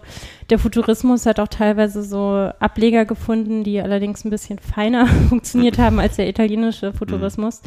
[0.49, 5.99] der Futurismus hat auch teilweise so Ableger gefunden, die allerdings ein bisschen feiner funktioniert haben
[5.99, 7.61] als der italienische Futurismus.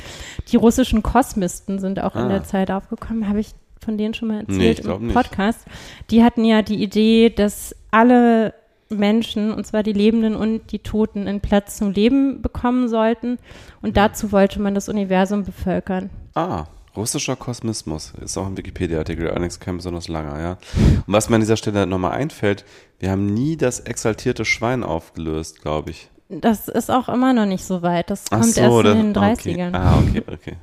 [0.51, 2.29] Die russischen Kosmisten sind auch in Ah.
[2.29, 3.29] der Zeit aufgekommen.
[3.29, 3.49] Habe ich
[3.85, 5.15] von denen schon mal Nee, erzählt ich glaub im nicht.
[5.15, 5.61] Podcast.
[6.11, 8.55] Die hatten ja die Idee, dass alle
[8.89, 13.37] Menschen, und zwar die Lebenden und die Toten, einen Platz zum Leben bekommen sollten.
[13.83, 16.09] Und dazu wollte man das Universum bevölkern.
[16.35, 16.65] Ah,
[16.97, 18.13] russischer Kosmismus.
[18.23, 20.51] Ist auch ein Wikipedia-Artikel, allerdings kein besonders langer, ja.
[21.07, 22.65] Und was mir an dieser Stelle nochmal einfällt,
[22.99, 26.09] wir haben nie das exaltierte Schwein aufgelöst, glaube ich.
[26.29, 28.11] Das ist auch immer noch nicht so weit.
[28.11, 29.33] Das Ach kommt so, erst das- in den okay.
[29.61, 29.75] 30ern.
[29.75, 30.57] Ah, okay, okay.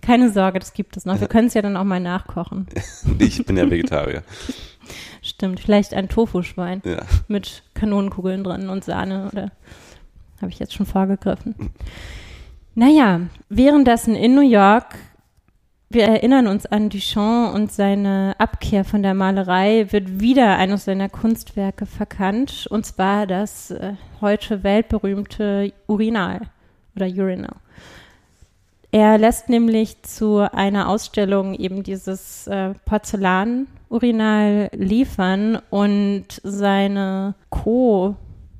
[0.00, 1.20] Keine Sorge, das gibt es noch.
[1.20, 2.66] Wir können es ja dann auch mal nachkochen.
[3.18, 4.22] Ich bin ja Vegetarier.
[5.22, 7.02] Stimmt, vielleicht ein Tofu-Schwein Ja.
[7.26, 9.50] mit Kanonenkugeln drin und Sahne oder
[10.40, 11.54] habe ich jetzt schon vorgegriffen.
[12.74, 14.94] Naja, währenddessen in New York,
[15.90, 21.08] wir erinnern uns an Duchamp und seine Abkehr von der Malerei, wird wieder eines seiner
[21.08, 26.42] Kunstwerke verkannt, und zwar das äh, heute weltberühmte Urinal
[26.94, 27.56] oder Urinal.
[28.90, 37.34] Er lässt nämlich zu einer Ausstellung eben dieses äh, Porzellan-Urinal liefern und seine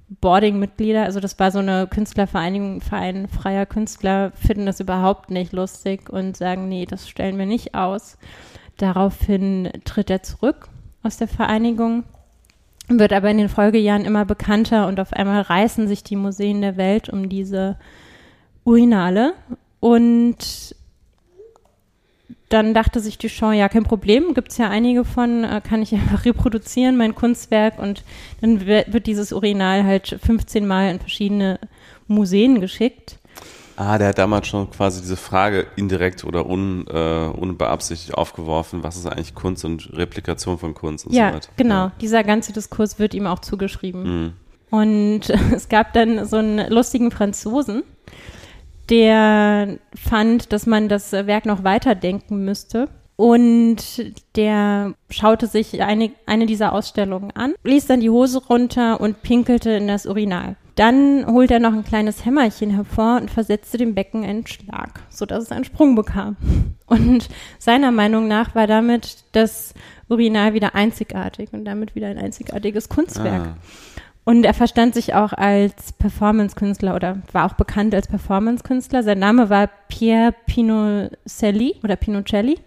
[0.08, 6.10] Co-Boarding-Mitglieder, also das war so eine Künstlervereinigung, Verein freier Künstler, finden das überhaupt nicht lustig
[6.10, 8.18] und sagen, nee, das stellen wir nicht aus.
[8.76, 10.68] Daraufhin tritt er zurück
[11.02, 12.04] aus der Vereinigung,
[12.88, 16.76] wird aber in den Folgejahren immer bekannter und auf einmal reißen sich die Museen der
[16.76, 17.76] Welt um diese
[18.64, 19.34] Urinale
[19.80, 20.74] und
[22.48, 25.92] dann dachte sich Duchamp, ja, kein Problem, gibt es ja einige von, äh, kann ich
[25.94, 27.78] einfach reproduzieren, mein Kunstwerk.
[27.78, 28.04] Und
[28.40, 31.58] dann wird, dieses Urinal halt 15 Mal in verschiedene
[32.06, 33.18] Museen geschickt.
[33.76, 38.96] Ah, der hat damals schon quasi diese Frage indirekt oder un, äh, unbeabsichtigt aufgeworfen, was
[38.96, 41.48] ist eigentlich Kunst und Replikation von Kunst und so Ja, weiter.
[41.56, 41.92] genau.
[42.00, 44.02] Dieser ganze Diskurs wird ihm auch zugeschrieben.
[44.24, 44.32] Mhm.
[44.70, 47.84] Und es gab dann so einen lustigen Franzosen,
[48.90, 52.88] der fand, dass man das Werk noch weiterdenken müsste.
[53.16, 53.76] Und
[54.36, 59.70] der schaute sich eine, eine dieser Ausstellungen an, ließ dann die Hose runter und pinkelte
[59.70, 60.56] in das Urinal.
[60.76, 65.42] Dann holte er noch ein kleines Hämmerchen hervor und versetzte dem Becken einen Schlag, sodass
[65.42, 66.36] es einen Sprung bekam.
[66.86, 67.28] Und
[67.58, 69.74] seiner Meinung nach war damit das
[70.08, 73.48] Urinal wieder einzigartig und damit wieder ein einzigartiges Kunstwerk.
[73.48, 73.56] Ah.
[74.28, 79.02] Und er verstand sich auch als Performance-Künstler oder war auch bekannt als Performance-Künstler.
[79.02, 82.58] Sein Name war Pier Pinocelli oder Pinocelli.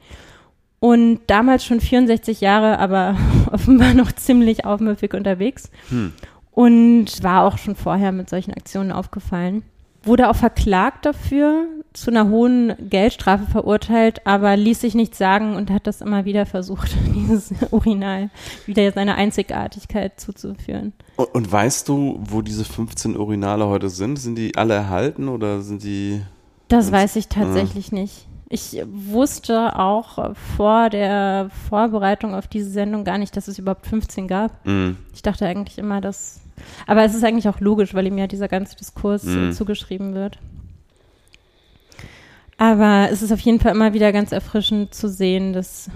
[0.79, 3.15] Und damals schon 64 Jahre, aber
[3.51, 5.69] offenbar noch ziemlich aufmüffig unterwegs.
[6.49, 9.61] Und war auch schon vorher mit solchen Aktionen aufgefallen.
[10.03, 15.69] Wurde auch verklagt dafür, zu einer hohen Geldstrafe verurteilt, aber ließ sich nichts sagen und
[15.69, 18.29] hat das immer wieder versucht, dieses Urinal
[18.65, 20.93] wieder seine Einzigartigkeit zuzuführen.
[21.17, 24.17] Und, und weißt du, wo diese 15 Urinale heute sind?
[24.17, 26.21] Sind die alle erhalten oder sind die.
[26.69, 28.27] Das weiß ich tatsächlich nicht.
[28.53, 34.27] Ich wusste auch vor der Vorbereitung auf diese Sendung gar nicht, dass es überhaupt 15
[34.27, 34.65] gab.
[34.65, 34.97] Mhm.
[35.13, 36.41] Ich dachte eigentlich immer, dass.
[36.87, 39.51] Aber es ist eigentlich auch logisch, weil ihm ja dieser ganze Diskurs Mhm.
[39.53, 40.37] zugeschrieben wird.
[42.57, 45.89] Aber es ist auf jeden Fall immer wieder ganz erfrischend zu sehen, dass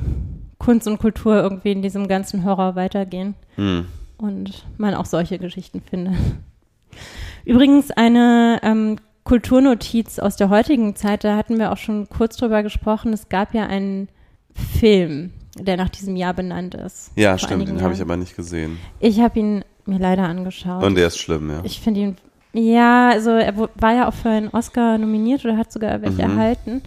[0.57, 3.85] Kunst und Kultur irgendwie in diesem ganzen Horror weitergehen Mhm.
[4.17, 6.15] und man auch solche Geschichten findet.
[7.45, 12.63] Übrigens eine ähm, Kulturnotiz aus der heutigen Zeit, da hatten wir auch schon kurz drüber
[12.63, 13.13] gesprochen.
[13.13, 14.07] Es gab ja einen
[14.79, 17.11] Film, der nach diesem Jahr benannt ist.
[17.15, 18.77] Ja, stimmt, den habe ich aber nicht gesehen.
[18.99, 20.83] Ich habe ihn mir leider angeschaut.
[20.83, 21.59] Und der ist schlimm, ja.
[21.63, 22.17] Ich finde ihn,
[22.53, 26.37] ja, also er war ja auch für einen Oscar nominiert oder hat sogar welche Mhm.
[26.37, 26.81] erhalten.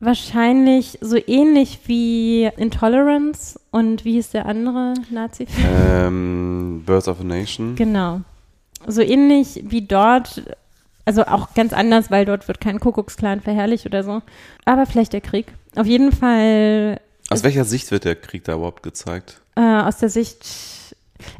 [0.00, 5.66] Wahrscheinlich so ähnlich wie Intolerance und wie hieß der andere Nazi-Film?
[5.88, 7.74] ähm, Birth of a Nation.
[7.76, 8.20] Genau.
[8.86, 10.42] So ähnlich wie dort,
[11.06, 14.20] also auch ganz anders, weil dort wird kein Kuckucksklan verherrlicht oder so.
[14.66, 15.46] Aber vielleicht der Krieg.
[15.74, 17.00] Auf jeden Fall
[17.30, 19.40] Aus welcher Sicht wird der Krieg da überhaupt gezeigt?
[19.56, 20.44] äh, aus der Sicht,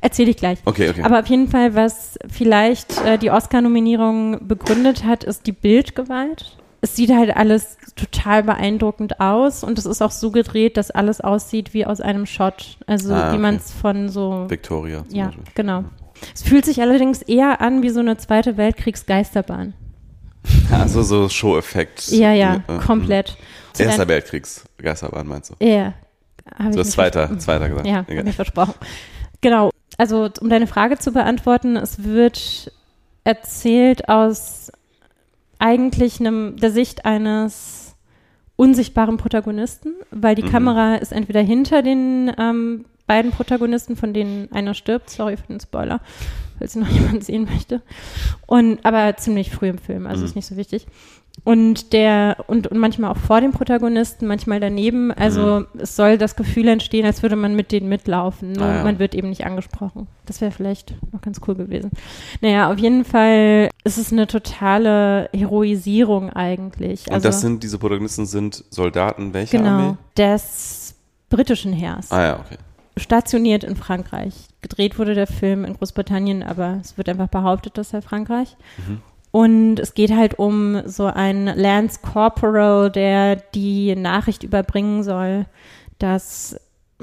[0.01, 0.59] erzähle ich gleich.
[0.65, 1.03] Okay, okay.
[1.03, 6.57] Aber auf jeden Fall, was vielleicht äh, die Oscar-Nominierung begründet hat, ist die Bildgewalt.
[6.81, 11.21] Es sieht halt alles total beeindruckend aus und es ist auch so gedreht, dass alles
[11.23, 12.77] aussieht wie aus einem Shot.
[12.87, 13.39] Also Ah, wie okay.
[13.43, 15.45] man es von so Victoria Ja, Beispiel.
[15.55, 15.85] genau.
[16.35, 19.73] Es fühlt sich allerdings eher an wie so eine Zweite Weltkriegsgeisterbahn.
[20.71, 22.09] Also so Show-Effekt.
[22.09, 23.37] Ja, ja, Äh, komplett.
[23.73, 25.65] Zu Erster dein- Weltkriegs Geisterbahn meinst du?
[25.65, 25.95] Ja.
[26.69, 27.87] Ich Du hast zweiter, zweiter gesagt.
[27.87, 28.19] Ja, Egal.
[28.19, 28.75] habe ich versprochen.
[29.45, 29.69] Genau.
[29.99, 32.73] Also, um deine Frage zu beantworten, es wird
[33.25, 34.73] erzählt aus
[35.59, 37.95] eigentlich einem, der Sicht eines
[38.57, 40.49] unsichtbaren Protagonisten, weil die Mhm.
[40.51, 45.61] Kamera ist entweder hinter den ähm, beiden Protagonisten, von denen einer stirbt, sorry für den
[45.61, 46.01] Spoiler,
[46.59, 47.83] falls noch jemand sehen möchte.
[48.47, 50.27] Und aber ziemlich früh im Film, also Mhm.
[50.27, 50.87] ist nicht so wichtig.
[51.43, 55.13] Und der, und, und manchmal auch vor dem Protagonisten, manchmal daneben.
[55.13, 58.53] Also es soll das Gefühl entstehen, als würde man mit denen mitlaufen.
[58.53, 58.85] Nur Ah, ja.
[58.85, 60.07] man wird eben nicht angesprochen.
[60.25, 61.91] Das wäre vielleicht noch ganz cool gewesen.
[62.41, 67.07] Naja, auf jeden Fall ist es eine totale Heroisierung eigentlich.
[67.09, 69.97] Und Also, das sind, diese Protagonisten sind Soldaten welcher genau Armee?
[70.17, 70.95] des
[71.29, 72.57] britischen Heers Ah ja, okay.
[72.97, 74.33] stationiert in Frankreich.
[74.63, 78.57] Gedreht wurde der Film in Großbritannien, aber es wird einfach behauptet, dass er Frankreich.
[79.35, 85.47] Und es geht halt um so einen Lance Corporal, der die Nachricht überbringen soll,
[85.99, 86.57] dass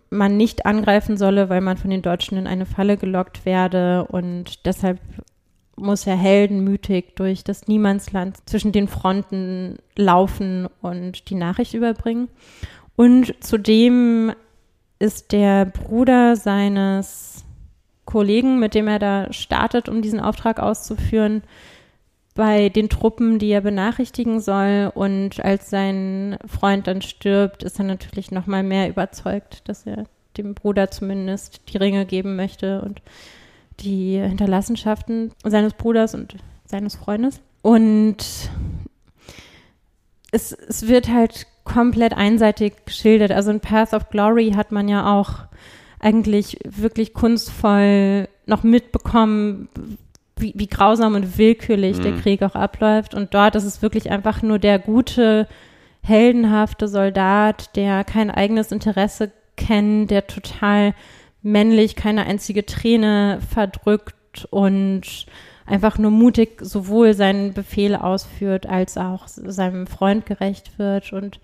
[0.10, 4.66] man nicht angreifen solle, weil man von den Deutschen in eine Falle gelockt werde und
[4.66, 5.02] deshalb
[5.76, 12.30] muss er heldenmütig durch das Niemandsland zwischen den Fronten laufen und die Nachricht überbringen.
[12.96, 14.32] Und zudem
[15.00, 17.44] ist der Bruder seines
[18.06, 21.44] Kollegen, mit dem er da startet, um diesen Auftrag auszuführen,
[22.42, 24.92] bei den Truppen, die er benachrichtigen soll.
[24.96, 30.06] Und als sein Freund dann stirbt, ist er natürlich noch mal mehr überzeugt, dass er
[30.38, 33.04] dem Bruder zumindest die Ringe geben möchte und
[33.80, 36.36] die Hinterlassenschaften seines Bruders und
[36.66, 37.42] seines Freundes.
[37.62, 38.18] Und
[40.32, 43.32] es, es wird halt komplett einseitig geschildert.
[43.32, 45.44] Also in Path of Glory hat man ja auch
[46.00, 49.70] eigentlich wirklich kunstvoll noch mitbekommen,
[50.42, 52.22] wie, wie grausam und willkürlich der Mhm.
[52.22, 53.14] Krieg auch abläuft.
[53.14, 55.48] Und dort ist es wirklich einfach nur der gute,
[56.04, 60.94] heldenhafte Soldat, der kein eigenes Interesse kennt, der total
[61.44, 65.26] männlich keine einzige Träne verdrückt und
[65.66, 71.14] einfach nur mutig sowohl seinen Befehl ausführt, als auch seinem Freund gerecht wird.
[71.14, 71.40] Und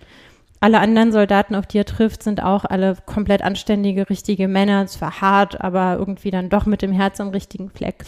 [0.60, 5.22] alle anderen Soldaten, auf die er trifft, sind auch alle komplett anständige, richtige Männer, zwar
[5.22, 8.06] hart, aber irgendwie dann doch mit dem Herz am richtigen Fleck.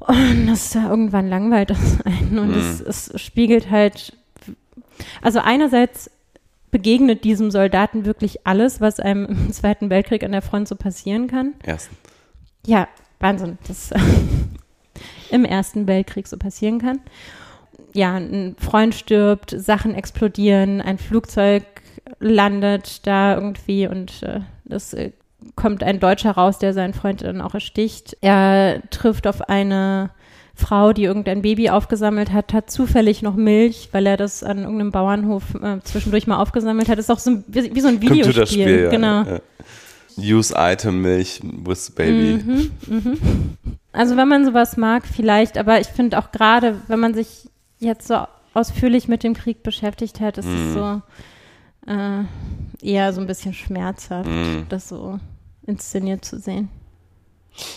[0.00, 2.38] Und das ist ja irgendwann langweilt das einen.
[2.38, 4.16] Und es, es spiegelt halt,
[5.22, 6.10] also einerseits
[6.70, 11.26] begegnet diesem Soldaten wirklich alles, was einem im Zweiten Weltkrieg an der Front so passieren
[11.26, 11.54] kann.
[11.62, 11.96] Ersten.
[12.66, 13.90] Ja, Wahnsinn, das
[15.30, 17.00] im Ersten Weltkrieg so passieren kann.
[17.92, 21.64] Ja, ein Freund stirbt, Sachen explodieren, ein Flugzeug
[22.20, 25.12] landet da irgendwie und äh, es äh,
[25.56, 28.16] kommt ein Deutscher raus, der seinen Freund dann auch ersticht.
[28.20, 30.10] Er trifft auf eine
[30.54, 34.92] Frau, die irgendein Baby aufgesammelt hat, hat zufällig noch Milch, weil er das an irgendeinem
[34.92, 36.98] Bauernhof äh, zwischendurch mal aufgesammelt hat.
[36.98, 38.82] Ist auch so ein, wie, wie so ein Videospiel.
[38.84, 38.90] Ja.
[38.90, 39.22] genau.
[39.22, 39.40] Ja.
[40.18, 42.42] Use Item Milch with Baby.
[42.86, 43.56] Mhm.
[43.92, 47.48] Also wenn man sowas mag, vielleicht, aber ich finde auch gerade, wenn man sich
[47.78, 48.18] jetzt so
[48.52, 51.00] ausführlich mit dem Krieg beschäftigt hat, ist es so
[51.86, 52.22] äh,
[52.82, 54.66] eher so ein bisschen schmerzhaft, Mhm.
[54.68, 55.18] das so
[55.66, 56.68] inszeniert zu sehen.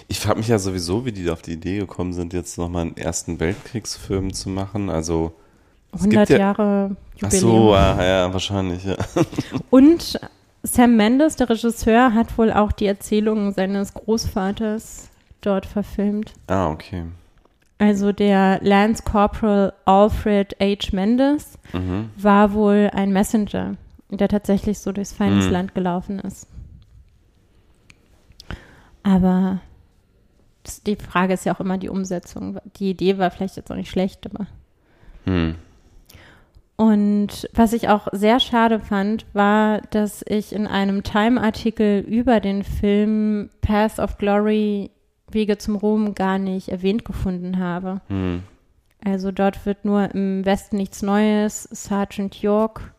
[0.07, 2.97] Ich frage mich ja sowieso, wie die auf die Idee gekommen sind, jetzt nochmal einen
[2.97, 4.89] Ersten Weltkriegsfilm zu machen.
[4.89, 5.33] Also
[5.91, 7.41] Es gibt 100 ja- Jahre Ach Jubiläum.
[7.41, 8.95] so, ah, ja, wahrscheinlich, ja.
[9.69, 10.19] Und
[10.63, 15.09] Sam Mendes, der Regisseur, hat wohl auch die Erzählungen seines Großvaters
[15.41, 16.33] dort verfilmt.
[16.47, 17.03] Ah, okay.
[17.79, 20.89] Also der Lance Corporal Alfred H.
[20.95, 22.11] Mendes Mhm.
[22.15, 23.75] war wohl ein Messenger,
[24.17, 25.73] der tatsächlich so durchs Feindesland Mhm.
[25.75, 26.47] gelaufen ist.
[29.03, 29.59] Aber
[30.63, 32.59] das, die Frage ist ja auch immer die Umsetzung.
[32.77, 34.47] Die Idee war vielleicht jetzt auch nicht schlecht, aber.
[35.25, 35.55] Hm.
[36.75, 42.63] Und was ich auch sehr schade fand, war, dass ich in einem Time-Artikel über den
[42.63, 44.89] Film Path of Glory
[45.29, 48.01] Wege zum Ruhm gar nicht erwähnt gefunden habe.
[48.07, 48.43] Hm.
[49.03, 52.92] Also dort wird nur im Westen nichts Neues, Sergeant York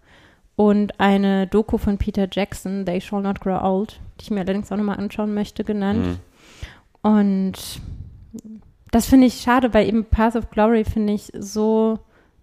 [0.57, 4.71] und eine Doku von Peter Jackson, They Shall Not Grow Old, die ich mir allerdings
[4.71, 6.07] auch nochmal anschauen möchte, genannt.
[6.07, 6.19] Hm.
[7.03, 7.81] Und
[8.91, 11.99] das finde ich schade, weil eben Path of Glory, finde ich, so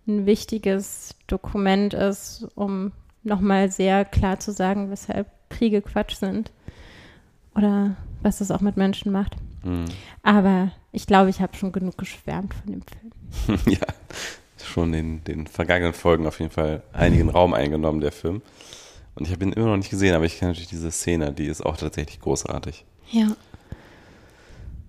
[0.08, 2.92] ein wichtiges Dokument ist, um
[3.24, 6.52] nochmal sehr klar zu sagen, weshalb Kriege Quatsch sind.
[7.56, 9.36] Oder was das auch mit Menschen macht.
[9.64, 9.86] Hm.
[10.24, 13.60] Aber ich glaube, ich habe schon genug geschwärmt von dem Film.
[13.68, 13.88] ja,
[14.66, 18.42] schon in den vergangenen Folgen auf jeden Fall einigen Raum eingenommen, der Film.
[19.16, 21.48] Und ich habe ihn immer noch nicht gesehen, aber ich kenne natürlich diese Szene, die
[21.48, 22.86] ist auch tatsächlich großartig.
[23.10, 23.28] Ja.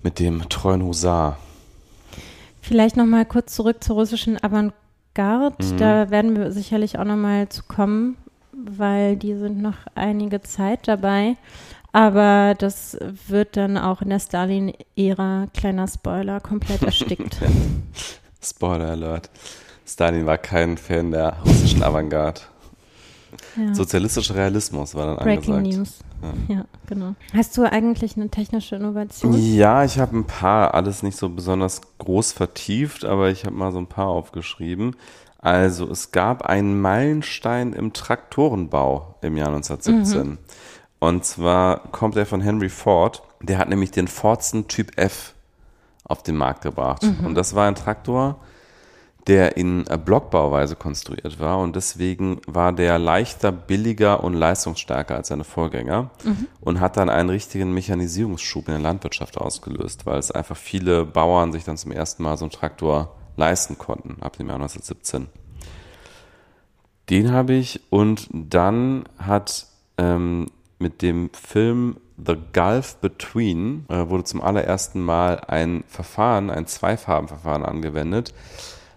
[0.02, 1.38] Mit dem treuen Husar.
[2.60, 5.64] Vielleicht nochmal kurz zurück zur russischen Avantgarde.
[5.64, 5.76] Mhm.
[5.78, 8.16] Da werden wir sicherlich auch nochmal zu kommen,
[8.52, 11.36] weil die sind noch einige Zeit dabei.
[11.92, 12.96] Aber das
[13.28, 17.38] wird dann auch in der Stalin-Ära, kleiner Spoiler, komplett erstickt.
[18.42, 19.28] Spoiler Alert.
[19.86, 22.40] Stalin war kein Fan der russischen Avantgarde.
[23.56, 23.74] Ja.
[23.74, 25.78] Sozialistischer Realismus war dann Breaking angesagt.
[25.78, 25.98] News.
[26.48, 26.64] Ja.
[26.86, 27.14] genau.
[27.34, 29.34] Hast du eigentlich eine technische Innovation?
[29.34, 33.72] Ja, ich habe ein paar, alles nicht so besonders groß vertieft, aber ich habe mal
[33.72, 34.94] so ein paar aufgeschrieben.
[35.38, 40.38] Also es gab einen Meilenstein im Traktorenbau im Jahr 1917.
[41.00, 43.24] Und zwar kommt er von Henry Ford.
[43.40, 45.34] Der hat nämlich den Fordson Typ F
[46.04, 47.02] auf den Markt gebracht.
[47.24, 48.38] Und das war ein Traktor,
[49.26, 55.28] der in äh, Blockbauweise konstruiert war und deswegen war der leichter, billiger und leistungsstärker als
[55.28, 56.10] seine Vorgänger
[56.60, 61.52] und hat dann einen richtigen Mechanisierungsschub in der Landwirtschaft ausgelöst, weil es einfach viele Bauern
[61.52, 65.28] sich dann zum ersten Mal so einen Traktor leisten konnten ab dem Jahr 1917.
[67.10, 69.66] Den habe ich und dann hat
[69.98, 76.66] ähm, mit dem Film The Gulf Between äh, wurde zum allerersten Mal ein Verfahren, ein
[76.66, 78.34] Zweifarbenverfahren angewendet,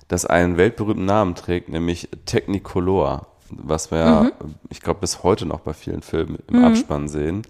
[0.07, 4.34] das einen weltberühmten Namen trägt, nämlich Technicolor, was wir,
[4.69, 7.44] ich glaube, bis heute noch bei vielen Filmen im Abspann sehen.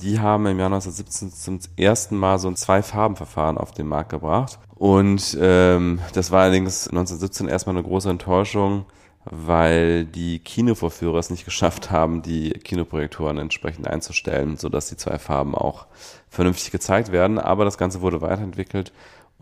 [0.00, 4.58] Die haben im Jahr 1917 zum ersten Mal so ein Zwei-Farben-Verfahren auf den Markt gebracht.
[4.74, 8.86] Und ähm, das war allerdings 1917 erstmal eine große Enttäuschung,
[9.24, 15.54] weil die Kinovorführer es nicht geschafft haben, die Kinoprojektoren entsprechend einzustellen, sodass die zwei Farben
[15.54, 15.86] auch
[16.28, 17.38] vernünftig gezeigt werden.
[17.38, 18.92] Aber das Ganze wurde weiterentwickelt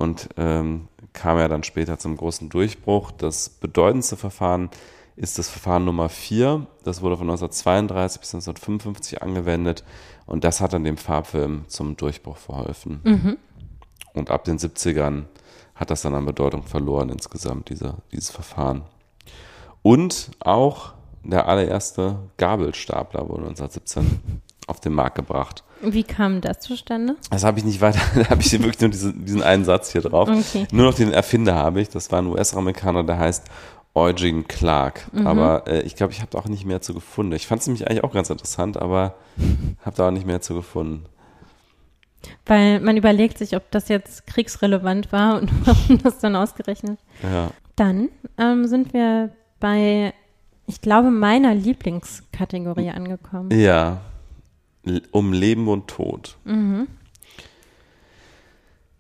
[0.00, 3.10] und ähm, kam ja dann später zum großen Durchbruch.
[3.10, 4.70] Das bedeutendste Verfahren
[5.14, 6.66] ist das Verfahren Nummer 4.
[6.84, 9.84] Das wurde von 1932 bis 1955 angewendet
[10.24, 13.00] und das hat dann dem Farbfilm zum Durchbruch verholfen.
[14.14, 15.24] Und ab den 70ern
[15.74, 18.82] hat das dann an Bedeutung verloren insgesamt, diese, dieses Verfahren.
[19.82, 24.40] Und auch der allererste Gabelstapler wurde 1917
[24.70, 25.64] auf den Markt gebracht.
[25.82, 27.16] Wie kam das zustande?
[27.30, 30.02] Das habe ich nicht weiter, da habe ich wirklich nur diese, diesen einen Satz hier
[30.02, 30.28] drauf.
[30.28, 30.66] Okay.
[30.72, 31.88] Nur noch den Erfinder habe ich.
[31.88, 33.46] Das war ein US-Amerikaner, der heißt
[33.94, 35.08] Eugene Clark.
[35.24, 37.32] Aber äh, ich glaube, ich habe da auch nicht mehr zu gefunden.
[37.32, 39.14] Ich fand es nämlich eigentlich auch ganz interessant, aber
[39.84, 41.04] habe da auch nicht mehr zu gefunden.
[42.46, 46.98] Weil man überlegt sich, ob das jetzt kriegsrelevant war und warum das dann ausgerechnet.
[47.22, 47.50] Ja.
[47.76, 50.12] Dann ähm, sind wir bei,
[50.66, 53.50] ich glaube, meiner Lieblingskategorie angekommen.
[53.58, 54.00] Ja.
[55.12, 56.36] Um Leben und Tod.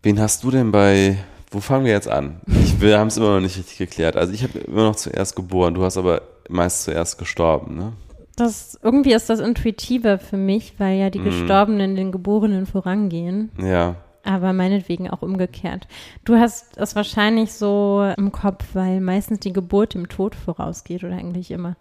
[0.02, 1.18] Wen hast du denn bei,
[1.50, 2.40] wo fangen wir jetzt an?
[2.62, 4.16] Ich, wir haben es immer noch nicht richtig geklärt.
[4.16, 7.92] Also ich habe immer noch zuerst geboren, du hast aber meist zuerst gestorben, ne?
[8.36, 11.24] Das, irgendwie ist das intuitiver für mich, weil ja die Mhm.
[11.24, 13.50] Gestorbenen den Geborenen vorangehen.
[13.62, 13.96] Ja.
[14.22, 15.86] Aber meinetwegen auch umgekehrt.
[16.24, 21.16] Du hast es wahrscheinlich so im Kopf, weil meistens die Geburt dem Tod vorausgeht oder
[21.16, 21.76] eigentlich immer.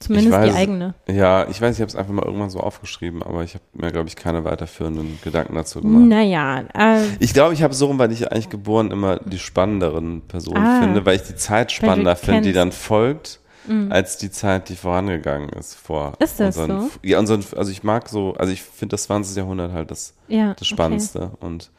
[0.00, 0.94] Zumindest weiß die eigene.
[1.08, 3.90] Ja, ich weiß, ich habe es einfach mal irgendwann so aufgeschrieben, aber ich habe mir,
[3.92, 6.04] glaube ich, keine weiterführenden Gedanken dazu gemacht.
[6.08, 10.22] Naja, äh, Ich glaube, ich habe so rum, weil ich eigentlich geboren immer die spannenderen
[10.22, 10.80] Personen Ah.
[10.80, 13.40] finde, weil ich die Zeit spannender finde, die dann folgt,
[13.88, 16.90] als die Zeit, die vorangegangen ist vor Ist das unseren, so?
[17.02, 19.36] Ja, unseren, also ich mag so, also ich finde das 20.
[19.38, 20.52] Jahrhundert halt das, ja.
[20.52, 21.70] das Spannendste und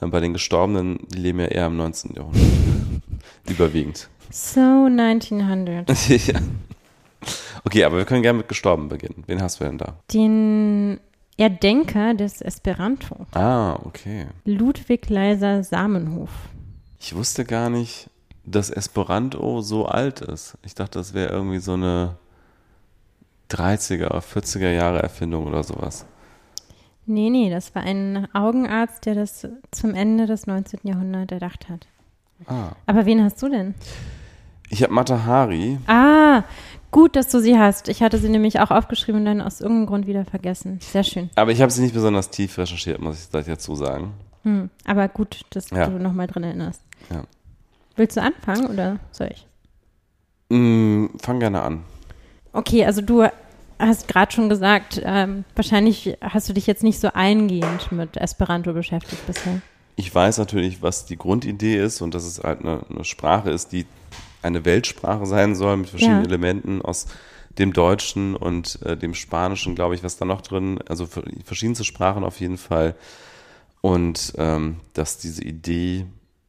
[0.00, 2.14] äh, bei den Gestorbenen, die leben ja eher im 19.
[2.14, 2.42] Jahrhundert.
[3.50, 4.08] überwiegend.
[4.30, 5.88] So 1900.
[6.28, 6.34] ja.
[7.64, 9.24] Okay, aber wir können gerne mit gestorben beginnen.
[9.26, 9.94] Wen hast du denn da?
[10.12, 11.00] Den
[11.36, 14.26] Erdenker des Esperanto, Ah, okay.
[14.44, 16.30] Ludwig Leiser Samenhof.
[16.98, 18.08] Ich wusste gar nicht,
[18.44, 20.56] dass Esperanto so alt ist.
[20.64, 22.16] Ich dachte, das wäre irgendwie so eine
[23.50, 26.06] 30er, 40er Jahre Erfindung oder sowas.
[27.06, 30.80] Nee, nee, das war ein Augenarzt, der das zum Ende des 19.
[30.84, 31.86] Jahrhunderts erdacht hat.
[32.46, 32.70] Ah.
[32.86, 33.74] Aber wen hast du denn?
[34.70, 35.78] Ich habe Matahari.
[35.86, 36.42] Ah,
[36.96, 37.88] gut, dass du sie hast.
[37.88, 40.78] Ich hatte sie nämlich auch aufgeschrieben und dann aus irgendeinem Grund wieder vergessen.
[40.80, 41.28] Sehr schön.
[41.34, 44.14] Aber ich habe sie nicht besonders tief recherchiert, muss ich dazu sagen.
[44.44, 45.88] Hm, aber gut, dass Ja.
[45.88, 46.80] du nochmal drin erinnerst.
[47.10, 47.24] Ja.
[47.96, 49.46] Willst du anfangen oder soll ich?
[50.48, 51.82] Mm, fang gerne an.
[52.54, 53.26] Okay, also du
[53.78, 58.72] hast gerade schon gesagt, ähm, wahrscheinlich hast du dich jetzt nicht so eingehend mit Esperanto
[58.72, 59.60] beschäftigt bisher.
[59.96, 63.72] Ich weiß natürlich, was die Grundidee ist und dass es halt eine, eine Sprache ist,
[63.72, 63.84] die
[64.46, 66.28] eine Weltsprache sein soll mit verschiedenen Ja.
[66.28, 67.06] Elementen aus
[67.58, 71.08] dem Deutschen und äh, dem Spanischen, glaube ich, was da noch drin, also
[71.44, 72.94] verschiedenste Sprachen auf jeden Fall.
[73.80, 76.06] Und ähm, dass diese Idee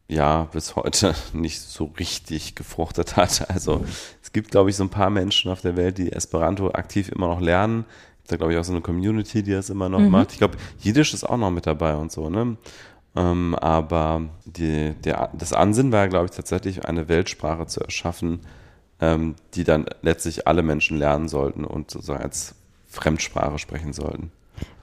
[0.07, 3.49] ja bis heute nicht so richtig gefruchtet hat.
[3.49, 3.85] Also
[4.21, 7.27] es gibt, glaube ich, so ein paar Menschen auf der Welt, die Esperanto aktiv immer
[7.27, 7.85] noch lernen.
[8.27, 10.33] Da glaube ich auch so eine Community, die das immer noch macht.
[10.33, 12.57] Ich glaube, Jiddisch ist auch noch mit dabei und so, ne?
[13.18, 18.41] Ähm, aber die, der, das Ansinnen war, glaube ich, tatsächlich eine Weltsprache zu erschaffen,
[19.02, 22.53] ähm, die dann letztlich alle Menschen lernen sollten und sozusagen als
[22.88, 24.31] Fremdsprache sprechen sollten.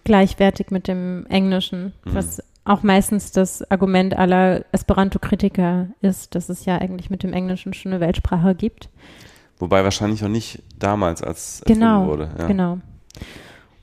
[0.03, 2.15] Gleichwertig mit dem Englischen, Mhm.
[2.15, 7.73] was auch meistens das Argument aller Esperanto-Kritiker ist, dass es ja eigentlich mit dem Englischen
[7.73, 8.89] schon eine Weltsprache gibt.
[9.59, 12.31] Wobei wahrscheinlich noch nicht damals, als erfunden Genau, wurde.
[12.39, 12.47] Ja.
[12.47, 12.79] genau.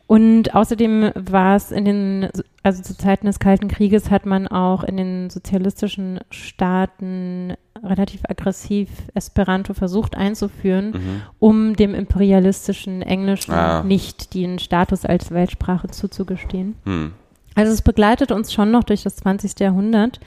[0.07, 2.29] Und außerdem war es in den,
[2.63, 8.89] also zu Zeiten des Kalten Krieges hat man auch in den sozialistischen Staaten relativ aggressiv
[9.15, 13.57] Esperanto versucht einzuführen, um dem imperialistischen Englischen Mhm.
[13.59, 13.83] Ah.
[13.83, 16.75] nicht den Status als Weltsprache zuzugestehen.
[16.85, 17.13] Hm.
[17.55, 19.59] Also es begleitet uns schon noch durch das 20.
[19.59, 20.19] Jahrhundert.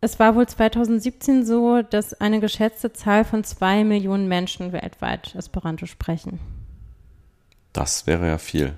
[0.00, 5.86] Es war wohl 2017 so, dass eine geschätzte Zahl von zwei Millionen Menschen weltweit Esperanto
[5.86, 6.38] sprechen.
[7.72, 8.74] Das wäre ja viel.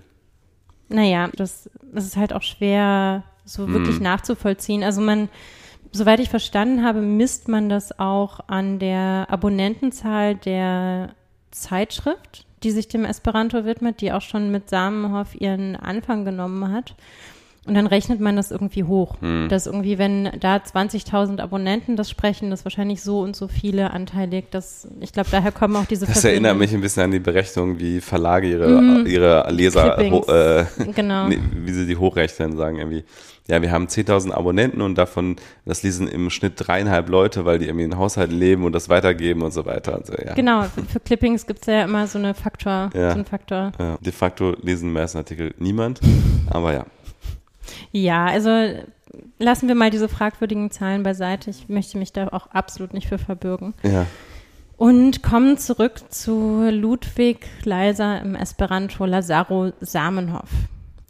[0.89, 4.03] Naja, das, das ist halt auch schwer so wirklich Mhm.
[4.05, 4.83] nachzuvollziehen.
[4.83, 5.29] Also man,
[5.93, 11.11] soweit ich verstanden habe, misst man das auch an der Abonnentenzahl der
[11.51, 16.95] Zeitschrift, die sich dem Esperanto widmet, die auch schon mit Samenhof ihren Anfang genommen hat.
[17.67, 19.17] Und dann rechnet man das irgendwie hoch.
[19.21, 19.49] Mhm.
[19.49, 24.47] Dass irgendwie, wenn da 20.000 Abonnenten das sprechen, das wahrscheinlich so und so viele anteilig.
[24.51, 27.79] Das, ich glaube, daher kommen auch diese Das erinnert mich ein bisschen an die Berechnung,
[27.79, 30.65] wie Verlage ihre, ihre Leser, äh,
[30.95, 31.29] Genau.
[31.55, 33.05] wie sie die hochrechnen, sagen irgendwie,
[33.49, 37.67] ja, wir haben 10.000 Abonnenten und davon, das lesen im Schnitt dreieinhalb Leute, weil die
[37.67, 39.97] irgendwie in Haushalten leben und das weitergeben und so weiter.
[39.97, 40.35] Und so, ja.
[40.35, 43.11] Genau, für, für Clippings gibt es ja immer so eine Faktor, Ja.
[43.11, 43.73] so einen Faktor.
[43.79, 46.01] Ja, de facto lesen im ersten Artikel niemand,
[46.51, 46.87] aber ja.
[47.93, 48.51] Ja, also
[49.39, 51.51] lassen wir mal diese fragwürdigen Zahlen beiseite.
[51.51, 53.75] Ich möchte mich da auch absolut nicht für verbürgen.
[53.83, 54.07] Ja.
[54.77, 60.51] Und kommen zurück zu Ludwig Leiser im Esperanto Lazaro Samenhof,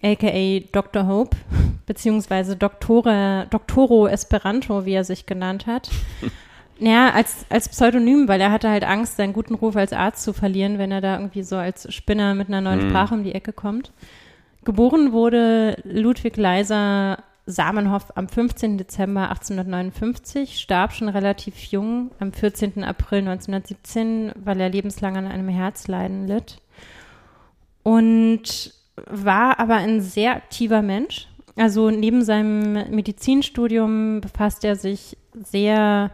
[0.03, 1.09] aka Dr.
[1.09, 1.37] Hope,
[1.85, 5.91] beziehungsweise Doktore, Doktoro Esperanto, wie er sich genannt hat.
[6.79, 10.35] Ja, als, als Pseudonym, weil er hatte halt Angst, seinen guten Ruf als Arzt zu
[10.35, 13.55] verlieren, wenn er da irgendwie so als Spinner mit einer neuen Sprache um die Ecke
[13.55, 13.93] kommt.
[14.67, 18.79] Geboren wurde Ludwig Leiser Samenhof am 15.
[18.79, 22.83] Dezember 1859, starb schon relativ jung am 14.
[22.83, 26.61] April 1917, weil er lebenslang an einem Herzleiden litt.
[27.85, 28.75] Und
[29.09, 31.29] war aber ein sehr aktiver Mensch.
[31.55, 36.11] Also neben seinem Medizinstudium befasst er sich sehr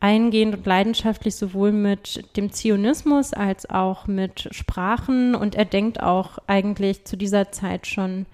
[0.00, 6.38] eingehend und leidenschaftlich sowohl mit dem Zionismus als auch mit Sprachen und er denkt auch
[6.46, 8.26] eigentlich zu dieser Zeit schon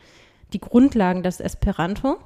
[0.53, 2.19] die Grundlagen des Esperanto.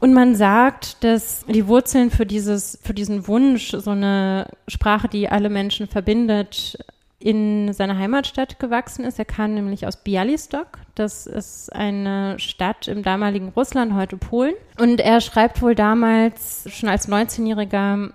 [0.00, 5.28] Und man sagt, dass die Wurzeln für dieses, für diesen Wunsch, so eine Sprache, die
[5.28, 6.78] alle Menschen verbindet,
[7.26, 9.18] in seiner Heimatstadt gewachsen ist.
[9.18, 10.78] Er kam nämlich aus Bialystok.
[10.94, 14.54] Das ist eine Stadt im damaligen Russland, heute Polen.
[14.78, 18.12] Und er schreibt wohl damals, schon als 19-Jähriger,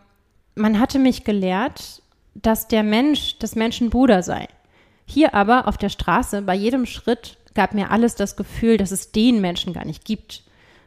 [0.56, 2.02] man hatte mich gelehrt,
[2.36, 4.48] dass der Mensch des Menschen Bruder sei.
[5.06, 9.12] Hier aber auf der Straße, bei jedem Schritt, gab mir alles das Gefühl, dass es
[9.12, 10.44] den Menschen gar nicht gibt.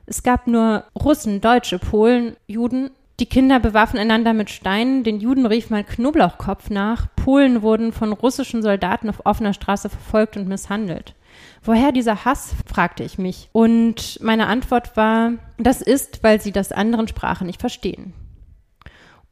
[0.07, 2.91] Es gab nur Russen, Deutsche, Polen, Juden.
[3.21, 8.13] Die Kinder bewarfen einander mit Steinen, den Juden rief man Knoblauchkopf nach, Polen wurden von
[8.13, 11.15] russischen Soldaten auf offener Straße verfolgt und misshandelt.
[11.63, 13.49] Woher dieser Hass, fragte ich mich.
[13.53, 18.15] Und meine Antwort war, das ist, weil sie das anderen Sprache nicht verstehen.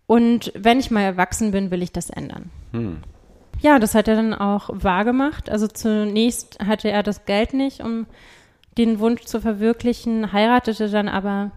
[0.06, 2.50] Und wenn ich mal erwachsen bin, will ich das ändern.
[2.72, 2.98] Hm.
[3.60, 5.50] Ja, das hat er dann auch wahrgemacht.
[5.50, 8.06] Also zunächst hatte er das Geld nicht, um
[8.78, 11.52] den Wunsch zu verwirklichen, heiratete dann aber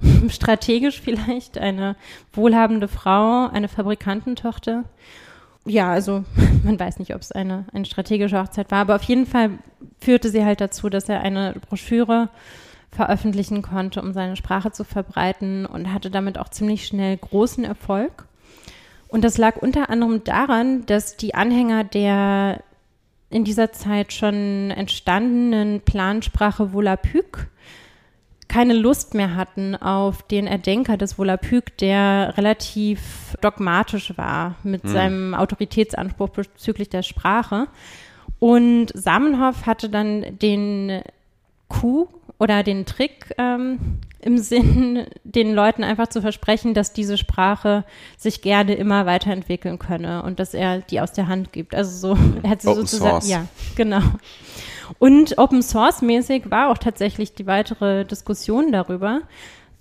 [0.28, 1.96] strategisch vielleicht eine
[2.32, 4.84] wohlhabende Frau, eine Fabrikantentochter.
[5.64, 6.24] Ja, also
[6.64, 9.50] man weiß nicht, ob es eine, eine strategische Hochzeit war, aber auf jeden Fall
[10.00, 12.28] führte sie halt dazu, dass er eine Broschüre
[12.90, 18.26] veröffentlichen konnte, um seine Sprache zu verbreiten und hatte damit auch ziemlich schnell großen Erfolg.
[19.08, 22.62] Und das lag unter anderem daran, dass die Anhänger der
[23.30, 27.48] in dieser Zeit schon entstandenen Plansprache Volapük
[28.48, 34.90] keine Lust mehr hatten auf den Erdenker des Volapük, der relativ dogmatisch war mit hm.
[34.90, 37.68] seinem Autoritätsanspruch bezüglich der Sprache.
[38.38, 41.02] Und Samenhoff hatte dann den
[41.68, 42.08] Coup
[42.38, 47.84] oder den Trick ähm, im Sinn, den Leuten einfach zu versprechen, dass diese Sprache
[48.16, 51.74] sich gerne immer weiterentwickeln könne und dass er die aus der Hand gibt.
[51.74, 53.28] Also so, er hat sie Open sozusagen, Source.
[53.28, 53.46] ja,
[53.76, 54.00] genau.
[54.98, 59.22] Und Open Source mäßig war auch tatsächlich die weitere Diskussion darüber.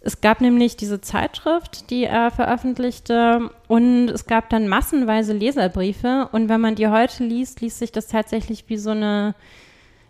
[0.02, 6.50] Es gab nämlich diese Zeitschrift, die er veröffentlichte und es gab dann massenweise Leserbriefe und
[6.50, 9.34] wenn man die heute liest, liest sich das tatsächlich wie so eine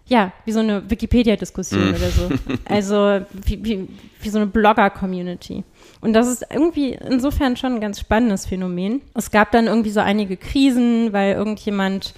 [0.05, 1.95] ja, wie so eine Wikipedia-Diskussion Mm.
[1.95, 2.29] oder so.
[2.65, 3.87] Also wie, wie,
[4.21, 5.63] wie so eine Blogger-Community.
[6.01, 9.01] Und das ist irgendwie insofern schon ein ganz spannendes Phänomen.
[9.13, 12.13] Es gab dann irgendwie so einige Krisen, weil irgendjemand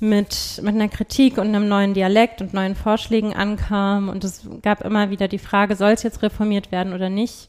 [0.00, 4.08] mit, mit einer Kritik und einem neuen Dialekt und neuen Vorschlägen ankam.
[4.08, 7.48] Und es gab immer wieder die Frage, soll es jetzt reformiert werden oder nicht?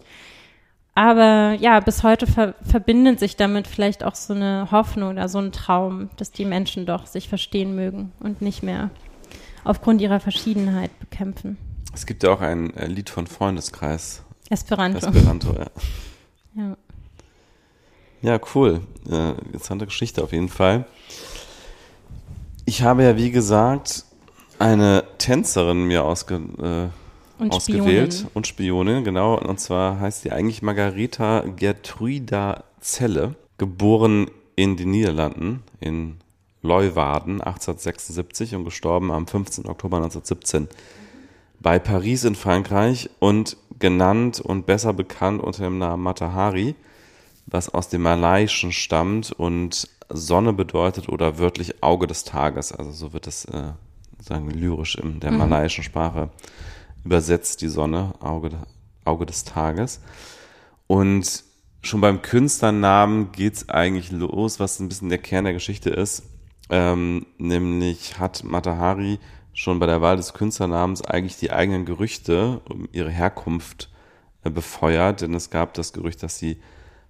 [0.96, 5.40] Aber ja, bis heute ver verbindet sich damit vielleicht auch so eine Hoffnung oder so
[5.40, 8.90] ein Traum, dass die Menschen doch sich verstehen mögen und nicht mehr
[9.66, 11.58] aufgrund ihrer Verschiedenheit bekämpfen.
[11.94, 14.24] Es gibt ja auch ein äh, Lied von Freundeskreis.
[14.50, 15.06] Esperanto.
[15.06, 15.68] Esperanto, ja.
[16.56, 16.78] Ja.
[18.22, 18.82] Ja, cool.
[19.10, 20.86] Äh, interessante Geschichte auf jeden Fall.
[22.66, 24.06] Ich habe ja, wie gesagt,
[24.60, 28.32] eine Tänzerin mir ausge, äh, Und ausgewählt Spionin.
[28.34, 29.38] und Spionin, genau.
[29.38, 36.18] Und zwar heißt sie eigentlich Margareta Gertruida Zelle, geboren in den Niederlanden, in
[36.62, 39.68] Leeuwarden 1876 und gestorben am 15.
[39.68, 40.68] Oktober 1917
[41.60, 46.76] bei Paris in Frankreich und genannt und besser bekannt unter dem Namen Matahari,
[47.46, 52.72] was aus dem Malaiischen stammt und Sonne bedeutet oder wörtlich Auge des Tages.
[52.72, 53.74] Also so wird es äh,
[54.22, 55.38] sagen lyrisch in der Mhm.
[55.40, 56.30] malaiischen Sprache
[57.04, 58.52] übersetzt, die Sonne, Auge,
[59.04, 60.02] Auge des Tages.
[60.88, 61.44] Und
[61.82, 66.24] schon beim Künstlernamen geht's eigentlich los, was ein bisschen der Kern der Geschichte ist.
[66.70, 69.20] Ähm, nämlich hat Matahari
[69.54, 73.92] schon bei der Wahl des Künstlernamens eigentlich die eigenen Gerüchte um ihre Herkunft
[74.44, 76.58] äh, befeuert, denn es gab das Gerücht, dass sie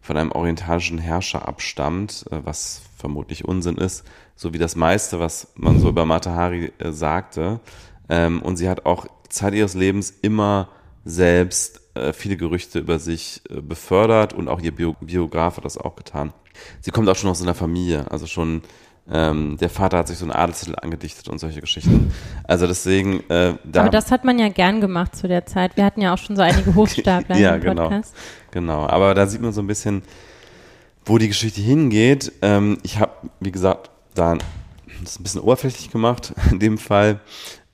[0.05, 4.05] von einem orientalischen Herrscher abstammt, äh, was vermutlich Unsinn ist,
[4.35, 7.59] so wie das meiste, was man so über Matahari äh, sagte.
[8.07, 10.69] Ähm, und sie hat auch Zeit ihres Lebens immer
[11.05, 15.95] selbst äh, viele Gerüchte über sich befördert und auch ihr Bio Biograf hat das auch
[15.95, 16.33] getan.
[16.81, 18.61] Sie kommt auch schon aus einer Familie, also schon
[19.11, 22.11] ähm, der Vater hat sich so einen Adelstitel angedichtet und solche Geschichten.
[22.43, 25.77] Also deswegen, äh, da Aber das hat man ja gern gemacht zu der Zeit.
[25.77, 27.83] Wir hatten ja auch schon so einige Hochstapler ja, im genau.
[27.83, 28.15] Podcast.
[28.51, 30.01] Genau, aber da sieht man so ein bisschen,
[31.05, 32.31] wo die Geschichte hingeht.
[32.41, 34.37] Ähm, ich habe, wie gesagt, da
[35.03, 37.19] das ein bisschen oberflächlich gemacht in dem Fall.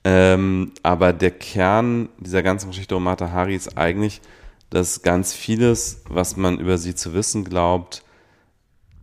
[0.04, 4.20] Ähm, aber der Kern dieser ganzen Geschichte um Mata Hari ist eigentlich,
[4.68, 8.02] dass ganz vieles, was man über sie zu wissen glaubt,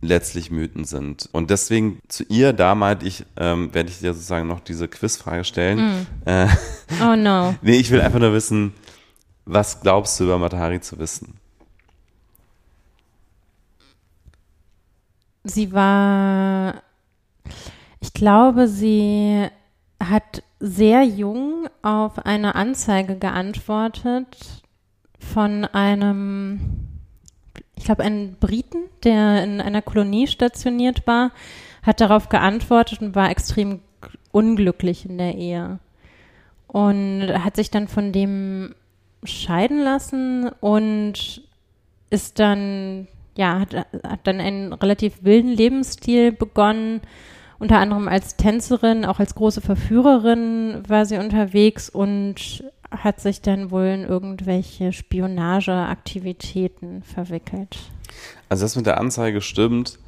[0.02, 1.28] letztlich Mythen sind.
[1.32, 5.44] Und deswegen zu ihr, da meinte ich, ähm, werde ich dir sozusagen noch diese Quizfrage
[5.44, 6.06] stellen.
[6.24, 6.46] Äh,
[7.02, 7.54] Oh no.
[7.62, 8.72] nee, ich will einfach nur wissen,
[9.44, 11.34] was glaubst du über Matahari zu wissen?
[15.44, 16.82] Sie war,
[18.00, 19.46] ich glaube, sie
[20.02, 24.62] hat sehr jung auf eine Anzeige geantwortet
[25.18, 26.60] von einem,
[27.80, 31.32] ich glaube, einem Briten, der in einer Kolonie stationiert war,
[31.82, 33.80] hat darauf geantwortet und war extrem
[34.32, 35.78] unglücklich in der Ehe.
[36.66, 38.74] Und hat sich dann von dem
[39.24, 41.40] scheiden lassen und
[42.10, 43.08] ist dann,
[43.38, 47.00] ja, hat, hat dann einen relativ wilden Lebensstil begonnen.
[47.58, 53.70] Unter anderem als Tänzerin, auch als große Verführerin war sie unterwegs und hat sich dann
[53.70, 57.78] wohl in irgendwelche Spionageaktivitäten verwickelt.
[58.48, 59.98] Also das mit der Anzeige stimmt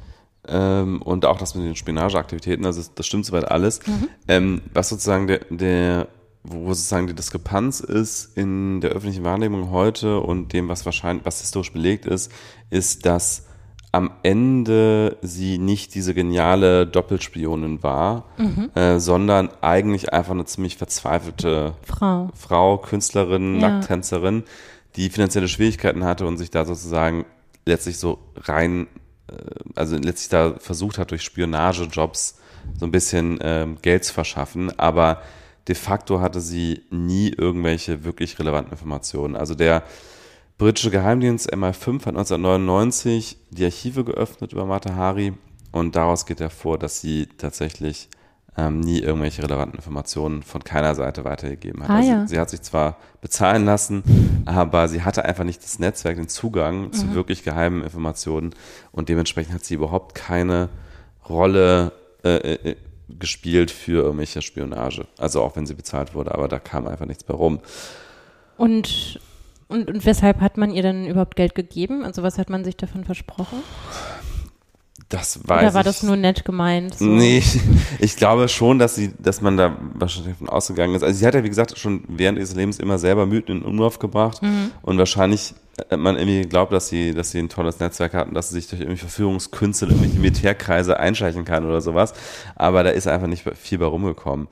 [0.47, 3.79] ähm, und auch das mit den Spionageaktivitäten, also das stimmt soweit alles.
[4.27, 6.07] Ähm, was sozusagen der, der,
[6.43, 11.39] wo sozusagen die Diskrepanz ist in der öffentlichen Wahrnehmung heute und dem, was wahrscheinlich, was
[11.39, 12.31] historisch belegt ist,
[12.69, 13.45] ist, dass
[13.93, 18.71] am Ende sie nicht diese geniale Doppelspionin war, Mhm.
[18.75, 22.29] äh, sondern eigentlich einfach eine ziemlich verzweifelte Frau.
[22.35, 23.69] Frau, Künstlerin, Ja.
[23.69, 24.43] Nackttänzerin,
[24.95, 27.25] die finanzielle Schwierigkeiten hatte und sich da sozusagen
[27.65, 28.87] letztlich so rein,
[29.31, 29.35] äh,
[29.75, 32.39] also letztlich da versucht hat, durch Spionagejobs
[32.79, 35.21] so ein bisschen ähm, Geld zu verschaffen, aber
[35.67, 39.35] de facto hatte sie nie irgendwelche wirklich relevanten Informationen.
[39.35, 39.83] Also der
[40.57, 45.33] britische Geheimdienst MI5 hat 1999 die Archive geöffnet über Mata Hari
[45.71, 48.09] und daraus geht hervor, dass sie tatsächlich
[48.55, 51.89] ähm, nie irgendwelche relevanten Informationen von keiner Seite weitergegeben hat.
[51.89, 52.27] Ah, also ja.
[52.27, 56.81] sie hat sich zwar bezahlen lassen, aber sie hatte einfach nicht das Netzwerk, den Zugang
[56.83, 56.93] Mhm.
[56.93, 58.53] zu wirklich geheimen Informationen
[58.91, 60.69] und dementsprechend hat sie überhaupt keine
[61.27, 61.93] Rolle
[62.23, 62.75] äh, äh,
[63.09, 65.07] gespielt für irgendwelche Spionage.
[65.17, 67.59] Also auch wenn sie bezahlt wurde, aber da kam einfach nichts bei rum.
[68.57, 69.19] Und,
[69.73, 72.03] und, und weshalb hat man ihr dann überhaupt Geld gegeben?
[72.05, 73.57] Also was hat man sich davon versprochen?
[75.09, 75.85] Das weiß Oder war ich.
[75.87, 76.95] das nur nett gemeint?
[76.95, 77.05] So?
[77.05, 77.43] Nee,
[77.99, 81.03] ich glaube schon, dass sie, dass man da wahrscheinlich davon ausgegangen ist.
[81.03, 83.99] Also sie hat ja, wie gesagt, schon während ihres Lebens immer selber Mythen in Umlauf
[83.99, 84.71] gebracht Mhm.
[84.81, 85.53] und wahrscheinlich
[85.91, 88.55] hat man irgendwie geglaubt, dass sie, dass sie ein tolles Netzwerk hat und dass sie
[88.55, 92.13] sich durch irgendwie Verführungskünste in irgendwelche Militärkreise einschleichen kann oder sowas.
[92.55, 94.47] Aber da ist einfach nicht viel bei rumgekommen.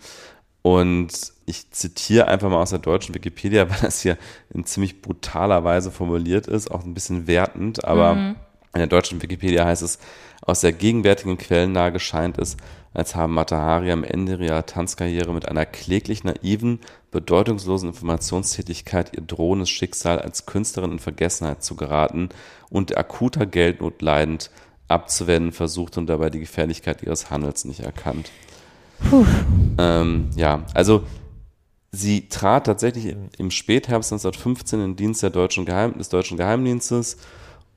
[0.64, 1.10] Und
[1.52, 4.18] ich zitiere einfach mal aus der deutschen Wikipedia, weil das hier
[4.54, 8.36] in ziemlich brutaler Weise formuliert ist, auch ein bisschen wertend, aber Mhm.
[8.74, 10.00] in der deutschen Wikipedia heißt es,
[10.42, 12.58] aus der gegenwärtigen Quellenlage scheint es,
[12.94, 16.80] als haben Matahari am Ende ihrer Tanzkarriere mit einer kläglich naiven,
[17.12, 22.30] bedeutungslosen Informationstätigkeit ihr drohendes Schicksal als Künstlerin in Vergessenheit zu geraten
[22.70, 24.50] und akuter Geldnot leidend
[24.88, 28.30] abzuwenden versucht und dabei die Gefährlichkeit ihres Handels nicht erkannt.
[29.78, 31.04] Ähm, ja, also
[31.92, 37.18] sie trat tatsächlich im Spätherbst 1915 in den Dienst der deutschen Geheim des deutschen Geheimdienstes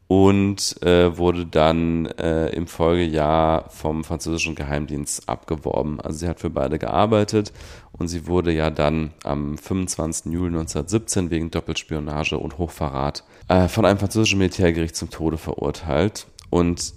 [0.06, 6.00] und äh, wurde dann äh, im Folgejahr vom französischen Geheimdienst abgeworben.
[6.00, 7.52] Also sie hat für beide gearbeitet
[7.92, 10.32] und sie wurde ja dann am 25.
[10.32, 16.26] Juli 1917 wegen Doppelspionage und Hochverrat äh, von einem französischen Militärgericht zum Tode verurteilt.
[16.50, 16.94] Und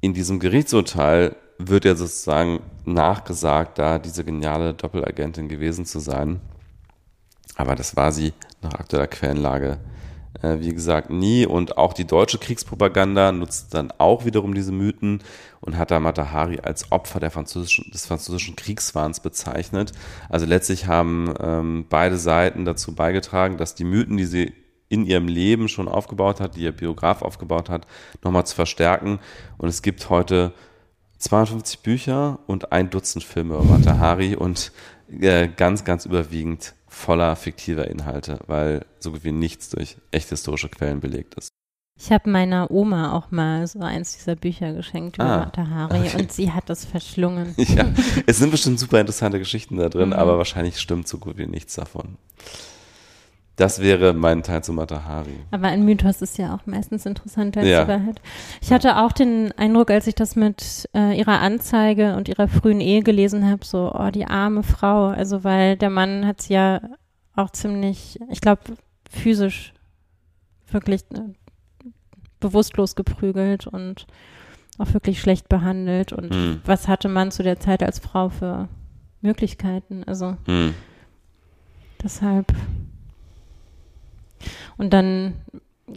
[0.00, 6.40] in diesem Gerichtsurteil wird ja sozusagen nachgesagt, da diese geniale Doppelagentin gewesen zu sein.
[7.56, 9.78] Aber das war sie nach aktueller Quellenlage,
[10.42, 11.46] äh, wie gesagt, nie.
[11.46, 15.22] Und auch die deutsche Kriegspropaganda nutzt dann auch wiederum diese Mythen
[15.60, 19.92] und hat da Matahari als Opfer französischen, des französischen Kriegswahns bezeichnet.
[20.28, 24.52] Also letztlich haben ähm, beide Seiten dazu beigetragen, dass die Mythen, die sie
[24.88, 27.86] in ihrem Leben schon aufgebaut hat, die ihr Biograf aufgebaut hat,
[28.22, 29.18] nochmal zu verstärken.
[29.58, 30.52] Und es gibt heute
[31.18, 34.72] 52 Bücher und ein Dutzend Filme über Matahari und
[35.20, 40.68] äh, ganz, ganz überwiegend voller fiktiver Inhalte, weil so gut wie nichts durch echte historische
[40.68, 41.48] Quellen belegt ist.
[41.98, 46.18] Ich habe meiner Oma auch mal so eins dieser Bücher geschenkt über Ah, Matahari okay.
[46.20, 47.54] und sie hat das verschlungen.
[47.58, 47.86] Ja,
[48.26, 50.14] es sind bestimmt super interessante Geschichten da drin, Mhm.
[50.14, 52.18] aber wahrscheinlich stimmt so gut wie nichts davon.
[53.56, 55.34] Das wäre mein Teil zu Matahari.
[55.50, 57.84] Aber ein Mythos ist ja auch meistens interessanter als Ja.
[57.84, 58.20] die Wahrheit.
[58.60, 62.80] Ich hatte auch den Eindruck, als ich das mit äh, ihrer Anzeige und ihrer frühen
[62.82, 65.06] Ehe gelesen habe, so, oh, die arme Frau.
[65.06, 66.82] Also, weil der Mann hat sie ja
[67.34, 68.60] auch ziemlich, ich glaube,
[69.10, 69.72] physisch
[70.70, 71.20] wirklich äh,
[72.40, 74.06] bewusstlos geprügelt und
[74.76, 76.12] auch wirklich schlecht behandelt.
[76.12, 76.60] Und Hm.
[76.66, 78.68] was hatte man zu der Zeit als Frau für
[79.22, 80.04] Möglichkeiten?
[80.04, 80.74] Also, Hm.
[82.02, 82.52] Deshalb.
[84.76, 85.34] Und dann,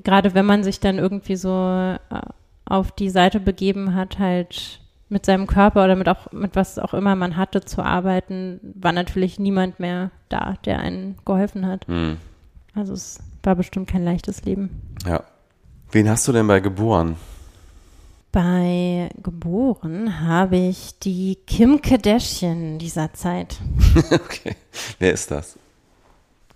[0.03, 2.19] gerade wenn man sich dann irgendwie so äh,
[2.65, 4.79] auf die Seite begeben hat, halt
[5.09, 8.91] mit seinem Körper oder mit auch mit was auch immer man hatte zu arbeiten, war
[8.91, 11.87] natürlich niemand mehr da, der einen geholfen hat.
[11.87, 12.17] Hm.
[12.75, 14.95] Also es war bestimmt kein leichtes Leben.
[15.05, 15.23] Ja.
[15.91, 17.15] Wen hast du denn bei geboren?
[18.31, 23.57] Bei geboren habe ich die Kim Kardashian dieser Zeit.
[24.11, 24.55] okay.
[24.99, 25.57] Wer ist das?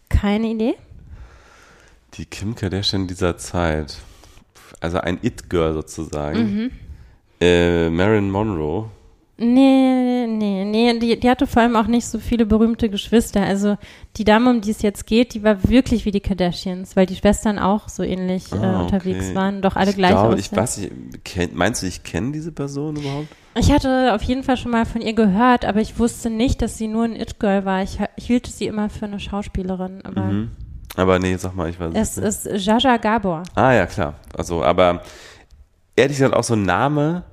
[0.08, 0.76] Keine Idee?
[2.15, 3.98] Die Kim Kardashian dieser Zeit.
[4.80, 6.40] Also ein It-Girl sozusagen.
[6.40, 6.72] Mhm.
[7.41, 8.90] Äh, Marilyn Monroe.
[9.35, 13.41] Nee, nee, nee, die, die hatte vor allem auch nicht so viele berühmte Geschwister.
[13.41, 13.77] Also
[14.15, 17.15] die Dame, um die es jetzt geht, die war wirklich wie die Kardashians, weil die
[17.15, 19.35] Schwestern auch so ähnlich äh, Ah, unterwegs okay.
[19.35, 20.40] waren, doch alle ich gleich glaube, aussehen.
[20.40, 23.27] Ich weiß nicht, kenn, meinst du, ich kenne diese Person überhaupt?
[23.57, 26.77] Ich hatte auf jeden Fall schon mal von ihr gehört, aber ich wusste nicht, dass
[26.77, 27.81] sie nur ein It-Girl war.
[27.81, 30.52] Ich, ich hielt sie immer für eine Schauspielerin, aber Mhm.
[30.95, 32.45] Aber nee, sag mal, ich weiß es nicht.
[32.45, 33.44] ist Jaja Gabor.
[33.56, 34.15] Ah ja, klar.
[34.38, 35.02] Also, aber
[35.95, 37.24] ehrlich gesagt auch so ein Name,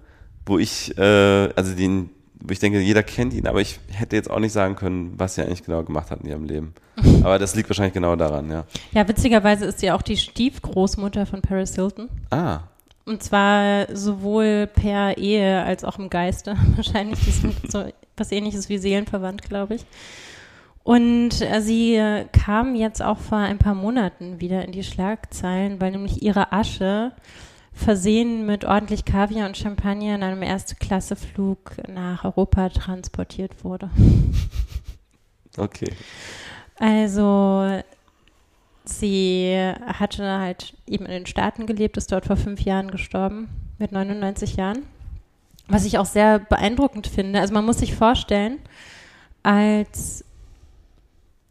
[0.47, 2.11] wo ich, äh, also den,
[2.43, 5.35] wo ich denke, jeder kennt ihn, aber ich hätte jetzt auch nicht sagen können, was
[5.35, 6.75] sie eigentlich genau gemacht hat in ihrem Leben.
[7.23, 8.65] Aber das liegt wahrscheinlich genau daran, ja.
[8.93, 12.09] Ja, witzigerweise ist sie auch die Stiefgroßmutter von Paris Hilton.
[12.31, 12.61] Ah,
[13.07, 16.57] Und zwar sowohl per Ehe als auch im Geiste.
[16.77, 17.85] Wahrscheinlich sind so
[18.17, 19.87] was ähnliches wie Seelenverwandt, glaube ich.
[20.83, 25.81] Und äh, sie äh, kam jetzt auch vor ein paar Monaten wieder in die Schlagzeilen,
[25.81, 27.13] weil nämlich ihre Asche
[27.73, 33.91] versehen mit ordentlich Kaviar und Champagner in einem Erste-Klasse-Flug nach Europa transportiert wurde.
[35.57, 35.93] Okay.
[36.79, 37.83] Also
[38.85, 43.49] sie hatte halt eben in den Staaten gelebt, ist dort vor fünf Jahren gestorben,
[43.79, 44.85] mit 99 Jahren.
[45.69, 47.41] Was ich auch sehr beeindruckend finde.
[47.41, 48.59] Also man muss sich vorstellen,
[49.43, 50.25] als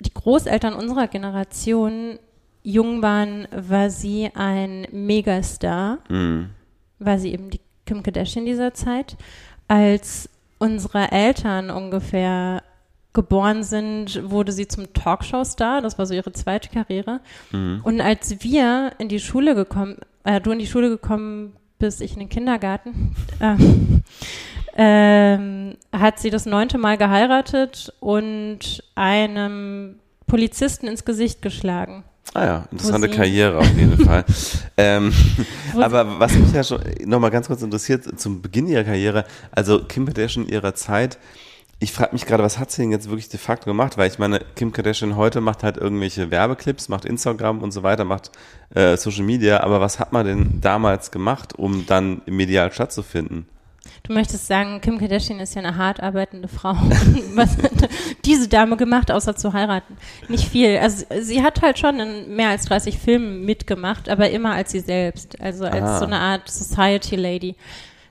[0.02, 2.20] die Großeltern unserer Generation
[2.64, 6.00] jung waren, war sie ein Megastar.
[6.10, 6.50] Mhm.
[7.00, 9.18] War sie eben die Kim Kardashian dieser Zeit.
[9.68, 12.62] Als unsere Eltern ungefähr
[13.14, 15.82] geboren sind, wurde sie zum Talkshow-Star.
[15.82, 17.22] Das war so ihre zweite Karriere.
[17.52, 17.82] Mhm.
[17.84, 22.14] Und als wir in die Schule gekommen, äh, du in die Schule gekommen bist, ich
[22.14, 24.04] in den Kindergarten, ähm,
[24.82, 29.96] ähm, hat sie das neunte Mal geheiratet und einem
[30.26, 32.06] Polizisten ins Gesicht geschlagen.
[32.34, 34.24] Ah ja, interessante Karriere auf jeden Fall.
[34.78, 35.12] ähm,
[35.76, 40.06] aber was mich ja schon nochmal ganz kurz interessiert, zum Beginn ihrer Karriere, also Kim
[40.06, 41.18] Kardashian ihrer Zeit,
[41.82, 43.98] ich frage mich gerade, was hat sie denn jetzt wirklich de facto gemacht?
[43.98, 48.06] Weil ich meine, Kim Kardashian heute macht halt irgendwelche Werbeclips, macht Instagram und so weiter,
[48.06, 48.32] macht
[48.76, 53.46] äh, Social Media, aber was hat man denn damals gemacht, um dann medial stattzufinden?
[54.04, 56.74] Du möchtest sagen, Kim Kardashian ist ja eine hart arbeitende Frau.
[57.36, 57.90] Was hat
[58.26, 59.98] diese Dame gemacht, außer zu heiraten?
[60.28, 60.78] Nicht viel.
[60.78, 64.80] Also sie hat halt schon in mehr als 30 Filmen mitgemacht, aber immer als sie
[64.80, 65.40] selbst.
[65.42, 66.00] Also als Ah.
[66.00, 67.56] so eine Art Society Lady.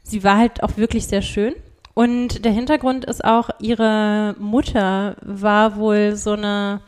[0.02, 1.54] Sie war halt auch wirklich sehr schön.
[1.94, 6.80] Und der Hintergrund ist auch, ihre Mutter war wohl so eine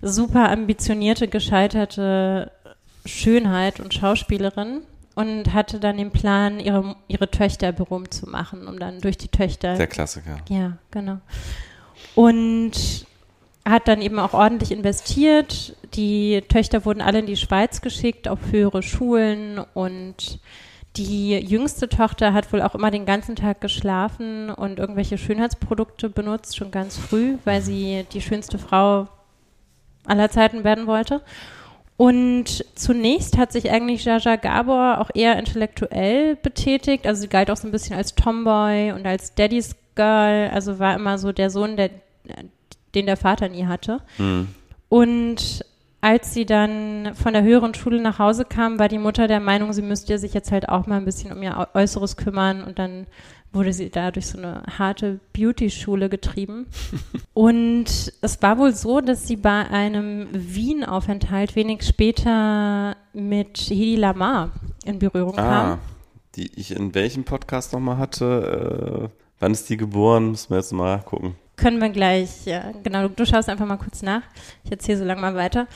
[0.00, 2.52] super ambitionierte, gescheiterte
[3.04, 4.82] Schönheit und Schauspielerin
[5.14, 9.28] und hatte dann den Plan, ihre, ihre Töchter berühmt zu machen, um dann durch die
[9.28, 9.76] Töchter.
[9.76, 10.38] Der Klassiker.
[10.48, 11.18] Ja, genau.
[12.14, 13.06] Und
[13.64, 15.76] hat dann eben auch ordentlich investiert.
[15.94, 20.40] Die Töchter wurden alle in die Schweiz geschickt, auf höhere Schulen und
[20.96, 26.56] die jüngste Tochter hat wohl auch immer den ganzen Tag geschlafen und irgendwelche Schönheitsprodukte benutzt,
[26.56, 29.08] schon ganz früh, weil sie die schönste Frau
[30.06, 31.22] aller Zeiten werden wollte.
[31.96, 37.06] Und zunächst hat sich eigentlich Jaja Gabor auch eher intellektuell betätigt.
[37.06, 40.50] Also sie galt auch so ein bisschen als Tomboy und als Daddy's Girl.
[40.52, 41.90] Also war immer so der Sohn, der,
[42.94, 44.00] den der Vater nie hatte.
[44.16, 44.48] Hm.
[44.88, 45.64] Und
[46.00, 49.72] als sie dann von der höheren Schule nach Hause kam, war die Mutter der Meinung,
[49.72, 52.62] sie müsste sich jetzt halt auch mal ein bisschen um ihr Äu- Äußeres kümmern.
[52.64, 53.06] Und dann
[53.54, 56.66] wurde sie da durch so eine harte Beauty-Schule getrieben.
[57.34, 64.50] Und es war wohl so, dass sie bei einem Wien-Aufenthalt wenig später mit Hedi Lamar
[64.84, 65.78] in Berührung Ah, kam.
[66.36, 69.10] die ich in welchem Podcast nochmal hatte?
[69.12, 70.30] Äh, wann ist die geboren?
[70.32, 71.36] Müssen wir jetzt mal gucken.
[71.56, 74.22] Können wir gleich, ja, genau, du schaust einfach mal kurz nach.
[74.64, 75.68] Ich erzähle so lange mal weiter.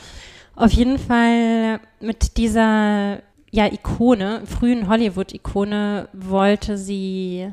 [0.57, 3.21] Auf jeden Fall mit dieser,
[3.53, 7.53] ja, Ikone, frühen Hollywood-Ikone, wollte sie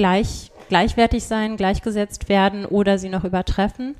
[0.00, 3.96] gleich, gleichwertig sein, gleichgesetzt werden oder sie noch übertreffen.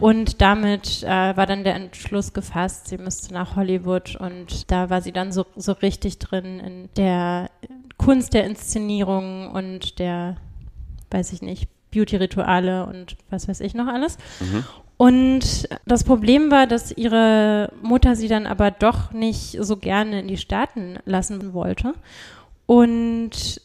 [0.00, 5.02] Und damit äh, war dann der Entschluss gefasst, sie müsste nach Hollywood und da war
[5.02, 7.50] sie dann so, so richtig drin in der
[7.96, 10.36] Kunst der Inszenierung und der,
[11.10, 14.16] weiß ich nicht, Beauty-Rituale und was weiß ich noch alles.
[14.96, 20.28] Und das Problem war, dass ihre Mutter sie dann aber doch nicht so gerne in
[20.28, 21.94] die Staaten lassen wollte.
[22.66, 23.60] Und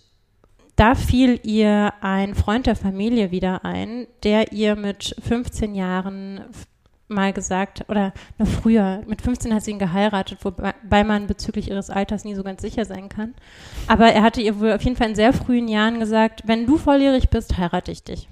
[0.75, 6.41] da fiel ihr ein Freund der Familie wieder ein, der ihr mit 15 Jahren
[7.07, 11.89] mal gesagt, oder noch früher, mit 15 hat sie ihn geheiratet, wobei man bezüglich ihres
[11.89, 13.35] Alters nie so ganz sicher sein kann.
[13.87, 16.77] Aber er hatte ihr wohl auf jeden Fall in sehr frühen Jahren gesagt, wenn du
[16.77, 18.27] volljährig bist, heirate ich dich.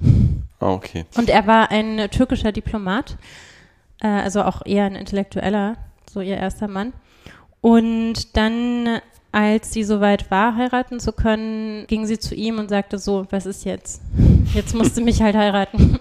[0.60, 1.06] Ah, okay.
[1.18, 3.18] Und er war ein türkischer Diplomat,
[4.02, 5.78] äh, also auch eher ein Intellektueller,
[6.10, 6.94] so ihr erster Mann.
[7.62, 9.00] Und dann,
[9.34, 13.48] als sie soweit war, heiraten zu können, ging sie zu ihm und sagte so, was
[13.48, 14.02] ist jetzt?
[14.54, 16.00] Jetzt musst du mich halt heiraten.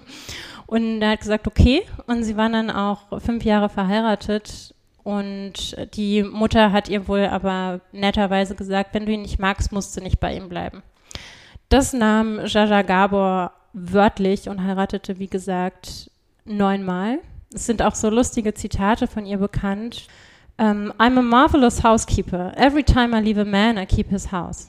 [0.66, 1.82] Und er hat gesagt, okay.
[2.06, 4.74] Und sie waren dann auch fünf Jahre verheiratet.
[5.02, 9.96] Und die Mutter hat ihr wohl aber netterweise gesagt, wenn du ihn nicht magst, musst
[9.96, 10.82] du nicht bei ihm bleiben.
[11.70, 16.10] Das nahm Jaja Gabor wörtlich und heiratete, wie gesagt,
[16.44, 17.18] neunmal.
[17.54, 20.06] Es sind auch so lustige Zitate von ihr bekannt.
[20.62, 22.52] Um, I'm a marvelous housekeeper.
[22.56, 24.68] Every time I leave a man, I keep his house.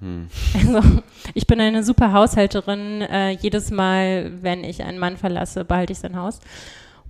[0.54, 1.02] Also,
[1.34, 3.02] ich bin eine super Haushälterin.
[3.02, 6.40] Äh, jedes Mal, wenn ich einen Mann verlasse, behalte ich sein Haus.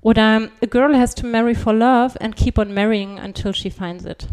[0.03, 4.05] Oder a girl has to marry for love and keep on marrying until she finds
[4.05, 4.27] it.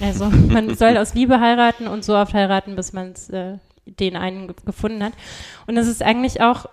[0.00, 4.54] Also man soll aus Liebe heiraten und so oft heiraten, bis man äh, den einen
[4.64, 5.12] gefunden hat.
[5.66, 6.66] Und das ist eigentlich auch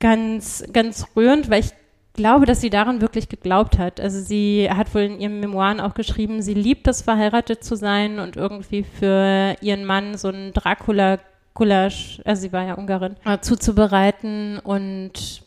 [0.00, 1.72] ganz, ganz rührend, weil ich
[2.14, 4.00] glaube, dass sie daran wirklich geglaubt hat.
[4.00, 8.18] Also sie hat wohl in ihren Memoiren auch geschrieben, sie liebt es, verheiratet zu sein
[8.18, 11.18] und irgendwie für ihren Mann so ein Dracula
[11.54, 15.42] Gulasch, also sie war ja Ungarin, äh, zuzubereiten und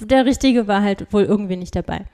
[0.00, 2.04] der Richtige war halt wohl irgendwie nicht dabei.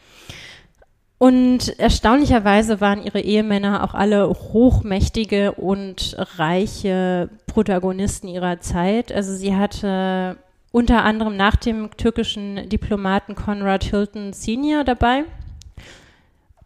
[1.18, 9.12] Und erstaunlicherweise waren ihre Ehemänner auch alle hochmächtige und reiche Protagonisten ihrer Zeit.
[9.12, 10.36] Also sie hatte
[10.74, 15.22] unter anderem nach dem türkischen Diplomaten Conrad Hilton Senior dabei,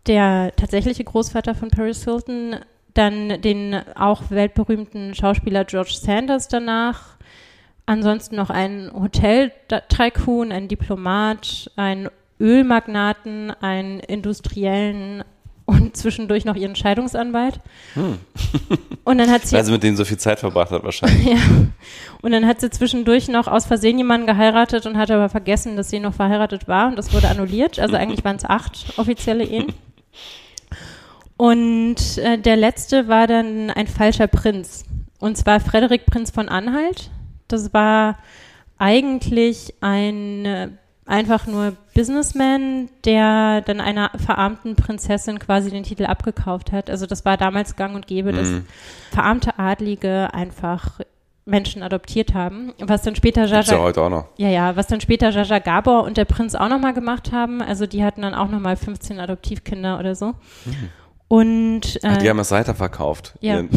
[0.07, 2.57] der tatsächliche Großvater von Paris Hilton,
[2.95, 7.19] dann den auch weltberühmten Schauspieler George Sanders danach,
[7.85, 12.09] ansonsten noch einen Hotel-Tycoon, einen Diplomat, einen
[12.41, 15.23] Ölmagnaten, einen Industriellen
[15.69, 17.61] und zwischendurch noch ihren Scheidungsanwalt.
[17.93, 18.19] Hm.
[19.05, 19.55] Und dann hat sie.
[19.55, 21.27] Weil sie mit denen so viel Zeit verbracht hat, wahrscheinlich.
[21.27, 21.37] ja.
[22.23, 25.91] Und dann hat sie zwischendurch noch aus Versehen jemanden geheiratet und hat aber vergessen, dass
[25.91, 27.79] sie noch verheiratet war und das wurde annulliert.
[27.79, 29.67] Also eigentlich waren es acht offizielle Ehen.
[31.37, 34.87] Und äh, der letzte war dann ein falscher Prinz.
[35.19, 37.11] Und zwar Frederik Prinz von Anhalt.
[37.47, 38.17] Das war
[38.79, 40.69] eigentlich ein äh,
[41.05, 46.91] einfach nur Businessman, der dann einer verarmten Prinzessin quasi den Titel abgekauft hat.
[46.91, 48.67] Also das war damals gang und gäbe, dass mhm.
[49.11, 51.01] verarmte Adlige einfach
[51.45, 52.73] Menschen adoptiert haben.
[52.79, 54.27] Was dann später Jaja, ja heute auch noch.
[54.37, 57.61] Ja, ja, was dann später Jaja Gabor und der Prinz auch nochmal gemacht haben.
[57.63, 60.35] Also die hatten dann auch nochmal 15 Adoptivkinder oder so.
[60.67, 60.91] Mhm.
[61.27, 63.35] Und äh, Ach, die haben es weiterverkauft.
[63.41, 63.65] Ja.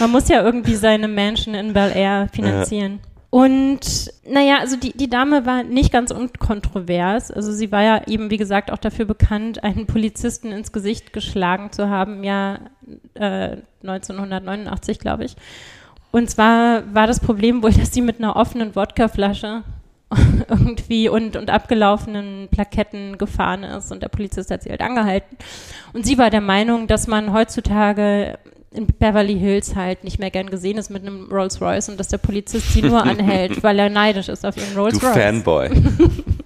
[0.00, 3.00] Man muss ja irgendwie seine Menschen in Bel Air finanzieren.
[3.30, 7.30] Und naja, also die, die Dame war nicht ganz unkontrovers.
[7.30, 11.70] Also sie war ja eben, wie gesagt, auch dafür bekannt, einen Polizisten ins Gesicht geschlagen
[11.70, 12.58] zu haben, ja
[13.14, 15.36] äh, 1989, glaube ich.
[16.10, 19.62] Und zwar war das Problem wohl, dass sie mit einer offenen Wodkaflasche
[20.48, 25.36] irgendwie und, und abgelaufenen Plaketten gefahren ist und der Polizist hat sie halt angehalten.
[25.92, 28.38] Und sie war der Meinung, dass man heutzutage
[28.70, 32.08] in Beverly Hills halt nicht mehr gern gesehen ist mit einem Rolls Royce und dass
[32.08, 35.14] der Polizist sie nur anhält, weil er neidisch ist auf ihren Rolls Royce.
[35.14, 35.70] Du Fanboy.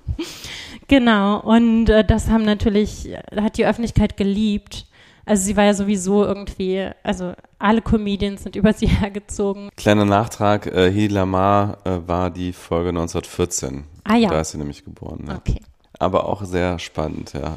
[0.89, 4.87] genau, und äh, das haben natürlich, hat die Öffentlichkeit geliebt.
[5.25, 9.69] Also sie war ja sowieso irgendwie, also alle Comedians sind über sie hergezogen.
[9.77, 13.85] Kleiner Nachtrag, äh, Hedy Lamar äh, war die Folge 1914.
[14.05, 14.31] Ah ja.
[14.31, 15.25] Da ist sie nämlich geboren.
[15.29, 15.37] Ja.
[15.37, 15.61] Okay.
[15.99, 17.57] Aber auch sehr spannend, ja.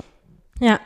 [0.60, 0.80] Ja.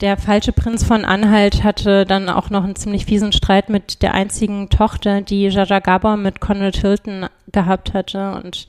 [0.00, 4.14] Der falsche Prinz von Anhalt hatte dann auch noch einen ziemlich fiesen Streit mit der
[4.14, 8.68] einzigen Tochter, die Jaja Gabor mit Conrad Hilton gehabt hatte und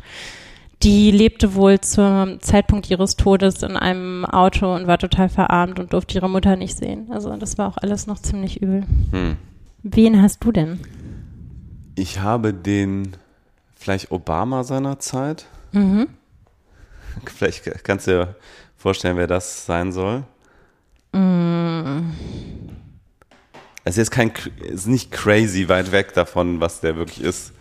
[0.82, 5.94] die lebte wohl zum Zeitpunkt ihres Todes in einem Auto und war total verarmt und
[5.94, 7.12] durfte ihre Mutter nicht sehen.
[7.12, 8.86] Also das war auch alles noch ziemlich übel.
[9.12, 9.38] Hm.
[9.84, 10.80] Wen hast du denn?
[11.94, 13.16] Ich habe den
[13.76, 15.46] vielleicht Obama seiner Zeit.
[15.74, 16.08] Mhm.
[17.26, 18.36] Vielleicht kannst du dir
[18.78, 20.24] vorstellen, wer das sein soll.
[21.14, 22.12] Mm.
[23.84, 24.32] Es ist kein,
[24.62, 27.54] ist nicht crazy weit weg davon, was der wirklich ist.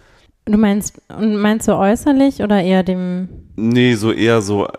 [0.44, 3.28] Du meinst, meinst du äußerlich oder eher dem?
[3.56, 4.70] Nee, so eher so, äh,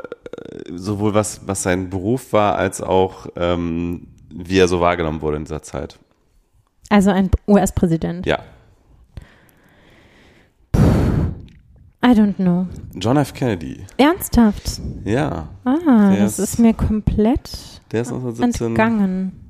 [0.76, 5.46] sowohl was, was sein Beruf war, als auch, ähm, wie er so wahrgenommen wurde in
[5.46, 5.98] dieser Zeit.
[6.90, 8.26] Also ein US-Präsident?
[8.26, 8.40] Ja.
[12.02, 12.66] I don't know.
[12.96, 13.34] John F.
[13.34, 13.86] Kennedy.
[13.98, 14.82] Ernsthaft?
[15.04, 15.50] Ja.
[15.66, 19.50] Ah, das ist, ist mir komplett der ist 1917 entgangen.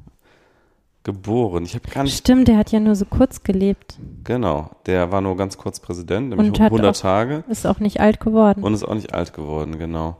[1.03, 1.63] Geboren.
[1.63, 2.17] Ich habe gar nicht.
[2.17, 3.97] Stimmt, der hat ja nur so kurz gelebt.
[4.25, 7.43] Genau, der war nur ganz kurz Präsident, nämlich und 100 auch, Tage.
[7.47, 8.61] Ist auch nicht alt geworden.
[8.63, 10.17] Und ist auch nicht alt geworden, genau.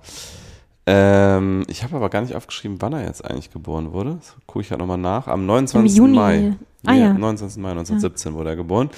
[0.85, 4.15] Ähm, ich habe aber gar nicht aufgeschrieben, wann er jetzt eigentlich geboren wurde.
[4.15, 5.27] Das gucke ich ja nochmal nach.
[5.27, 5.91] Am 29.
[5.91, 6.15] Im Juni.
[6.15, 6.53] Mai.
[6.85, 7.13] Ah, ja.
[7.13, 7.61] 29.
[7.61, 8.37] Mai 1917 ja.
[8.37, 8.89] wurde er geboren.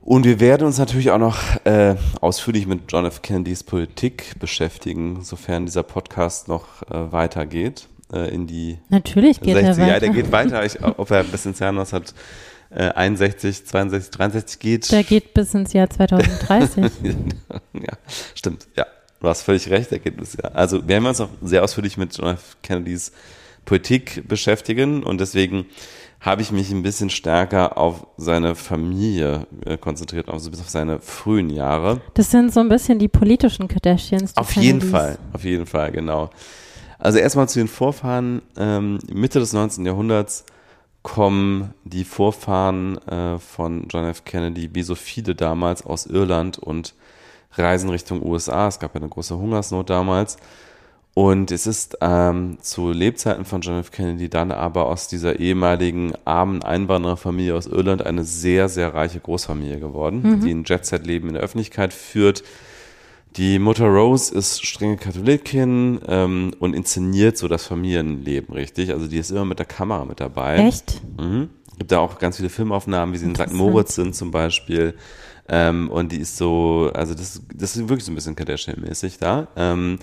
[0.00, 3.20] Und wir werden uns natürlich auch noch äh, ausführlich mit John F.
[3.22, 9.68] Kennedys Politik beschäftigen, sofern dieser Podcast noch äh, weitergeht äh, in die Natürlich geht 60,
[9.68, 9.92] er weiter.
[9.92, 10.64] Ja, der geht weiter.
[10.64, 14.92] Ich, ob er bis ins Jahr 1961, 62, 63 geht.
[14.92, 16.84] Der geht bis ins Jahr 2030.
[17.72, 17.92] ja,
[18.34, 18.66] stimmt.
[18.76, 18.86] Ja,
[19.20, 19.90] du hast völlig recht.
[19.90, 20.54] Der geht bis Jahr.
[20.54, 22.56] Also werden wir uns auch sehr ausführlich mit John F.
[22.62, 23.12] Kennedys
[23.64, 25.66] Politik beschäftigen und deswegen
[26.22, 31.00] habe ich mich ein bisschen stärker auf seine Familie äh, konzentriert, also bis auf seine
[31.00, 32.00] frühen Jahre.
[32.14, 34.36] Das sind so ein bisschen die politischen Kardashians.
[34.36, 36.30] Auf jeden Fall, auf jeden Fall, genau.
[37.02, 38.42] Also erstmal zu den Vorfahren.
[38.56, 39.84] Ähm, Mitte des 19.
[39.84, 40.44] Jahrhunderts
[41.02, 44.24] kommen die Vorfahren äh, von John F.
[44.24, 46.94] Kennedy, wie so viele damals, aus Irland und
[47.54, 48.68] reisen Richtung USA.
[48.68, 50.36] Es gab ja eine große Hungersnot damals.
[51.14, 53.90] Und es ist ähm, zu Lebzeiten von John F.
[53.90, 59.80] Kennedy dann aber aus dieser ehemaligen armen Einwandererfamilie aus Irland eine sehr, sehr reiche Großfamilie
[59.80, 60.40] geworden, Mhm.
[60.40, 62.44] die ein Jet-Set-Leben in der Öffentlichkeit führt.
[63.36, 68.92] Die Mutter Rose ist strenge Katholikin ähm, und inszeniert so das Familienleben richtig.
[68.92, 70.56] Also die ist immer mit der Kamera mit dabei.
[70.58, 71.00] Echt?
[71.18, 71.48] Mhm.
[71.78, 73.52] Gibt da auch ganz viele Filmaufnahmen, wie sie in St.
[73.52, 74.94] Moritz sind zum Beispiel.
[75.48, 79.48] Ähm, und die ist so, also das, das ist wirklich so ein bisschen Kardashian-mäßig da.
[79.56, 79.98] Ähm,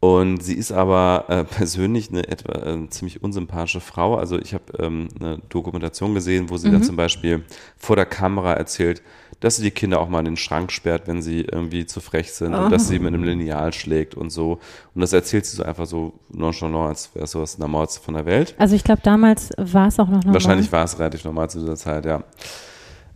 [0.00, 4.16] und sie ist aber äh, persönlich eine etwa äh, ziemlich unsympathische Frau.
[4.16, 6.72] Also ich habe ähm, eine Dokumentation gesehen, wo sie Mhm.
[6.72, 7.42] dann zum Beispiel
[7.76, 9.02] vor der Kamera erzählt,
[9.42, 12.32] dass sie die Kinder auch mal in den Schrank sperrt, wenn sie irgendwie zu frech
[12.32, 14.60] sind und dass sie mit einem Lineal schlägt und so.
[14.94, 18.24] Und das erzählt sie so einfach so nonchalant, als wäre es sowas Normalste von der
[18.24, 18.54] Welt.
[18.58, 20.34] Also ich glaube, damals war es auch noch normal.
[20.34, 22.22] Wahrscheinlich war es relativ normal zu dieser Zeit, ja.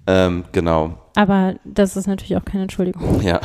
[0.09, 3.21] Ähm, genau, Aber das ist natürlich auch keine Entschuldigung.
[3.23, 3.41] ja.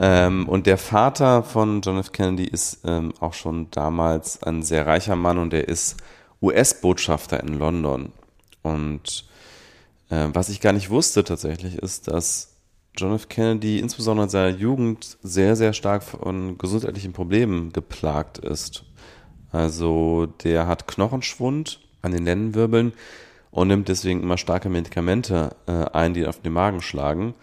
[0.00, 2.12] Ähm, und der Vater von John F.
[2.12, 5.96] Kennedy ist ähm, auch schon damals ein sehr reicher Mann und er ist
[6.40, 8.12] US-Botschafter in London.
[8.62, 9.27] Und
[10.10, 12.54] äh, was ich gar nicht wusste tatsächlich ist, dass
[12.96, 13.28] John F.
[13.28, 18.84] Kennedy insbesondere in seiner Jugend sehr, sehr stark von gesundheitlichen Problemen geplagt ist.
[19.52, 22.92] Also der hat Knochenschwund an den Lendenwirbeln
[23.50, 27.34] und nimmt deswegen immer starke Medikamente äh, ein, die auf den Magen schlagen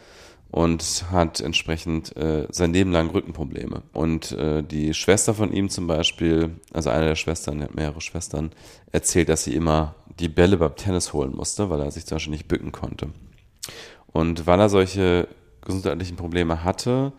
[0.55, 3.83] und hat entsprechend äh, sein Leben lang Rückenprobleme.
[3.91, 7.99] Und äh, die Schwester von ihm zum Beispiel, also eine der Schwestern, er hat mehrere
[7.99, 8.53] Schwestern,
[8.93, 12.31] erzählt, dass sie immer die Bälle beim Tennis holen musste, weil er sich zum Beispiel
[12.31, 13.09] nicht bücken konnte.
[14.13, 15.27] Und weil er solche
[15.59, 17.11] gesundheitlichen Probleme hatte,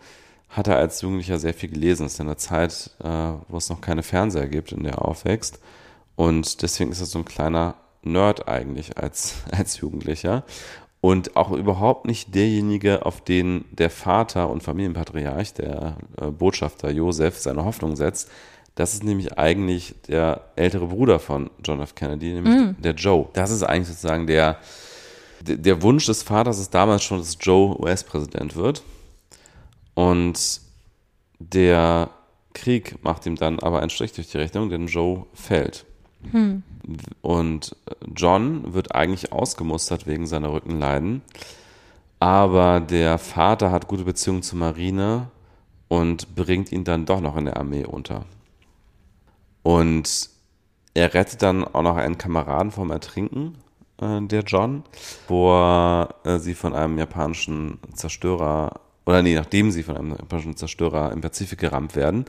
[0.49, 2.05] hat er als Jugendlicher sehr viel gelesen.
[2.05, 5.05] Das ist in einer Zeit, äh, wo es noch keine Fernseher gibt, in der er
[5.05, 5.59] aufwächst.
[6.15, 10.43] Und deswegen ist er so ein kleiner Nerd eigentlich als, als Jugendlicher.
[10.99, 17.37] Und auch überhaupt nicht derjenige, auf den der Vater und Familienpatriarch, der äh, Botschafter Josef,
[17.37, 18.29] seine Hoffnung setzt.
[18.75, 21.95] Das ist nämlich eigentlich der ältere Bruder von John F.
[21.95, 23.27] Kennedy, nämlich der Joe.
[23.33, 24.57] Das ist eigentlich sozusagen der,
[25.41, 28.83] der Wunsch des Vaters ist damals schon, dass Joe US-Präsident wird.
[29.95, 30.61] Und
[31.39, 32.11] der
[32.53, 35.85] Krieg macht ihm dann aber einen Strich durch die Rechnung, denn Joe fällt.
[37.21, 37.75] Und
[38.15, 41.21] John wird eigentlich ausgemustert wegen seiner Rückenleiden.
[42.19, 45.29] Aber der Vater hat gute Beziehungen zur Marine
[45.87, 48.25] und bringt ihn dann doch noch in der Armee unter.
[49.63, 50.29] Und
[50.93, 53.55] er rettet dann auch noch einen Kameraden vom Ertrinken,
[54.01, 54.83] äh, der John,
[55.27, 61.11] wo äh, sie von einem japanischen Zerstörer, oder nee, nachdem sie von einem japanischen Zerstörer
[61.11, 62.25] im Pazifik gerammt werden.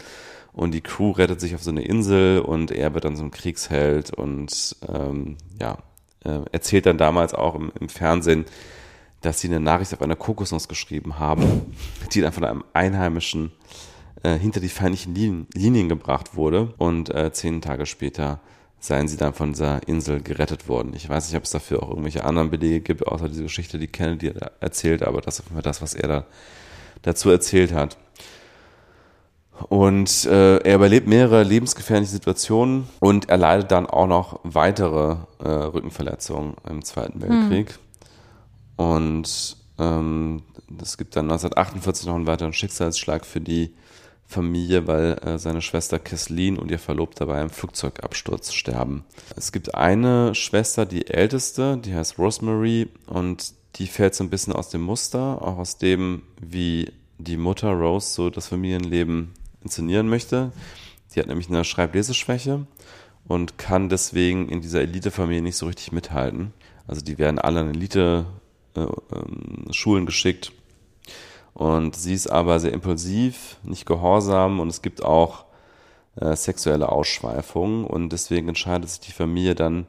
[0.53, 3.31] Und die Crew rettet sich auf so eine Insel und er wird dann so ein
[3.31, 5.79] Kriegsheld und ähm, ja,
[6.25, 8.45] äh, erzählt dann damals auch im, im Fernsehen,
[9.21, 11.75] dass sie eine Nachricht auf einer Kokosnuss geschrieben haben,
[12.13, 13.53] die dann von einem Einheimischen
[14.23, 18.41] äh, hinter die feindlichen Linien, Linien gebracht wurde und äh, zehn Tage später
[18.81, 20.93] seien sie dann von dieser Insel gerettet worden.
[20.95, 23.89] Ich weiß nicht, ob es dafür auch irgendwelche anderen Belege gibt, außer diese Geschichte, die
[23.89, 26.27] Kennedy erzählt, aber das ist Fall das, was er da
[27.03, 27.97] dazu erzählt hat.
[29.69, 35.49] Und äh, er überlebt mehrere lebensgefährliche Situationen und er leidet dann auch noch weitere äh,
[35.49, 37.79] Rückenverletzungen im Zweiten Weltkrieg.
[38.77, 40.43] Und ähm,
[40.81, 43.75] es gibt dann 1948 noch einen weiteren Schicksalsschlag für die
[44.27, 49.05] Familie, weil äh, seine Schwester Kathleen und ihr Verlobter bei einem Flugzeugabsturz sterben.
[49.37, 54.53] Es gibt eine Schwester, die älteste, die heißt Rosemary und die fällt so ein bisschen
[54.53, 59.33] aus dem Muster, auch aus dem, wie die Mutter Rose so das Familienleben
[59.69, 60.53] inszenieren möchte.
[61.15, 62.67] Die hat nämlich eine Schreibleseschwäche
[63.27, 66.53] und kann deswegen in dieser Elitefamilie nicht so richtig mithalten.
[66.87, 68.27] Also die werden alle in Elite
[68.75, 70.53] äh, ähm, geschickt.
[71.53, 75.45] Und sie ist aber sehr impulsiv, nicht gehorsam und es gibt auch
[76.17, 79.87] äh, sexuelle Ausschweifungen und deswegen entscheidet sich die Familie dann,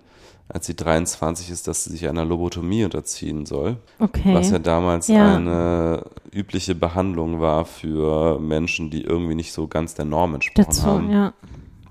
[0.52, 3.78] als sie 23 ist, dass sie sich einer Lobotomie unterziehen soll.
[4.00, 4.34] Okay.
[4.34, 5.36] Was ja damals Ja.
[5.36, 10.84] eine übliche Behandlung war für Menschen, die irgendwie nicht so ganz der Norm entsprochen Dazu,
[10.86, 11.12] haben.
[11.12, 11.34] ja.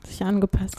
[0.07, 0.77] Sich angepasst.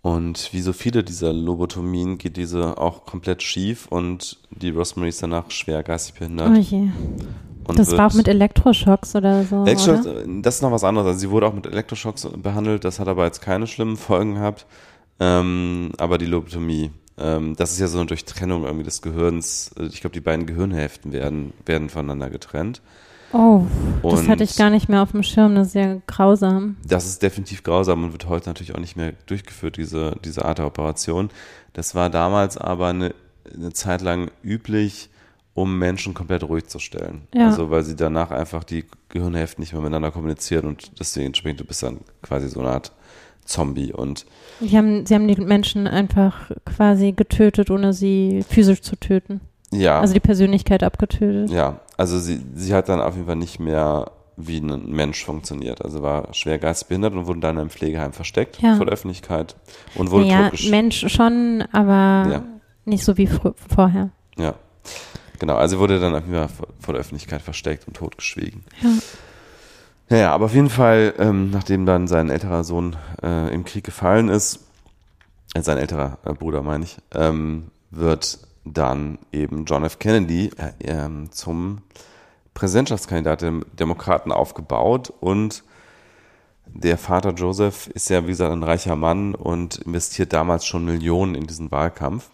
[0.00, 5.22] Und wie so viele dieser Lobotomien geht diese auch komplett schief und die Rosemary ist
[5.22, 6.50] danach schwer geistig behindert.
[6.50, 6.88] Oh je.
[7.66, 9.64] und Das war auch mit Elektroschocks oder so.
[9.64, 10.22] Elektroschocks, oder?
[10.40, 11.08] das ist noch was anderes.
[11.08, 14.64] Also sie wurde auch mit Elektroschocks behandelt, das hat aber jetzt keine schlimmen Folgen gehabt.
[15.20, 19.70] Ähm, aber die Lobotomie, ähm, das ist ja so eine Durchtrennung irgendwie des Gehirns.
[19.90, 22.80] Ich glaube, die beiden Gehirnhälften werden, werden voneinander getrennt.
[23.32, 23.66] Oh,
[24.02, 25.54] das Und- hatte ich gar nicht mehr auf dem Schirm.
[25.54, 26.76] Das ist ja grausam.
[26.86, 30.58] Das ist definitiv grausam und wird heute natürlich auch nicht mehr durchgeführt, diese, diese Art
[30.58, 31.28] der Operation.
[31.74, 33.14] Das war damals aber eine,
[33.52, 35.10] eine Zeit lang üblich,
[35.52, 37.22] um Menschen komplett ruhig zu stellen.
[37.34, 37.48] Ja.
[37.48, 41.64] Also weil sie danach einfach die Gehirnhälften nicht mehr miteinander kommunizieren und deswegen entsprechend du
[41.64, 42.92] bist dann quasi so eine Art
[43.44, 44.24] Zombie und
[44.60, 49.40] haben, sie haben die Menschen einfach quasi getötet, ohne sie physisch zu töten.
[49.70, 51.50] ja, Also die Persönlichkeit abgetötet.
[51.50, 55.84] ja, also sie, sie hat dann auf jeden Fall nicht mehr wie ein Mensch funktioniert.
[55.84, 58.76] Also war schwer geistbehindert und wurde dann in einem Pflegeheim versteckt Ja.
[58.76, 59.56] vor der Öffentlichkeit
[59.96, 62.44] und wurde Naja, totgesch- Mensch schon, aber Ja.
[62.84, 64.10] nicht so wie vorher.
[64.38, 64.54] Ja,
[65.40, 65.56] genau.
[65.56, 68.62] Also wurde dann auf jeden Fall vor, vor der Öffentlichkeit versteckt und totgeschwiegen.
[68.80, 68.90] Ja.
[70.10, 74.28] Naja, aber auf jeden Fall, ähm, nachdem dann sein älterer Sohn äh, im Krieg gefallen
[74.28, 74.60] ist,
[75.54, 79.98] äh, sein älterer äh, Bruder meine ich, ähm, wird dann eben John F.
[79.98, 81.82] Kennedy äh, ähm, zum
[82.54, 85.62] Präsidentschaftskandidat der Demokraten aufgebaut und
[86.66, 91.34] der Vater Joseph ist ja, wie gesagt, ein reicher Mann und investiert damals schon Millionen
[91.34, 92.30] in diesen Wahlkampf.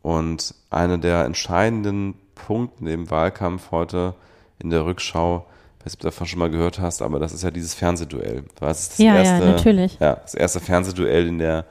[0.00, 4.14] Und einer der entscheidenden Punkte im Wahlkampf heute
[4.58, 5.46] in der Rückschau,
[5.84, 7.74] ich weiß nicht, ob du davon schon mal gehört hast, aber das ist ja dieses
[7.74, 8.44] Fernsehduell.
[8.58, 9.98] Das ist das Ja, ja, erste, natürlich.
[10.00, 11.66] Ja, das erste Fernsehduell in der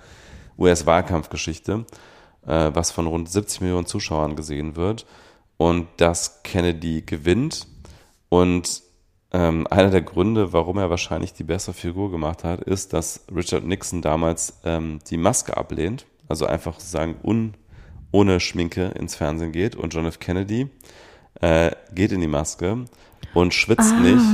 [0.60, 1.86] US-Wahlkampfgeschichte,
[2.46, 5.08] äh, was von rund 70 Millionen Zuschauern gesehen wird.
[5.58, 7.66] Und das Kennedy gewinnt.
[8.30, 8.84] Und
[9.32, 13.66] ähm, einer der Gründe, warum er wahrscheinlich die bessere Figur gemacht hat, ist, dass Richard
[13.66, 17.56] Nixon damals ähm, die Maske ablehnt, also einfach sozusagen un,
[18.12, 20.20] ohne Schminke ins Fernsehen geht und John F.
[20.20, 20.70] Kennedy
[21.42, 22.86] äh, geht in die Maske
[23.34, 24.00] und schwitzt Ah.
[24.00, 24.26] nicht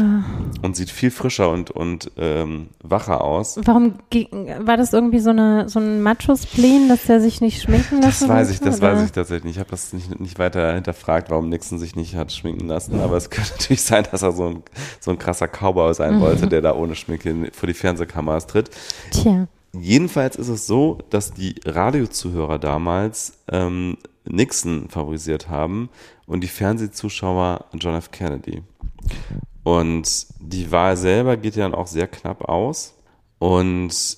[0.61, 3.57] und sieht viel frischer und, und ähm, wacher aus.
[3.63, 3.93] Warum
[4.59, 8.29] war das irgendwie so eine so ein Macho-Spleen, dass er sich nicht schminken Das lassen
[8.29, 8.93] weiß ich, das oder?
[8.93, 9.55] weiß ich tatsächlich nicht.
[9.55, 12.99] Ich habe das nicht, nicht weiter hinterfragt, warum Nixon sich nicht hat schminken lassen.
[12.99, 14.63] Aber es könnte natürlich sein, dass er so ein,
[14.99, 16.21] so ein krasser Cowboy sein Mhm.
[16.21, 18.69] wollte, der da ohne Schminke in- vor die Fernsehkameras tritt.
[19.11, 19.47] Tja,
[19.79, 25.89] Jedenfalls ist es so, dass die Radiozuhörer damals ähm, Nixon favorisiert haben
[26.29, 28.11] und die Fernsehzuschauer John F.
[28.11, 28.61] Kennedy.
[29.63, 32.95] Und die Wahl selber geht ja dann auch sehr knapp aus
[33.39, 34.17] und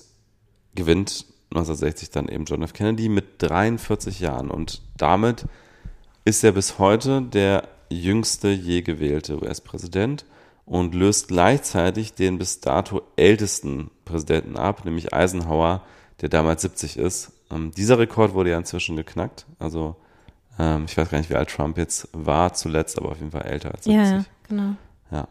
[0.74, 2.74] gewinnt 1960 dann eben John F.
[2.74, 4.50] Kennedy mit 43 Jahren.
[4.50, 5.46] Und damit
[6.24, 10.26] ist er bis heute der jüngste je gewählte US-Präsident
[10.66, 15.82] und löst gleichzeitig den bis dato ältesten Präsidenten ab, nämlich Eisenhower,
[16.20, 17.32] der damals 70 ist.
[17.50, 19.46] Ähm, dieser Rekord wurde ja inzwischen geknackt.
[19.58, 19.96] Also
[20.58, 23.42] ähm, ich weiß gar nicht, wie alt Trump jetzt war zuletzt, aber auf jeden Fall
[23.42, 23.94] älter als 70.
[23.94, 24.74] ja, genau.
[25.10, 25.28] Ja.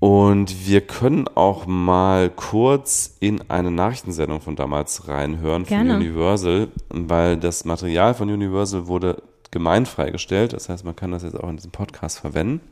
[0.00, 5.96] Und wir können auch mal kurz in eine Nachrichtensendung von damals reinhören von Gerne.
[5.96, 10.54] Universal, weil das Material von Universal wurde gemeinfrei gestellt.
[10.54, 12.62] Das heißt, man kann das jetzt auch in diesem Podcast verwenden.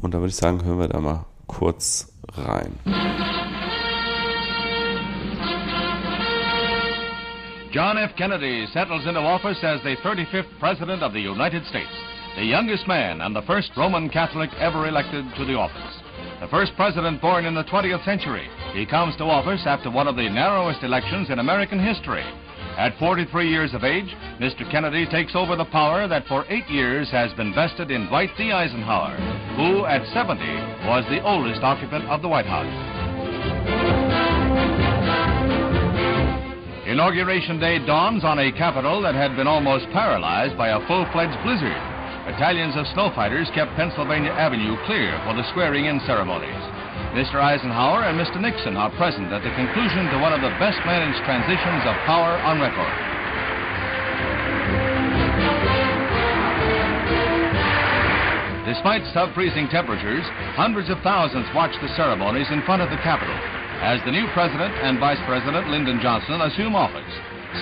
[0.00, 2.72] Und da würde ich sagen, hören wir da mal kurz rein.
[7.76, 8.16] John F.
[8.16, 11.92] Kennedy settles into office as the 35th President of the United States,
[12.34, 16.00] the youngest man and the first Roman Catholic ever elected to the office.
[16.40, 20.16] The first president born in the 20th century, he comes to office after one of
[20.16, 22.24] the narrowest elections in American history.
[22.78, 24.08] At 43 years of age,
[24.40, 24.64] Mr.
[24.70, 28.52] Kennedy takes over the power that for eight years has been vested in Dwight D.
[28.52, 29.16] Eisenhower,
[29.54, 30.40] who at 70
[30.88, 32.86] was the oldest occupant of the White House.
[36.86, 41.74] Inauguration Day dawns on a capital that had been almost paralyzed by a full-fledged blizzard.
[42.30, 46.62] Battalions of snow fighters kept Pennsylvania Avenue clear for the swearing-in ceremonies.
[47.10, 47.42] Mr.
[47.42, 48.38] Eisenhower and Mr.
[48.38, 52.62] Nixon are present at the conclusion to one of the best-managed transitions of power on
[52.62, 52.94] record.
[58.62, 60.22] Despite sub-freezing temperatures,
[60.54, 63.34] hundreds of thousands watched the ceremonies in front of the Capitol
[63.82, 67.12] as the new president and vice president Lyndon Johnson assume office.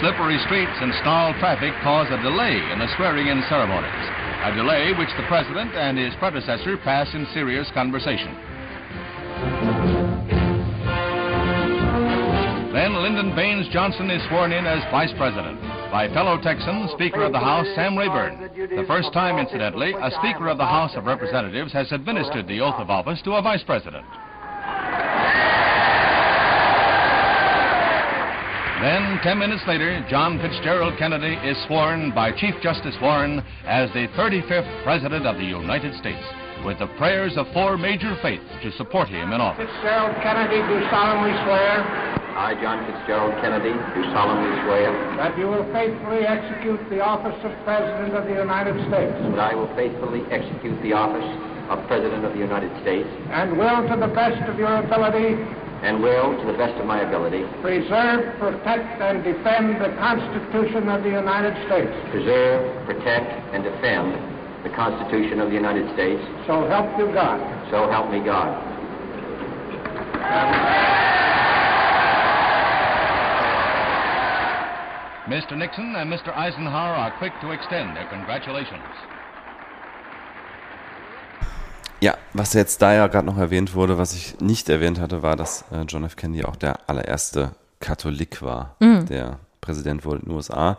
[0.00, 4.04] Slippery streets and snarled traffic cause a delay in the swearing-in ceremonies,
[4.42, 8.34] a delay which the president and his predecessor pass in serious conversation.
[12.74, 15.60] Then Lyndon Baines Johnson is sworn in as vice president
[15.94, 18.50] by fellow Texan, Speaker of the House Sam Rayburn.
[18.54, 22.80] The first time, incidentally, a Speaker of the House of Representatives has administered the oath
[22.80, 24.04] of office to a vice president.
[28.84, 34.12] Then, ten minutes later, John Fitzgerald Kennedy is sworn by Chief Justice Warren as the
[34.12, 36.20] 35th President of the United States,
[36.68, 39.64] with the prayers of four major faiths to support him in office.
[39.72, 41.80] Fitzgerald Kennedy do solemnly swear
[42.36, 47.56] I, John Fitzgerald Kennedy, do solemnly swear that you will faithfully execute the office of
[47.64, 51.24] President of the United States that I will faithfully execute the office
[51.72, 55.40] of President of the United States and will, to the best of your ability,
[55.84, 61.04] and will, to the best of my ability, preserve, protect, and defend the Constitution of
[61.04, 61.92] the United States.
[62.10, 64.16] preserve, protect, and defend
[64.64, 66.24] the Constitution of the United States.
[66.48, 67.36] So help you God.
[67.70, 68.56] So help me God.
[75.28, 75.56] Mr.
[75.56, 76.36] Nixon and Mr.
[76.36, 78.84] Eisenhower are quick to extend their congratulations.
[82.00, 85.36] Ja, was jetzt da ja gerade noch erwähnt wurde, was ich nicht erwähnt hatte, war,
[85.36, 86.16] dass äh, John F.
[86.16, 89.06] Kennedy auch der allererste Katholik war, Mhm.
[89.06, 90.78] der Präsident wurde in den USA.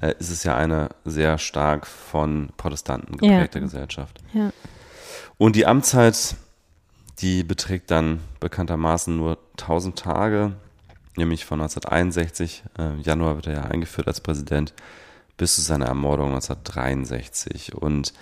[0.00, 3.34] Äh, ist es ja eine sehr stark von Protestanten Ja.
[3.34, 4.18] geprägte Gesellschaft.
[4.32, 4.50] Ja.
[5.38, 6.34] Und die Amtszeit,
[7.20, 10.52] die beträgt dann bekanntermaßen nur 1000 Tage,
[11.16, 14.74] nämlich von 1961, äh, Januar wird er ja eingeführt als Präsident,
[15.36, 17.74] bis zu seiner Ermordung 1963.
[17.74, 18.12] Und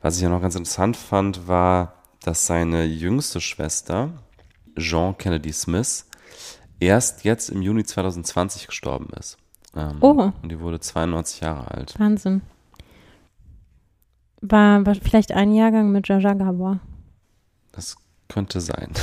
[0.00, 4.10] was ich ja noch ganz interessant fand, war, dass seine jüngste Schwester,
[4.76, 6.06] Jean Kennedy Smith,
[6.78, 9.38] erst jetzt im Juni 2020 gestorben ist.
[9.76, 10.32] Ähm, Oh.
[10.42, 11.98] Und die wurde 92 Jahre alt.
[11.98, 12.42] Wahnsinn.
[14.40, 16.80] War, war vielleicht ein Jahrgang mit Jaja Gabor.
[17.72, 17.96] Das
[18.28, 18.92] könnte sein.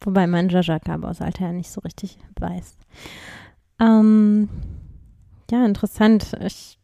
[0.00, 2.76] Wobei man Jaja Gabors Alter ja nicht so richtig weiß.
[3.80, 4.48] Ähm,
[5.50, 6.32] ja, interessant.
[6.40, 6.78] Ich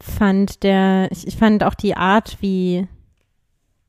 [0.00, 2.86] fand der, ich, ich fand auch die Art, wie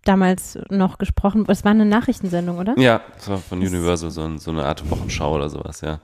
[0.03, 1.51] damals noch gesprochen wurde.
[1.53, 2.73] Es war eine Nachrichtensendung, oder?
[2.77, 5.99] Ja, das war von Universal so, ein, so eine Art Wochenschau oder sowas, ja.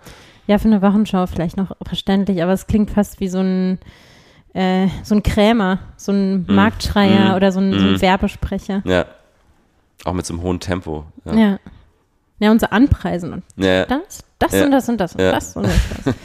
[0.46, 3.80] Ja, für eine Wochenschau vielleicht noch verständlich, aber es klingt fast wie so ein
[4.54, 6.56] äh, so ein Krämer, so ein Mm.
[6.56, 7.36] Marktschreier Mm.
[7.36, 8.02] oder so ein, so ein Mm.
[8.02, 8.82] Werbesprecher.
[8.86, 9.06] Ja.
[10.06, 11.06] Auch mit so einem hohen Tempo.
[11.26, 11.34] Ja.
[11.36, 11.60] Ja.
[12.40, 13.86] Ja, und so anpreisen und ja.
[13.86, 14.64] das, das Ja.
[14.66, 15.32] und das und das und Ja.
[15.32, 16.16] das und das.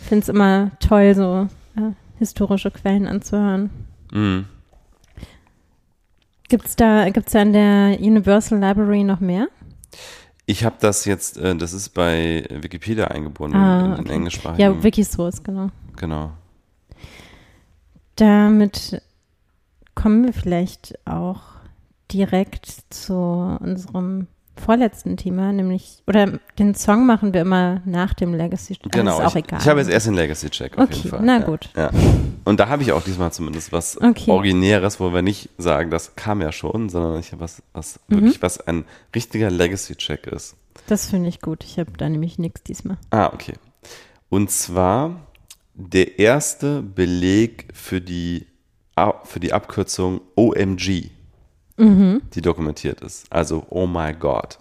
[0.00, 3.70] Ich finde es immer toll, so ja, historische Quellen anzuhören.
[4.12, 4.46] Mhm.
[6.48, 9.48] Gibt's da, gibt's da in der Universal Library noch mehr?
[10.46, 14.12] Ich habe das jetzt, äh, das ist bei Wikipedia eingebunden, Ah, in den okay.
[14.14, 14.76] englischsprachigen.
[14.76, 15.70] Ja, Wikisource, genau.
[15.96, 16.32] Genau.
[18.14, 19.02] Damit
[19.94, 21.42] kommen wir vielleicht auch
[22.12, 23.14] direkt zu
[23.60, 28.76] unserem vorletzten Thema, nämlich, oder den Song machen wir immer nach dem Legacy.
[28.84, 29.18] Ah, Genau.
[29.20, 29.60] Ist auch ich, egal.
[29.60, 31.20] ich habe jetzt erst den Legacy-Check auf Okay, jeden Fall.
[31.22, 31.70] na ja, gut.
[31.76, 31.90] Ja.
[32.44, 34.30] Und da habe ich auch diesmal zumindest was Okay.
[34.30, 38.16] Originäres, wo wir nicht sagen, das kam ja schon, sondern ich habe was, was Mhm.
[38.16, 38.84] wirklich was ein
[39.14, 40.56] richtiger Legacy-Check ist.
[40.86, 41.64] Das finde ich gut.
[41.64, 42.96] Ich habe da nämlich nichts diesmal.
[43.10, 43.54] Ah, okay.
[44.28, 45.26] Und zwar
[45.74, 48.46] der erste Beleg für die,
[49.24, 51.10] für die Abkürzung OMG,
[51.76, 52.22] Mhm.
[52.34, 53.26] die dokumentiert ist.
[53.30, 54.58] Also Oh my God.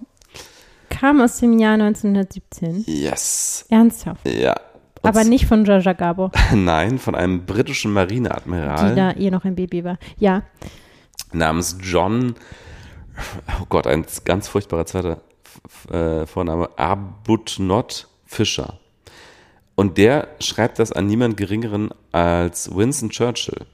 [0.89, 2.83] Kam aus dem Jahr 1917.
[2.87, 3.65] Yes.
[3.69, 4.27] Ernsthaft.
[4.27, 4.55] Ja.
[5.01, 9.45] Und Aber nicht von Jaja Gabor, Nein, von einem britischen die Marineadmiral da eh noch
[9.45, 9.97] ein Baby war.
[10.17, 10.43] Ja.
[11.31, 12.35] namens John,
[13.61, 15.21] oh Gott, ein ganz furchtbarer zweiter
[15.91, 18.79] äh, Vorname, Arbuthnot Fischer.
[19.75, 23.65] Und der schreibt das an niemand Geringeren als Winston Churchill.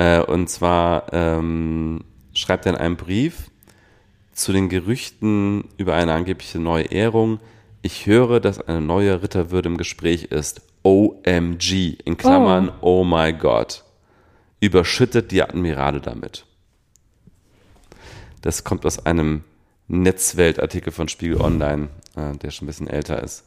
[0.00, 3.50] Äh, und zwar ähm, schreibt er in einem Brief
[4.32, 7.38] zu den Gerüchten über eine angebliche neue Ehrung.
[7.82, 10.62] Ich höre, dass eine neue Ritterwürde im Gespräch ist.
[10.82, 13.84] OMG, in Klammern, oh, my God.
[14.60, 16.46] Überschüttet die Admirale damit.
[18.40, 19.44] Das kommt aus einem
[19.88, 23.44] Netzweltartikel von Spiegel Online, äh, der schon ein bisschen älter ist.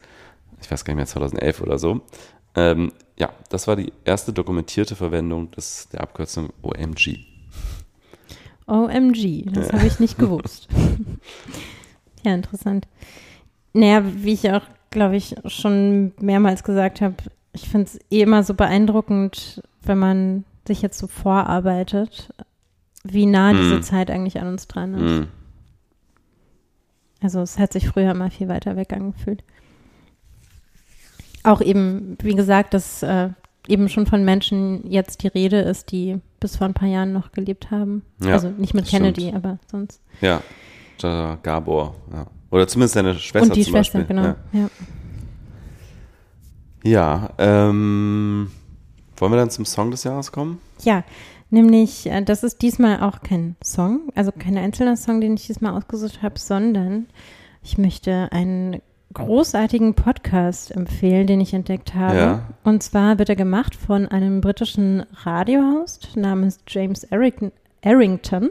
[0.61, 2.01] Ich weiß gar nicht mehr, 2011 oder so.
[2.53, 7.19] Ähm, ja, das war die erste dokumentierte Verwendung des, der Abkürzung OMG.
[8.67, 9.73] OMG, das Ja.
[9.73, 10.67] habe ich nicht gewusst.
[12.23, 12.87] ja, interessant.
[13.73, 17.15] Naja, wie ich auch, glaube ich, schon mehrmals gesagt habe,
[17.53, 22.33] ich finde es eh immer so beeindruckend, wenn man sich jetzt so vorarbeitet,
[23.03, 23.83] wie nah diese Hm.
[23.83, 25.01] Zeit eigentlich an uns dran ist.
[25.11, 25.27] Hm.
[27.21, 29.43] Also es hat sich früher immer viel weiter weg angefühlt.
[31.43, 33.29] Auch eben, wie gesagt, dass äh,
[33.67, 37.31] eben schon von Menschen jetzt die Rede ist, die bis vor ein paar Jahren noch
[37.31, 38.03] gelebt haben.
[38.21, 39.35] Ja, also nicht mit Kennedy, stimmt.
[39.35, 40.01] aber sonst.
[40.21, 40.41] Ja,
[41.43, 41.95] Gabor.
[42.13, 42.27] Ja.
[42.51, 44.15] Oder zumindest seine Schwester Und die zum Schwester, Beispiel.
[44.15, 44.35] genau.
[44.53, 44.69] Ja,
[46.83, 47.29] Ja.
[47.29, 48.51] ja ähm,
[49.17, 50.59] wollen wir dann zum Song des Jahres kommen?
[50.83, 51.03] Ja,
[51.49, 55.73] nämlich, äh, das ist diesmal auch kein Song, also kein einzelner Song, den ich diesmal
[55.73, 57.07] ausgesucht habe, sondern
[57.63, 58.81] ich möchte einen
[59.13, 62.17] großartigen Podcast empfehlen, den ich entdeckt habe.
[62.17, 62.41] Ja.
[62.63, 68.49] Und zwar wird er gemacht von einem britischen Radiohost namens James Erring- Errington.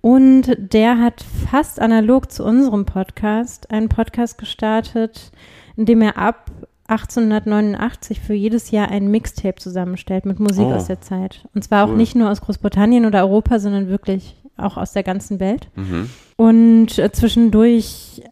[0.00, 5.30] Und der hat fast analog zu unserem Podcast einen Podcast gestartet,
[5.76, 6.50] in dem er ab
[6.88, 10.72] 1889 für jedes Jahr ein Mixtape zusammenstellt mit Musik Oh.
[10.74, 11.46] aus der Zeit.
[11.54, 11.96] Und zwar auch Cool.
[11.96, 15.68] nicht nur aus Großbritannien oder Europa, sondern wirklich auch aus der ganzen Welt.
[15.76, 16.10] Mhm.
[16.36, 18.22] Und äh, zwischendurch,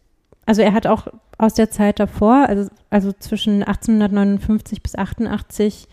[0.45, 1.07] also er hat auch
[1.41, 5.87] aus der Zeit davor, also, also zwischen 1859 bis 88,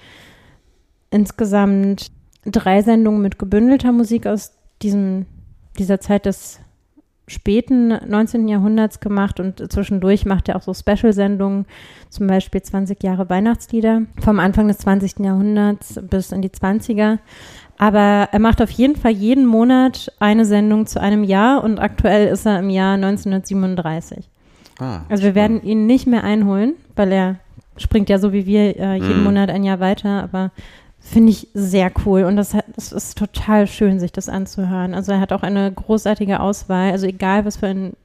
[1.11, 2.11] insgesamt
[2.45, 4.53] drei Sendungen mit gebündelter Musik aus
[4.83, 5.27] diesem,
[5.79, 6.61] dieser Zeit des
[7.27, 8.49] späten 19.
[8.49, 11.67] Jahrhunderts gemacht und zwischendurch macht er auch so Special-Sendungen,
[12.11, 15.21] zum Beispiel 20 Jahre Weihnachtslieder vom Anfang des 20.
[15.21, 17.19] Jahrhunderts bis in die 20er.
[17.79, 22.29] Aber er macht auf jeden Fall jeden Monat eine Sendung zu einem Jahr und aktuell
[22.29, 24.29] ist er im Jahr 1937.
[24.79, 27.37] Ah, also wir werden ihn nicht mehr einholen, weil er
[27.77, 29.25] springt ja so wie wir äh, jeden Mhm.
[29.25, 30.51] Monat ein Jahr weiter, aber
[31.01, 34.95] finde ich sehr cool und das, hat, das ist total schön, sich das anzuhören.
[34.95, 37.97] Also er hat auch eine großartige Auswahl, also egal was für einen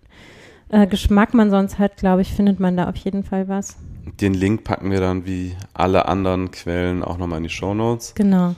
[0.69, 3.77] äh, Geschmack man sonst hat, glaube ich, findet man da auf jeden Fall was.
[4.21, 8.13] Den Link packen wir dann wie alle anderen Quellen auch nochmal in die Shownotes.
[8.15, 8.55] Genau.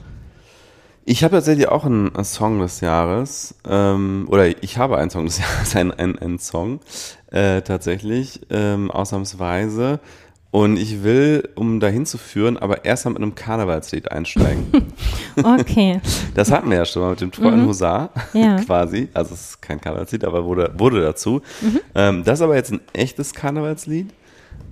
[1.08, 5.38] Ich habe tatsächlich auch einen, Song des Jahres, ähm, oder ich habe einen Song des
[5.38, 6.80] Jahres, einen, einen, einen Song
[7.30, 10.00] äh, tatsächlich, ähm, ausnahmsweise.
[10.50, 14.66] Und ich will, um dahin zu führen, aber erst mal mit einem Karnevalslied einsteigen.
[15.60, 16.00] Okay.
[16.34, 17.66] Das hatten wir ja schon mal mit dem treuen Mhm.
[17.66, 18.56] Husar Ja.
[18.66, 19.08] quasi.
[19.12, 21.42] Also es ist kein Karnevalslied, aber wurde, wurde dazu.
[21.60, 21.80] Mhm.
[21.94, 24.12] Ähm, das ist aber jetzt ein echtes Karnevalslied.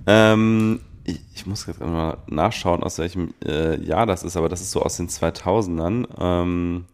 [0.07, 4.61] Ähm, ich, ich muss jetzt mal nachschauen, aus welchem äh, Jahr das ist, aber das
[4.61, 6.07] ist so aus den 2000ern.
[6.19, 6.85] Ähm,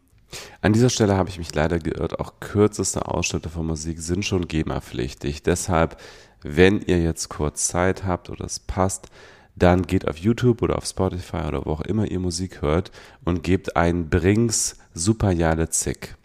[0.62, 2.20] an dieser Stelle habe ich mich leider geirrt.
[2.20, 5.44] Auch kürzeste Ausschnitte von Musik sind schon GEMA-pflichtig.
[5.44, 5.98] Deshalb,
[6.42, 9.08] wenn ihr jetzt kurz Zeit habt oder es passt,
[9.56, 12.92] dann geht auf YouTube oder auf Spotify oder wo auch immer ihr Musik hört
[13.26, 16.16] und gebt ein Brings Superjale Zick.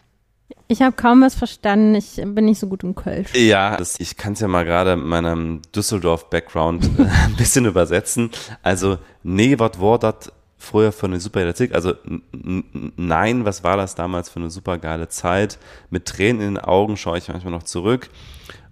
[0.69, 3.33] Ich habe kaum was verstanden, ich bin nicht so gut im Kölsch.
[3.35, 8.31] Ja, das, ich kann es ja mal gerade mit meinem Düsseldorf-Background äh, ein bisschen übersetzen.
[8.63, 11.73] Also, nee, was war das früher für eine super Zeit?
[11.73, 11.93] Also,
[12.31, 15.57] nein, was war das damals für eine super geile Zeit?
[15.89, 18.09] Mit Tränen in den Augen schaue ich manchmal noch zurück.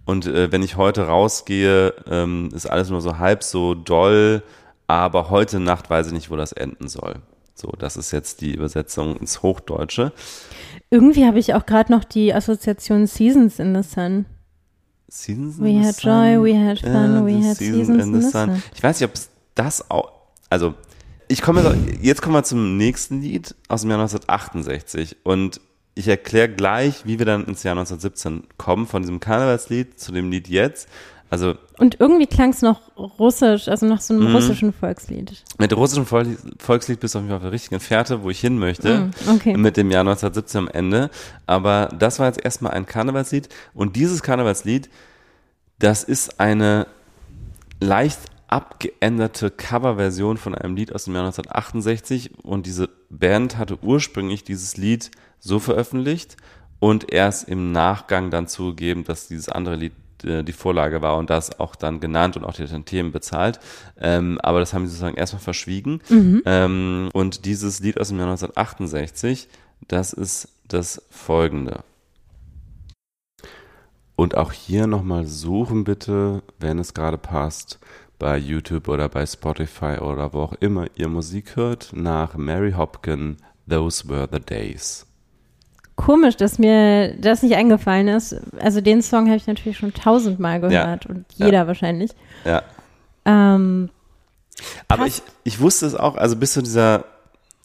[0.06, 4.44] Und äh, wenn ich heute rausgehe, ähm, ist alles nur so halb so doll,
[4.88, 7.16] aber heute Nacht weiß ich nicht, wo das enden soll.
[7.56, 10.12] So, das ist jetzt die Übersetzung ins Hochdeutsche.
[10.90, 14.26] Irgendwie habe ich auch gerade noch die Assoziation Seasons in the Sun.
[15.08, 16.12] Seasons We in the had Sun.
[16.12, 18.50] joy, we had fun, Ja, we had season seasons in in the the sun.
[18.52, 18.64] sun.
[18.74, 20.12] Ich weiß nicht, ob es das auch,
[20.50, 20.74] also
[21.28, 25.60] ich komme jetzt, jetzt kommen wir zum nächsten Lied aus dem Jahr 1968 und
[25.96, 30.30] ich erkläre gleich, wie wir dann ins Jahr 1917 kommen, von diesem Karnevalslied zu dem
[30.30, 30.90] Lied jetzt.
[31.36, 34.36] Also Und irgendwie klang es noch russisch, also nach so einem Mhm.
[34.36, 35.44] russischen Volkslied.
[35.58, 38.40] mit russischem Vol- Volkslied bist du auf jeden Fall auf der richtigen Fährte, wo ich
[38.40, 39.00] hin möchte.
[39.00, 39.58] Mm, okay.
[39.58, 41.10] Mit dem Jahr 1917 am Ende.
[41.46, 43.50] Aber das war jetzt erstmal ein Karnevalslied.
[43.74, 44.90] Und dieses Karnevalslied,
[45.78, 46.88] das ist eine
[47.82, 52.32] leicht abgeänderte Coverversion von einem Lied aus dem Jahr 1968.
[52.46, 56.38] Und diese Band hatte ursprünglich dieses Lied so veröffentlicht
[56.80, 59.92] und erst im Nachgang dann zugegeben, dass dieses andere Lied
[60.26, 63.60] die Vorlage war und das auch dann genannt und auch die Themen bezahlt.
[64.00, 66.02] Ähm, aber das haben sie sozusagen erstmal verschwiegen.
[66.10, 66.42] Mhm.
[66.46, 69.48] Ähm, und dieses Lied aus dem Jahr 1968,
[69.88, 71.84] das ist das folgende.
[74.16, 77.80] Und auch hier nochmal suchen bitte, wenn es gerade passt,
[78.18, 83.38] bei YouTube oder bei Spotify oder wo auch immer ihr Musik hört, nach Mary Hopkin,
[83.70, 85.05] Those Were the Days.
[85.96, 88.36] Komisch, dass mir das nicht eingefallen ist.
[88.60, 91.46] Also den Song habe ich natürlich schon tausendmal gehört und Ja.
[91.46, 92.12] jeder wahrscheinlich.
[92.44, 92.64] Ja.
[93.26, 93.90] Ähm,
[94.88, 97.06] Aber ich, ich wusste es auch, also bis zu dieser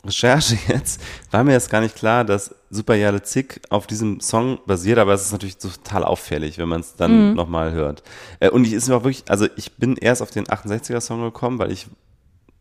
[0.05, 1.01] Recherche jetzt,
[1.31, 5.13] war mir jetzt gar nicht klar, dass Super Jale Zick auf diesem Song basiert, aber
[5.13, 7.35] es ist natürlich total auffällig, wenn man es dann Mhm.
[7.35, 8.03] nochmal hört.
[8.39, 11.59] Äh, Und ich ist mir auch wirklich, also ich bin erst auf den 68er-Song gekommen,
[11.59, 11.87] weil ich,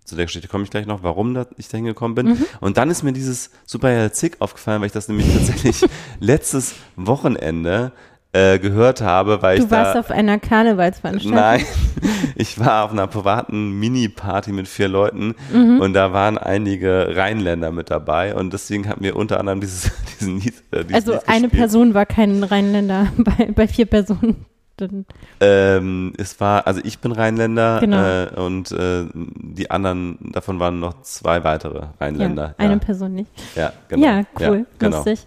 [0.09, 2.27] zu der Geschichte komme ich gleich noch, warum ich da hingekommen bin.
[2.27, 2.45] Mhm.
[2.59, 5.85] Und dann ist mir dieses Super Zick aufgefallen, weil ich das nämlich tatsächlich
[6.19, 7.91] letztes Wochenende
[8.31, 11.35] äh, gehört habe, weil du ich warst da auf einer Karnevalsveranstaltung.
[11.39, 11.65] Nein,
[12.35, 15.79] ich war auf einer privaten Mini-Party mit vier Leuten Mhm.
[15.79, 20.39] und da waren einige Rheinländer mit dabei und deswegen hat mir unter anderem dieses, diesen
[20.41, 21.49] Lied, äh, dieses Also Lied eine.
[21.49, 24.45] Person war kein Rheinländer bei, bei vier Personen.
[24.79, 25.05] Dann-
[25.41, 28.01] Ähm, es war, also ich bin Rheinländer Genau.
[28.01, 32.55] äh, und äh, die anderen, davon waren noch zwei weitere Rheinländer.
[32.57, 33.29] Ja, eine Person nicht.
[33.55, 34.05] Ja, genau.
[34.05, 34.97] Ja, cool, Ja, genau.
[34.97, 35.25] lustig.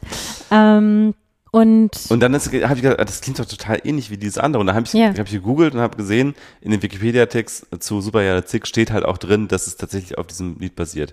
[0.50, 1.14] Ähm,
[1.50, 4.60] und, Und dann habe ich gedacht, das klingt doch total ähnlich wie dieses andere.
[4.60, 5.08] Und dann habe ich, Ja.
[5.08, 9.18] hab ich gegoogelt und habe gesehen, in dem Wikipedia-Text zu Superjahre Zick steht halt auch
[9.18, 11.12] drin, dass es tatsächlich auf diesem Lied basiert.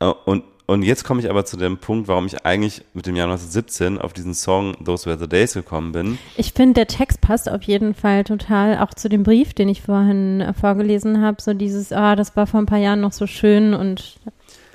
[0.00, 3.16] Äh, Und, und jetzt komme ich aber zu dem Punkt, warum ich eigentlich mit dem
[3.16, 6.18] Jahr 1917 auf diesen Song Those Were the Days gekommen bin.
[6.36, 9.82] Ich finde, der Text passt auf jeden Fall total auch zu dem Brief, den ich
[9.82, 11.42] vorhin äh, vorgelesen habe.
[11.42, 14.20] So dieses, ah, das war vor ein paar Jahren noch so schön und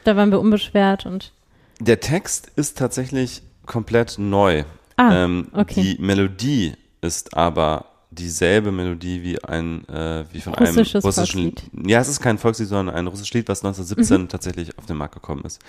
[0.03, 1.31] da waren wir unbeschwert und
[1.79, 4.63] Der Text ist tatsächlich komplett neu.
[4.97, 5.81] Ah, ähm, okay.
[5.81, 7.85] Die Melodie ist aber
[8.15, 11.89] dieselbe Melodie wie ein äh, wie von Russisches einem russischen Volkslied.
[11.89, 14.29] ja es ist kein Volkslied sondern ein russisches Lied was 1917 Mhm.
[14.29, 15.59] tatsächlich auf den Markt gekommen ist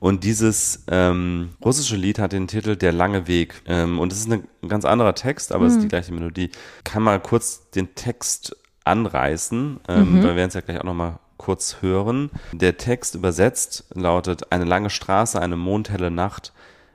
[0.00, 4.30] und dieses ähm, russische Lied hat den Titel der lange Weg ähm, und es ist
[4.30, 5.82] ein ganz anderer Text aber es ist Mhm.
[5.82, 6.50] die gleiche Melodie
[6.84, 10.16] kann mal kurz den Text anreißen ähm, Mhm.
[10.22, 14.52] weil wir werden es ja gleich auch noch mal kurz hören der Text übersetzt lautet
[14.52, 16.52] eine lange Straße eine mondhelle Nacht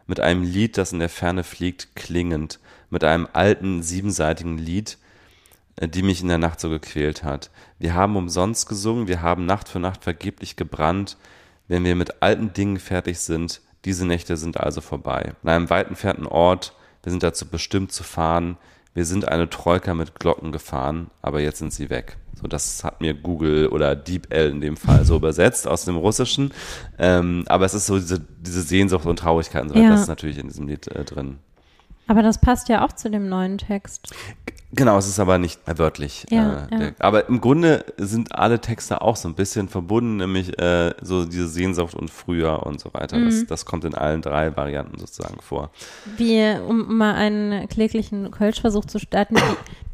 [0.07, 2.59] mit einem Lied, das in der Ferne fliegt, klingend,
[2.89, 4.97] mit einem alten, siebenseitigen Lied,
[5.75, 7.49] äh, die mich in der Nacht so gequält hat.
[7.77, 11.17] Wir haben umsonst gesungen, wir haben Nacht für Nacht vergeblich gebrannt.
[11.67, 15.33] Wenn wir mit alten Dingen fertig sind, diese Nächte sind also vorbei.
[15.43, 18.57] An einem weit entfernten Ort, wir sind dazu bestimmt zu fahren.
[18.93, 22.17] Wir sind eine Troika mit Glocken gefahren, aber jetzt sind sie weg.
[22.41, 26.53] So, das hat mir Google oder DeepL in dem Fall so übersetzt aus dem Russischen.
[26.97, 29.91] Ähm, aber es ist so diese, diese Sehnsucht und Traurigkeit und so weiter, Ja.
[29.91, 31.37] das ist natürlich in diesem Lied äh, drin.
[32.09, 34.11] Aber das passt ja auch zu dem neuen Text.
[34.71, 36.25] Genau, es ist aber nicht wörtlich.
[36.29, 36.91] Ja, äh, ja.
[36.99, 41.47] Aber im Grunde sind alle Texte auch so ein bisschen verbunden, nämlich äh, so diese
[41.47, 43.19] Sehnsucht und Früher und so weiter.
[43.23, 43.47] Das, Mhm.
[43.47, 45.69] das kommt in allen drei Varianten sozusagen vor.
[46.17, 49.37] Wie, um mal einen kläglichen Kölschversuch zu starten,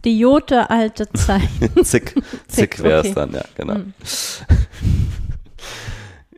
[0.05, 1.41] die, Jote alte Zeit.
[1.83, 2.15] Zick,
[2.47, 3.15] zick wäre es okay.
[3.15, 3.75] dann, ja, genau.
[3.75, 3.93] Mhm.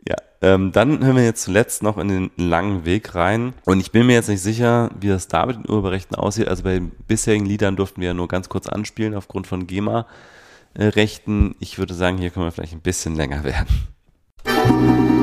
[0.08, 3.52] Ja, ähm, dann hören wir jetzt zuletzt noch in den langen Weg rein.
[3.66, 6.48] Und ich bin mir jetzt nicht sicher, wie das da mit den Urheberrechten aussieht.
[6.48, 11.56] Also bei den bisherigen Liedern durften wir ja nur ganz kurz anspielen aufgrund von GEMA-Rechten.
[11.60, 15.17] Ich würde sagen, hier können wir vielleicht ein bisschen länger werden.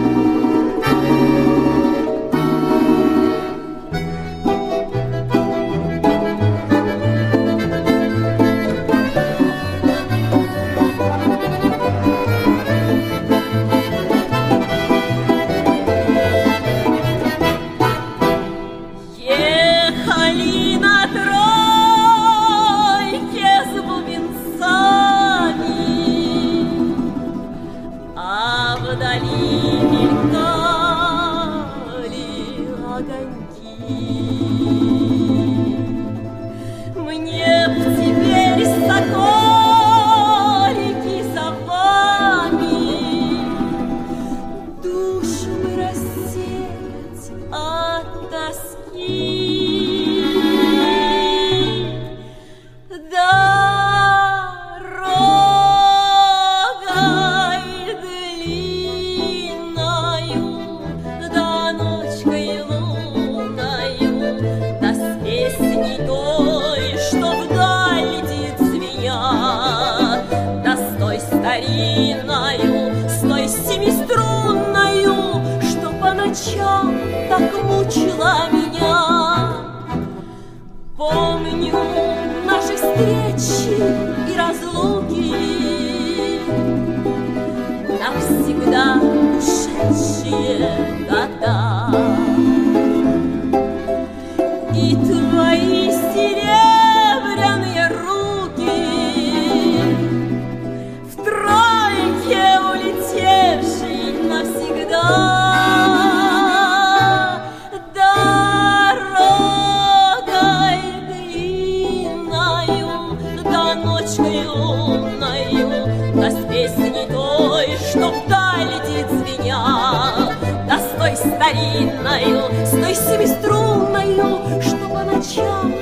[121.46, 125.74] Старинною, с той семиструнною, что по ночам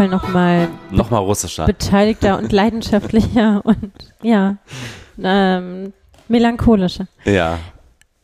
[0.00, 1.66] Fall nochmal Nochmal russischer.
[1.66, 4.56] beteiligter und leidenschaftlicher und ja,
[5.22, 5.92] ähm,
[6.28, 7.06] melancholischer.
[7.26, 7.58] Ja.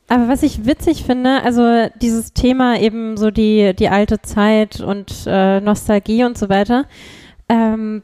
[0.08, 5.12] Aber was ich witzig finde, also dieses Thema eben so die, die alte Zeit und
[5.26, 6.84] äh, Nostalgie und so weiter,
[7.50, 8.02] ähm,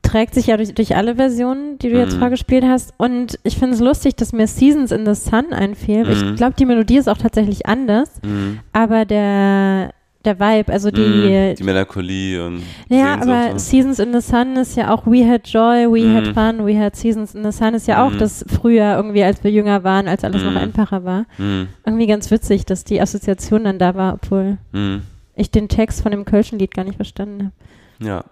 [0.00, 2.20] trägt sich ja durch, durch alle Versionen, die du jetzt Mhm.
[2.20, 2.94] vorgespielt hast.
[2.96, 6.04] Und ich finde es lustig, dass mir Seasons in the Sun einfiel.
[6.04, 6.10] Mhm.
[6.10, 8.60] Ich glaube, die Melodie ist auch tatsächlich anders, Mhm.
[8.72, 9.90] aber der,
[10.24, 11.54] der Vibe, also die, Mhm.
[11.56, 15.46] die Melancholie und ja, aber und- Seasons in the Sun ist ja auch We had
[15.48, 16.34] joy, we had Mhm.
[16.34, 18.18] fun, we had seasons in the sun ist ja auch Mhm.
[18.18, 20.56] das früher irgendwie, als wir jünger waren, als alles noch Mhm.
[20.56, 21.24] einfacher war.
[21.38, 21.68] Mhm.
[21.86, 25.02] Irgendwie ganz witzig, dass die Assoziation dann da war, obwohl Mhm.
[25.36, 27.52] ich den Text von dem Kölschen Lied gar nicht verstanden
[28.00, 28.06] habe.
[28.08, 28.24] Ja.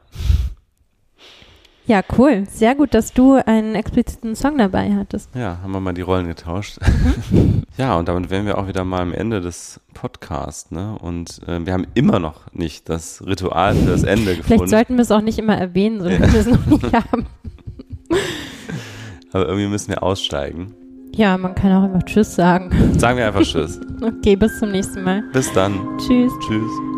[1.86, 2.44] Ja, cool.
[2.50, 5.30] Sehr gut, dass du einen expliziten Song dabei hattest.
[5.36, 6.78] Ja, haben wir mal die Rollen getauscht.
[7.30, 7.62] Mhm.
[7.78, 10.98] ja, und damit wären wir auch wieder mal am Ende des Podcasts, ne?
[11.00, 14.44] Und äh, wir haben immer noch nicht das Ritual für das Ende gefunden.
[14.46, 16.32] Vielleicht sollten wir es auch nicht immer erwähnen, solange Ja.
[16.32, 17.26] wir es noch nicht haben.
[19.32, 20.74] Aber irgendwie müssen wir aussteigen.
[21.14, 22.70] Ja, man kann auch einfach Tschüss sagen.
[22.98, 23.80] Sagen wir einfach Tschüss.
[24.02, 25.22] Okay, bis zum nächsten Mal.
[25.32, 25.72] Bis dann.
[25.98, 26.32] Tschüss.
[26.46, 26.95] Tschüss.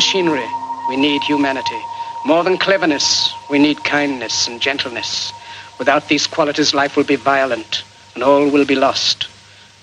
[0.00, 0.48] Machinery,
[0.88, 1.78] we need humanity.
[2.24, 5.30] More than cleverness, we need kindness and gentleness.
[5.78, 9.28] Without these qualities, life will be violent and all will be lost.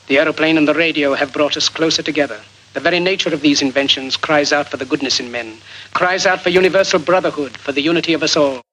[0.08, 2.42] The aeroplane and the radio have brought us closer together.
[2.74, 5.60] The very nature of these inventions cries out for the goodness in men,
[5.94, 8.67] cries out for universal brotherhood, for the unity of us all.